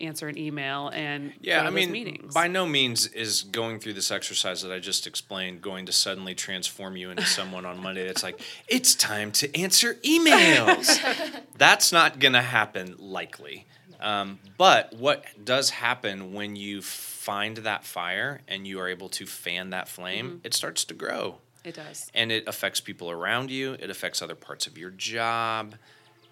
answer 0.00 0.28
an 0.28 0.38
email 0.38 0.88
and 0.88 1.32
Yeah, 1.40 1.62
I 1.62 1.70
mean, 1.70 1.90
meetings. 1.90 2.34
by 2.34 2.48
no 2.48 2.66
means 2.66 3.06
is 3.06 3.42
going 3.42 3.80
through 3.80 3.94
this 3.94 4.10
exercise 4.10 4.62
that 4.62 4.72
I 4.72 4.78
just 4.78 5.06
explained 5.06 5.60
going 5.62 5.86
to 5.86 5.92
suddenly 5.92 6.34
transform 6.34 6.96
you 6.96 7.10
into 7.10 7.24
someone 7.24 7.64
on 7.64 7.82
Monday 7.82 8.06
that's 8.06 8.22
like, 8.22 8.40
it's 8.68 8.94
time 8.94 9.32
to 9.32 9.60
answer 9.60 9.94
emails. 9.94 10.98
that's 11.56 11.92
not 11.92 12.18
going 12.18 12.34
to 12.34 12.42
happen, 12.42 12.94
likely. 12.98 13.66
Um, 14.00 14.38
but 14.56 14.94
what 14.94 15.24
does 15.44 15.70
happen 15.70 16.32
when 16.32 16.54
you 16.54 16.82
find 16.82 17.58
that 17.58 17.84
fire 17.84 18.42
and 18.46 18.66
you 18.66 18.78
are 18.78 18.88
able 18.88 19.08
to 19.10 19.26
fan 19.26 19.70
that 19.70 19.88
flame, 19.88 20.40
it 20.44 20.54
starts 20.54 20.84
to 20.86 20.94
grow 20.94 21.38
it 21.64 21.74
does. 21.74 22.10
and 22.14 22.30
it 22.32 22.46
affects 22.48 22.80
people 22.80 23.10
around 23.10 23.50
you 23.50 23.72
it 23.80 23.90
affects 23.90 24.22
other 24.22 24.34
parts 24.34 24.66
of 24.66 24.76
your 24.78 24.90
job 24.90 25.74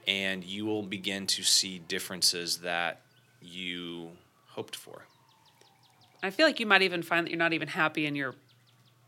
and 0.06 0.44
you 0.44 0.64
will 0.66 0.82
begin 0.82 1.26
to 1.26 1.42
see 1.42 1.78
differences 1.78 2.58
that 2.58 3.00
you 3.42 4.10
hoped 4.48 4.76
for 4.76 5.04
I 6.22 6.30
feel 6.30 6.46
like 6.46 6.58
you 6.60 6.66
might 6.66 6.82
even 6.82 7.02
find 7.02 7.26
that 7.26 7.30
you're 7.30 7.38
not 7.38 7.52
even 7.52 7.68
happy 7.68 8.04
in 8.06 8.16
your 8.16 8.34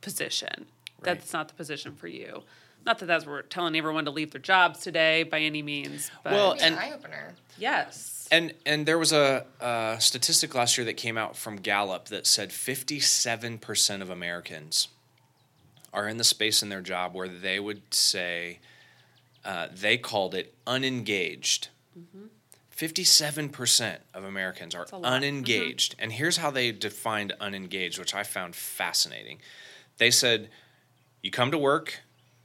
position. 0.03 0.66
That's 1.03 1.33
not 1.33 1.49
the 1.49 1.55
position 1.55 1.95
for 1.97 2.07
you. 2.07 2.43
Not 2.87 2.99
that 3.01 3.07
that's 3.07 3.27
we're 3.27 3.43
telling 3.43 3.75
everyone 3.75 4.05
to 4.05 4.11
leave 4.12 4.31
their 4.31 4.41
jobs 4.41 4.81
today 4.81 5.25
by 5.25 5.41
any 5.41 5.62
means. 5.62 6.11
But 6.23 6.35
Well, 6.35 6.53
an 6.53 6.59
and- 6.61 6.77
eye 6.79 6.93
opener. 6.93 7.35
yes. 7.57 8.29
and 8.31 8.53
and 8.66 8.87
there 8.87 8.99
was 8.99 9.12
a, 9.12 9.47
a 9.61 9.97
statistic 9.99 10.55
last 10.55 10.77
year 10.79 10.85
that 10.85 10.97
came 10.97 11.16
out 11.19 11.35
from 11.37 11.57
gallup 11.57 12.07
that 12.09 12.27
said 12.27 12.51
57% 12.51 14.03
of 14.03 14.11
americans 14.11 14.89
are 15.93 16.09
in 16.09 16.16
the 16.16 16.24
space 16.24 16.62
in 16.62 16.68
their 16.68 16.80
job 16.80 17.14
where 17.14 17.28
they 17.28 17.59
would 17.59 17.95
say 17.95 18.59
uh, 19.45 19.68
they 19.72 19.97
called 19.97 20.34
it 20.34 20.55
unengaged. 20.66 21.68
57% 22.76 23.99
of 24.14 24.24
Americans 24.24 24.74
are 24.74 24.86
lot. 24.93 25.05
unengaged. 25.05 25.97
And 25.99 26.12
here's 26.12 26.36
how 26.36 26.51
they 26.51 26.70
defined 26.70 27.32
unengaged, 27.41 27.99
which 27.99 28.14
I 28.14 28.22
found 28.22 28.55
fascinating. 28.55 29.39
They 29.97 30.12
said, 30.12 30.49
You 31.22 31.32
come 31.32 31.51
to 31.51 31.59
work, 31.59 32.01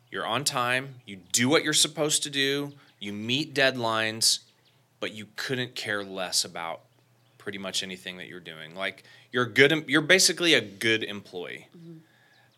you're 0.09 0.25
on 0.25 0.43
time, 0.43 0.95
you 1.05 1.17
do 1.31 1.49
what 1.49 1.63
you're 1.63 1.73
supposed 1.73 2.23
to 2.23 2.31
do, 2.31 2.73
you 2.99 3.13
meet 3.13 3.53
deadlines, 3.53 4.39
but 4.99 5.13
you 5.13 5.27
couldn't 5.35 5.75
care 5.75 6.03
less 6.03 6.45
about 6.45 6.81
pretty 7.37 7.57
much 7.57 7.83
anything 7.83 8.17
that 8.17 8.27
you're 8.27 8.39
doing. 8.39 8.73
Like 8.75 9.03
you're 9.31 9.45
good 9.45 9.85
you're 9.87 10.01
basically 10.01 10.53
a 10.53 10.61
good 10.61 11.03
employee. 11.03 11.67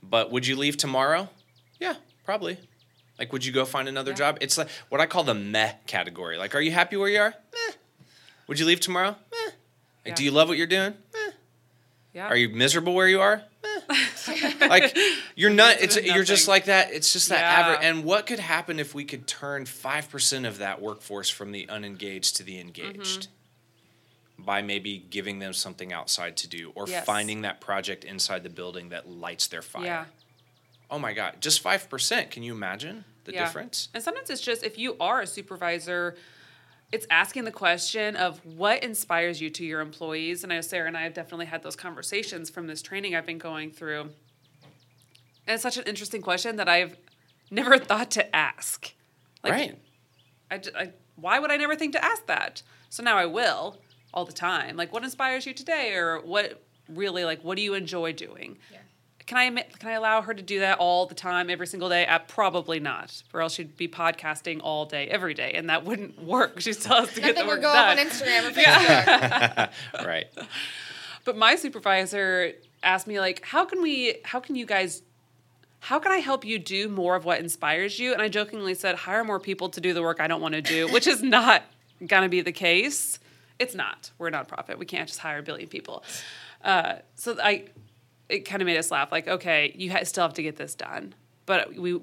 But 0.09 0.31
would 0.31 0.45
you 0.47 0.55
leave 0.55 0.77
tomorrow? 0.77 1.29
Yeah, 1.79 1.95
probably. 2.23 2.57
Like 3.19 3.31
would 3.33 3.45
you 3.45 3.51
go 3.51 3.65
find 3.65 3.87
another 3.87 4.11
Yeah. 4.11 4.15
job? 4.17 4.37
It's 4.41 4.57
like 4.57 4.69
what 4.89 4.99
I 5.01 5.05
call 5.05 5.23
the 5.23 5.33
meh 5.33 5.73
category. 5.87 6.37
Like 6.37 6.53
are 6.55 6.61
you 6.61 6.71
happy 6.71 6.97
where 6.97 7.09
you 7.09 7.19
are? 7.19 7.33
Meh. 7.53 7.73
Would 8.47 8.59
you 8.59 8.65
leave 8.65 8.79
tomorrow? 8.79 9.11
Meh. 9.31 9.37
Like 9.45 9.53
Yeah. 10.05 10.13
do 10.15 10.23
you 10.23 10.31
love 10.31 10.47
what 10.49 10.57
you're 10.57 10.67
doing? 10.67 10.93
Meh. 11.13 11.31
Yeah. 12.13 12.27
Are 12.27 12.35
you 12.35 12.49
miserable 12.49 12.93
where 12.93 13.07
you 13.07 13.21
are? 13.21 13.41
Meh. 13.63 13.95
like 14.67 14.97
you're 15.35 15.49
not. 15.49 15.79
It's 15.79 15.95
Nothing. 15.95 16.13
you're 16.13 16.23
just 16.23 16.47
like 16.47 16.65
that. 16.65 16.91
It's 16.91 17.13
just 17.13 17.29
that 17.29 17.39
Yeah. 17.39 17.59
average. 17.67 17.79
And 17.83 18.03
what 18.03 18.25
could 18.25 18.39
happen 18.39 18.79
if 18.79 18.93
we 18.95 19.05
could 19.05 19.27
turn 19.27 19.65
five 19.65 20.09
percent 20.09 20.45
of 20.45 20.57
that 20.59 20.81
workforce 20.81 21.29
from 21.29 21.51
the 21.51 21.67
unengaged 21.69 22.35
to 22.37 22.43
the 22.43 22.59
engaged? 22.59 23.21
Mm-hmm. 23.23 23.31
By 24.37 24.61
maybe 24.61 24.97
giving 24.97 25.39
them 25.39 25.53
something 25.53 25.93
outside 25.93 26.35
to 26.37 26.47
do, 26.47 26.71
or 26.75 26.85
Yes. 26.87 27.05
finding 27.05 27.41
that 27.43 27.61
project 27.61 28.03
inside 28.03 28.43
the 28.43 28.49
building 28.49 28.89
that 28.89 29.07
lights 29.09 29.47
their 29.47 29.61
fire. 29.61 29.85
Yeah. 29.85 30.05
Oh 30.91 30.99
my 30.99 31.13
God! 31.13 31.37
Just 31.41 31.61
five 31.61 31.89
percent. 31.89 32.31
Can 32.31 32.43
you 32.43 32.53
imagine 32.53 33.05
the 33.23 33.33
Yeah. 33.33 33.45
difference? 33.45 33.89
And 33.93 34.03
sometimes 34.03 34.29
it's 34.29 34.41
just 34.41 34.63
if 34.63 34.77
you 34.77 34.97
are 34.99 35.21
a 35.21 35.27
supervisor, 35.27 36.15
it's 36.91 37.07
asking 37.09 37.45
the 37.45 37.51
question 37.51 38.15
of 38.15 38.45
what 38.45 38.83
inspires 38.83 39.39
you 39.41 39.49
to 39.51 39.65
your 39.65 39.79
employees. 39.81 40.43
And 40.43 40.51
I 40.51 40.57
know 40.57 40.61
Sara 40.61 40.87
and 40.87 40.97
I 40.97 41.03
have 41.03 41.13
definitely 41.13 41.47
had 41.47 41.63
those 41.63 41.75
conversations 41.77 42.49
from 42.49 42.67
this 42.67 42.81
training 42.81 43.15
I've 43.15 43.25
been 43.25 43.37
going 43.39 43.71
through. 43.71 44.01
And 45.47 45.53
it's 45.53 45.63
such 45.63 45.77
an 45.77 45.83
interesting 45.85 46.21
question 46.21 46.57
that 46.57 46.67
I've 46.69 46.97
never 47.49 47.77
thought 47.89 48.11
to 48.11 48.35
ask. 48.35 48.93
Like, 49.43 49.53
right. 49.53 49.79
I, 50.51 50.61
I- 50.77 50.93
why 51.15 51.39
would 51.39 51.49
I 51.51 51.57
never 51.57 51.75
think 51.75 51.93
to 51.93 52.03
ask 52.03 52.25
that? 52.27 52.61
So 52.89 53.01
now 53.01 53.17
I 53.17 53.25
will 53.25 53.79
all 54.15 54.25
the 54.25 54.33
time. 54.33 54.77
Like, 54.77 54.91
what 54.93 55.03
inspires 55.03 55.45
you 55.45 55.53
today, 55.53 55.93
or 55.93 56.19
what 56.21 56.63
really 56.87 57.25
like 57.25 57.41
what 57.43 57.57
do 57.57 57.63
you 57.63 57.73
enjoy 57.73 58.13
doing? 58.13 58.57
Yeah. 58.71 58.79
Can 59.25 59.39
I 59.39 59.43
admit, 59.45 59.79
can 59.79 59.89
I 59.89 59.93
allow 59.93 60.21
her 60.21 60.35
to 60.35 60.43
do 60.43 60.59
that 60.59 60.77
all 60.77 61.07
the 61.07 61.15
time, 61.15 61.49
every 61.49 61.65
single 61.65 61.89
day? 61.89 62.05
Uh, 62.05 62.19
probably 62.19 62.79
not, 62.79 63.23
or 63.33 63.41
else 63.41 63.55
she'd 63.55 63.75
be 63.75 63.87
podcasting 63.87 64.59
all 64.63 64.85
day, 64.85 65.07
every 65.07 65.33
day, 65.33 65.53
and 65.53 65.69
that 65.69 65.83
wouldn't 65.83 66.21
work. 66.23 66.61
She 66.61 66.73
still 66.73 66.95
has 67.01 67.13
to 67.13 67.21
get 67.21 67.35
the 67.35 67.43
Nothing 67.43 67.47
work 67.47 67.57
would 67.57 67.63
go 67.63 67.69
up 67.73 67.97
done. 67.97 67.99
on 67.99 68.05
Instagram 68.05 68.47
or 68.47 68.51
Facebook. 68.51 69.71
right. 70.05 70.25
But 71.25 71.37
my 71.37 71.55
supervisor 71.55 72.51
asked 72.83 73.07
me 73.07 73.19
like, 73.19 73.43
how 73.43 73.65
can 73.65 73.81
we 73.81 74.17
how 74.23 74.39
can 74.39 74.55
you 74.55 74.65
guys 74.65 75.01
how 75.79 75.97
can 75.99 76.11
I 76.11 76.17
help 76.17 76.45
you 76.45 76.57
do 76.59 76.87
more 76.87 77.15
of 77.15 77.25
what 77.25 77.39
inspires 77.39 77.97
you? 77.99 78.13
And 78.13 78.21
I 78.21 78.27
jokingly 78.27 78.75
said, 78.75 78.95
hire 78.95 79.23
more 79.23 79.39
people 79.39 79.69
to 79.69 79.81
do 79.81 79.93
the 79.93 80.01
work 80.03 80.19
I 80.19 80.27
don't 80.27 80.41
want 80.41 80.53
to 80.53 80.61
do, 80.61 80.87
which 80.91 81.07
is 81.07 81.23
not 81.23 81.63
gonna 82.05 82.29
be 82.29 82.41
the 82.41 82.51
case. 82.51 83.17
It's 83.59 83.75
not. 83.75 84.11
We're 84.17 84.27
a 84.27 84.31
nonprofit. 84.31 84.77
We 84.77 84.85
can't 84.85 85.07
just 85.07 85.19
hire 85.19 85.39
a 85.39 85.43
billion 85.43 85.69
people. 85.69 86.03
Uh, 86.63 86.95
so 87.15 87.37
I 87.41 87.65
it 88.27 88.39
kind 88.39 88.61
of 88.61 88.65
made 88.65 88.77
us 88.77 88.91
laugh 88.91 89.11
like, 89.11 89.27
okay, 89.27 89.73
you 89.77 89.91
ha- 89.91 90.03
still 90.03 90.23
have 90.23 90.33
to 90.33 90.43
get 90.43 90.57
this 90.57 90.75
done. 90.75 91.13
But 91.45 91.75
we 91.75 91.99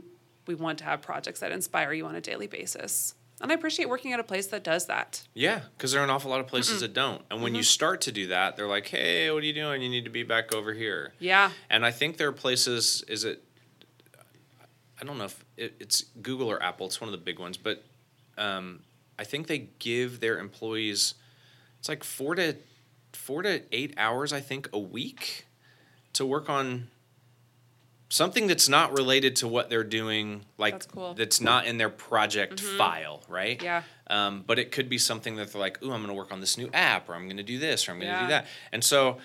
we 0.46 0.54
want 0.54 0.78
to 0.78 0.84
have 0.84 1.02
projects 1.02 1.40
that 1.40 1.52
inspire 1.52 1.92
you 1.92 2.06
on 2.06 2.14
a 2.14 2.20
daily 2.20 2.46
basis. 2.46 3.14
And 3.40 3.50
I 3.50 3.54
appreciate 3.56 3.88
working 3.88 4.12
at 4.12 4.20
a 4.20 4.24
place 4.24 4.46
that 4.48 4.62
does 4.62 4.86
that. 4.86 5.22
Yeah, 5.34 5.62
because 5.76 5.90
there 5.90 6.00
are 6.00 6.04
an 6.04 6.10
awful 6.10 6.30
lot 6.30 6.38
of 6.38 6.46
places 6.46 6.80
that 6.80 6.94
don't. 6.94 7.22
And 7.28 7.42
when 7.42 7.56
you 7.56 7.64
start 7.64 8.02
to 8.02 8.12
do 8.12 8.28
that, 8.28 8.56
they're 8.56 8.68
like, 8.68 8.86
"Hey, 8.86 9.30
what 9.32 9.42
are 9.42 9.46
you 9.46 9.52
doing? 9.52 9.82
You 9.82 9.88
need 9.88 10.04
to 10.04 10.10
be 10.10 10.22
back 10.22 10.54
over 10.54 10.72
here." 10.72 11.12
Yeah. 11.18 11.50
And 11.68 11.84
I 11.84 11.90
think 11.90 12.18
there 12.18 12.28
are 12.28 12.32
places. 12.32 13.02
Is 13.08 13.24
it? 13.24 13.42
I 15.00 15.04
don't 15.04 15.18
know 15.18 15.24
if 15.24 15.44
it, 15.56 15.74
it's 15.80 16.02
Google 16.22 16.48
or 16.48 16.62
Apple. 16.62 16.86
It's 16.86 17.00
one 17.00 17.08
of 17.08 17.12
the 17.12 17.24
big 17.24 17.40
ones, 17.40 17.56
but 17.56 17.82
um, 18.38 18.84
I 19.18 19.24
think 19.24 19.48
they 19.48 19.70
give 19.80 20.20
their 20.20 20.38
employees. 20.38 21.14
It's 21.82 21.88
like 21.88 22.04
four 22.04 22.36
to 22.36 22.54
four 23.12 23.42
to 23.42 23.60
eight 23.72 23.92
hours. 23.96 24.32
I 24.32 24.38
think 24.38 24.68
a 24.72 24.78
week 24.78 25.46
to 26.12 26.24
work 26.24 26.48
on 26.48 26.86
something 28.08 28.46
that's 28.46 28.68
not 28.68 28.92
related 28.96 29.34
to 29.34 29.48
what 29.48 29.68
they're 29.68 29.82
doing. 29.82 30.44
Like 30.58 30.74
That's 30.74 30.86
cool. 30.86 31.14
that's 31.14 31.40
not 31.40 31.66
in 31.66 31.78
their 31.78 31.88
project 31.88 32.60
file, 32.60 33.24
right? 33.28 33.60
Yeah. 33.60 33.82
Um, 34.06 34.44
but 34.46 34.60
it 34.60 34.70
could 34.70 34.88
be 34.88 34.96
something 34.96 35.34
that 35.34 35.50
they're 35.52 35.60
like, 35.60 35.82
"Ooh, 35.82 35.90
I'm 35.90 36.02
going 36.02 36.06
to 36.06 36.14
work 36.14 36.30
on 36.32 36.38
this 36.40 36.56
new 36.56 36.70
app, 36.72 37.08
or 37.08 37.16
I'm 37.16 37.24
going 37.24 37.36
to 37.38 37.42
do 37.42 37.58
this, 37.58 37.88
or 37.88 37.90
I'm 37.90 37.98
going 37.98 38.12
to 38.12 38.16
Yeah. 38.16 38.22
do 38.26 38.28
that." 38.28 38.46
And 38.70 38.84
so, 38.84 39.18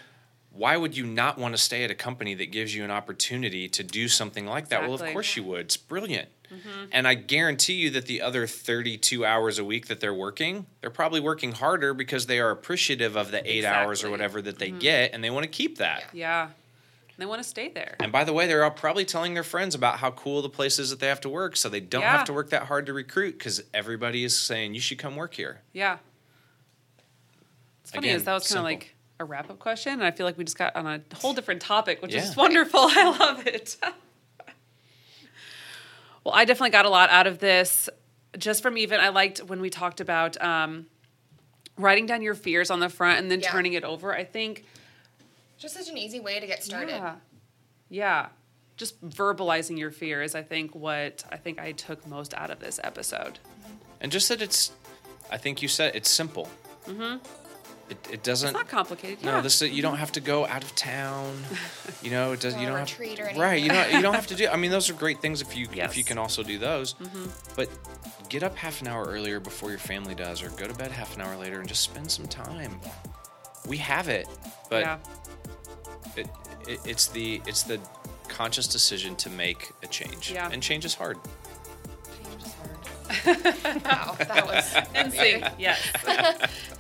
why 0.50 0.78
would 0.78 0.98
you 0.98 1.06
not 1.06 1.38
want 1.38 1.54
to 1.54 1.60
stay 1.62 1.84
at 1.84 1.92
a 1.92 1.96
company 1.96 2.34
that 2.34 2.48
gives 2.52 2.74
you 2.74 2.84
an 2.84 2.90
opportunity 2.90 3.70
to 3.70 3.84
do 3.84 4.08
something 4.08 4.48
like 4.48 4.70
that? 4.70 4.82
Well, 4.82 4.96
of 4.96 5.04
course 5.14 5.36
you 5.38 5.44
would. 5.44 5.60
It's 5.60 5.78
brilliant. 5.78 6.30
Mm-hmm. 6.52 6.86
And 6.92 7.08
I 7.08 7.14
guarantee 7.14 7.74
you 7.74 7.90
that 7.92 8.06
the 8.06 8.22
other 8.22 8.48
32 8.48 9.26
hours 9.26 9.60
a 9.60 9.66
week 9.66 9.88
that 9.88 10.00
they're 10.00 10.14
working, 10.14 10.66
they're 10.82 10.90
probably 10.90 11.20
working 11.20 11.52
harder 11.52 11.94
because 11.94 12.26
they 12.26 12.40
are 12.40 12.52
appreciative 12.52 13.16
of 13.16 13.32
the 13.32 13.50
eight 13.50 13.66
hours 13.66 14.04
or 14.04 14.10
whatever 14.10 14.42
that 14.42 14.58
they 14.60 14.70
mm-hmm. 14.70 14.80
get, 14.80 15.14
and 15.14 15.24
they 15.24 15.30
want 15.30 15.44
to 15.44 15.50
keep 15.50 15.78
that. 15.80 16.06
Yeah. 16.14 16.50
They 17.18 17.26
want 17.26 17.42
to 17.42 17.50
stay 17.50 17.70
there. 17.70 17.96
And 18.00 18.12
by 18.12 18.24
the 18.24 18.32
way, 18.34 18.46
they're 18.46 18.64
all 18.64 18.70
probably 18.70 19.04
telling 19.04 19.34
their 19.34 19.44
friends 19.44 19.74
about 19.74 19.98
how 19.98 20.12
cool 20.12 20.44
the 20.44 20.50
place 20.50 20.78
is 20.78 20.92
that 20.92 21.00
they 21.00 21.08
have 21.08 21.22
to 21.22 21.30
work, 21.30 21.56
so 21.56 21.68
they 21.68 21.80
don't 21.80 22.02
Yeah. 22.02 22.16
have 22.16 22.26
to 22.28 22.34
work 22.34 22.52
that 22.52 22.64
hard 22.64 22.86
to 22.86 22.94
recruit 22.94 23.40
because 23.40 23.64
everybody 23.74 24.24
is 24.24 24.38
saying 24.38 24.76
you 24.76 24.80
should 24.80 25.00
come 25.00 25.16
work 25.16 25.34
here. 25.34 25.62
Yeah. 25.74 25.98
It's 27.82 27.92
funny 27.92 28.08
Again, 28.10 28.18
is 28.18 28.24
that 28.26 28.34
was 28.36 28.48
kind 28.48 28.60
of 28.60 28.66
like 28.66 28.96
a 29.20 29.26
wrap 29.26 29.50
up 29.50 29.58
question, 29.58 29.94
and 29.94 30.04
I 30.04 30.12
feel 30.12 30.28
like 30.28 30.38
we 30.38 30.44
just 30.44 30.58
got 30.60 30.76
on 30.76 30.86
a 30.86 31.02
whole 31.16 31.34
different 31.34 31.60
topic, 31.62 32.04
which 32.04 32.14
Yeah. 32.14 32.24
is 32.24 32.36
wonderful. 32.36 32.82
I 32.84 33.18
love 33.18 33.48
it. 33.48 33.78
well, 36.28 36.36
I 36.36 36.44
definitely 36.44 36.72
got 36.72 36.86
a 36.86 36.90
lot 36.90 37.10
out 37.10 37.26
of 37.26 37.40
this. 37.40 37.88
Just 38.38 38.62
from 38.62 38.78
even, 38.78 39.00
I 39.00 39.10
liked 39.10 39.40
when 39.40 39.62
we 39.62 39.70
talked 39.70 40.02
about 40.02 40.40
um, 40.44 40.88
writing 41.78 42.06
down 42.06 42.22
your 42.22 42.36
fears 42.36 42.70
on 42.70 42.82
the 42.82 42.90
front 42.90 43.20
and 43.20 43.32
then 43.32 43.40
Yeah. 43.40 43.50
turning 43.50 43.72
it 43.74 43.86
over. 43.86 44.14
I 44.14 44.26
think 44.26 44.66
Just 45.58 45.74
such 45.74 45.88
an 45.88 45.98
easy 45.98 46.20
way 46.20 46.38
to 46.42 46.46
get 46.46 46.66
started. 46.66 46.90
Yeah. 46.92 47.16
Yeah. 47.90 48.28
Just 48.76 49.02
verbalizing 49.04 49.78
your 49.80 49.90
fears, 49.90 50.36
I 50.36 50.44
think 50.44 50.76
what 50.76 51.24
I 51.32 51.38
think 51.38 51.60
I 51.60 51.72
took 51.72 52.06
most 52.06 52.34
out 52.34 52.52
of 52.52 52.60
this 52.60 52.78
episode. 52.84 53.40
And 54.02 54.12
just 54.12 54.28
that 54.28 54.42
it's, 54.42 54.74
I 55.32 55.38
think 55.38 55.62
you 55.62 55.70
said 55.70 55.96
it's 55.96 56.10
simple. 56.10 56.50
Mm-hmm. 56.88 57.18
It, 57.90 57.98
it 58.12 58.24
doesn't. 58.24 58.50
It's 58.50 58.58
not 58.58 58.68
complicated. 58.68 59.24
no, 59.24 59.36
yeah. 59.36 59.42
this 59.42 59.62
you 59.62 59.82
don't 59.82 59.98
have 59.98 60.12
to 60.14 60.20
go 60.20 60.46
out 60.46 60.64
of 60.64 60.76
town. 60.76 61.34
You 62.04 62.12
know, 62.12 62.32
it 62.34 62.40
does. 62.40 62.54
Go 62.54 62.60
you 62.62 62.68
on 62.68 62.74
a 62.74 62.76
don't 62.78 62.88
have 62.88 63.00
retreat 63.00 63.20
or 63.20 63.40
right. 63.40 63.62
You 63.62 63.70
don't. 63.70 63.92
You 63.92 64.02
don't 64.02 64.14
have 64.14 64.28
to 64.28 64.36
do. 64.36 64.48
I 64.48 64.56
mean, 64.56 64.70
those 64.72 64.90
are 64.90 64.94
great 64.94 65.20
things 65.20 65.42
if 65.42 65.58
you 65.58 65.64
if 65.72 65.98
you 65.98 66.04
Mm-hmm. 66.04 66.08
can 66.08 66.18
also 66.20 66.44
do 66.44 66.58
those. 66.60 66.94
But 67.56 67.70
get 68.30 68.44
up 68.44 68.56
half 68.56 68.82
an 68.82 68.88
hour 68.88 69.06
earlier 69.06 69.40
before 69.40 69.70
your 69.72 69.80
family 69.80 70.14
does, 70.14 70.44
or 70.44 70.50
go 70.52 70.68
to 70.68 70.74
bed 70.76 70.92
half 70.92 71.16
an 71.16 71.22
hour 71.22 71.36
later 71.36 71.60
and 71.60 71.68
just 71.68 71.82
spend 71.82 72.10
some 72.12 72.28
time. 72.28 72.80
We 73.68 73.78
have 73.78 74.08
it, 74.10 74.28
but 74.70 74.82
yeah. 74.82 74.98
it, 76.16 76.28
it, 76.68 76.80
it's 76.86 77.08
the 77.08 77.42
it's 77.48 77.64
the 77.64 77.80
conscious 78.28 78.68
decision 78.68 79.16
to 79.18 79.30
make 79.32 79.72
a 79.84 79.88
change. 79.88 80.32
Yeah. 80.32 80.50
And 80.52 80.62
change 80.62 80.86
is 80.86 80.94
hard. 80.94 81.18
Change 82.24 82.44
is 82.46 82.54
hard. 82.54 83.84
wow, 83.86 84.16
that 84.20 84.46
was 84.46 84.76
In 84.96 85.12
sync, 85.12 85.46
yes. 85.58 85.82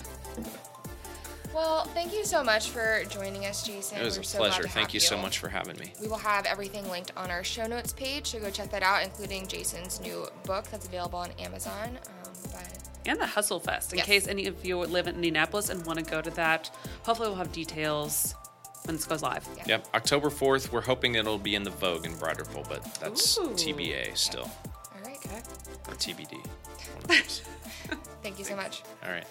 Well, 1.57 1.85
thank 1.85 2.13
you 2.13 2.23
so 2.23 2.43
much 2.43 2.69
for 2.69 3.01
joining 3.09 3.47
us, 3.47 3.65
Jason. 3.65 3.97
It 3.99 4.03
was 4.05 4.15
We're 4.17 4.21
a 4.21 4.25
so 4.25 4.37
pleasure. 4.37 4.61
Thank 4.67 4.75
have 4.89 4.93
you 4.93 4.99
so 4.99 5.17
much 5.17 5.39
for 5.39 5.49
having 5.49 5.75
me. 5.79 5.91
We 5.99 6.07
will 6.07 6.19
have 6.19 6.45
everything 6.45 6.87
linked 6.87 7.11
on 7.17 7.31
our 7.31 7.43
show 7.43 7.65
notes 7.65 7.91
page, 7.93 8.27
so 8.27 8.39
go 8.39 8.51
check 8.51 8.69
that 8.69 8.83
out, 8.83 9.01
including 9.01 9.47
Jason's 9.47 9.99
new 9.99 10.27
book 10.45 10.65
that's 10.69 10.85
available 10.85 11.17
on 11.17 11.31
Amazon. 11.39 11.97
Um, 12.25 12.31
but 12.51 12.77
and 13.07 13.19
the 13.19 13.25
Hustle 13.25 13.59
Fest, 13.59 13.91
in 13.91 13.97
Yes. 13.97 14.05
case 14.05 14.27
any 14.27 14.45
of 14.45 14.63
you 14.63 14.77
live 14.77 15.07
in 15.07 15.15
Indianapolis 15.15 15.69
and 15.69 15.83
want 15.87 15.97
to 15.97 16.05
go 16.05 16.21
to 16.21 16.29
that. 16.31 16.69
Hopefully, 17.01 17.29
we'll 17.29 17.37
have 17.39 17.51
details 17.51 18.35
when 18.85 18.95
this 18.95 19.05
goes 19.05 19.23
live. 19.23 19.43
Yeah. 19.57 19.63
Yep, 19.65 19.87
October 19.95 20.29
4th. 20.29 20.71
We're 20.71 20.81
hoping 20.81 21.15
it'll 21.15 21.39
be 21.39 21.55
in 21.55 21.63
the 21.63 21.71
Vogue 21.71 22.05
in 22.05 22.13
Broad 22.17 22.37
Ripple, 22.37 22.67
but 22.69 22.83
that's 23.01 23.35
Ooh. 23.39 23.49
TBA 23.55 24.15
still, 24.15 24.47
all 24.93 25.01
right, 25.03 25.17
Okay. 25.25 25.41
or 25.87 25.95
TBD. 25.95 26.33
One 26.93 27.01
of 27.01 27.07
those. 27.07 27.41
thank 28.21 28.37
you 28.37 28.45
so 28.45 28.55
much. 28.55 28.83
All 29.03 29.09
right. 29.09 29.25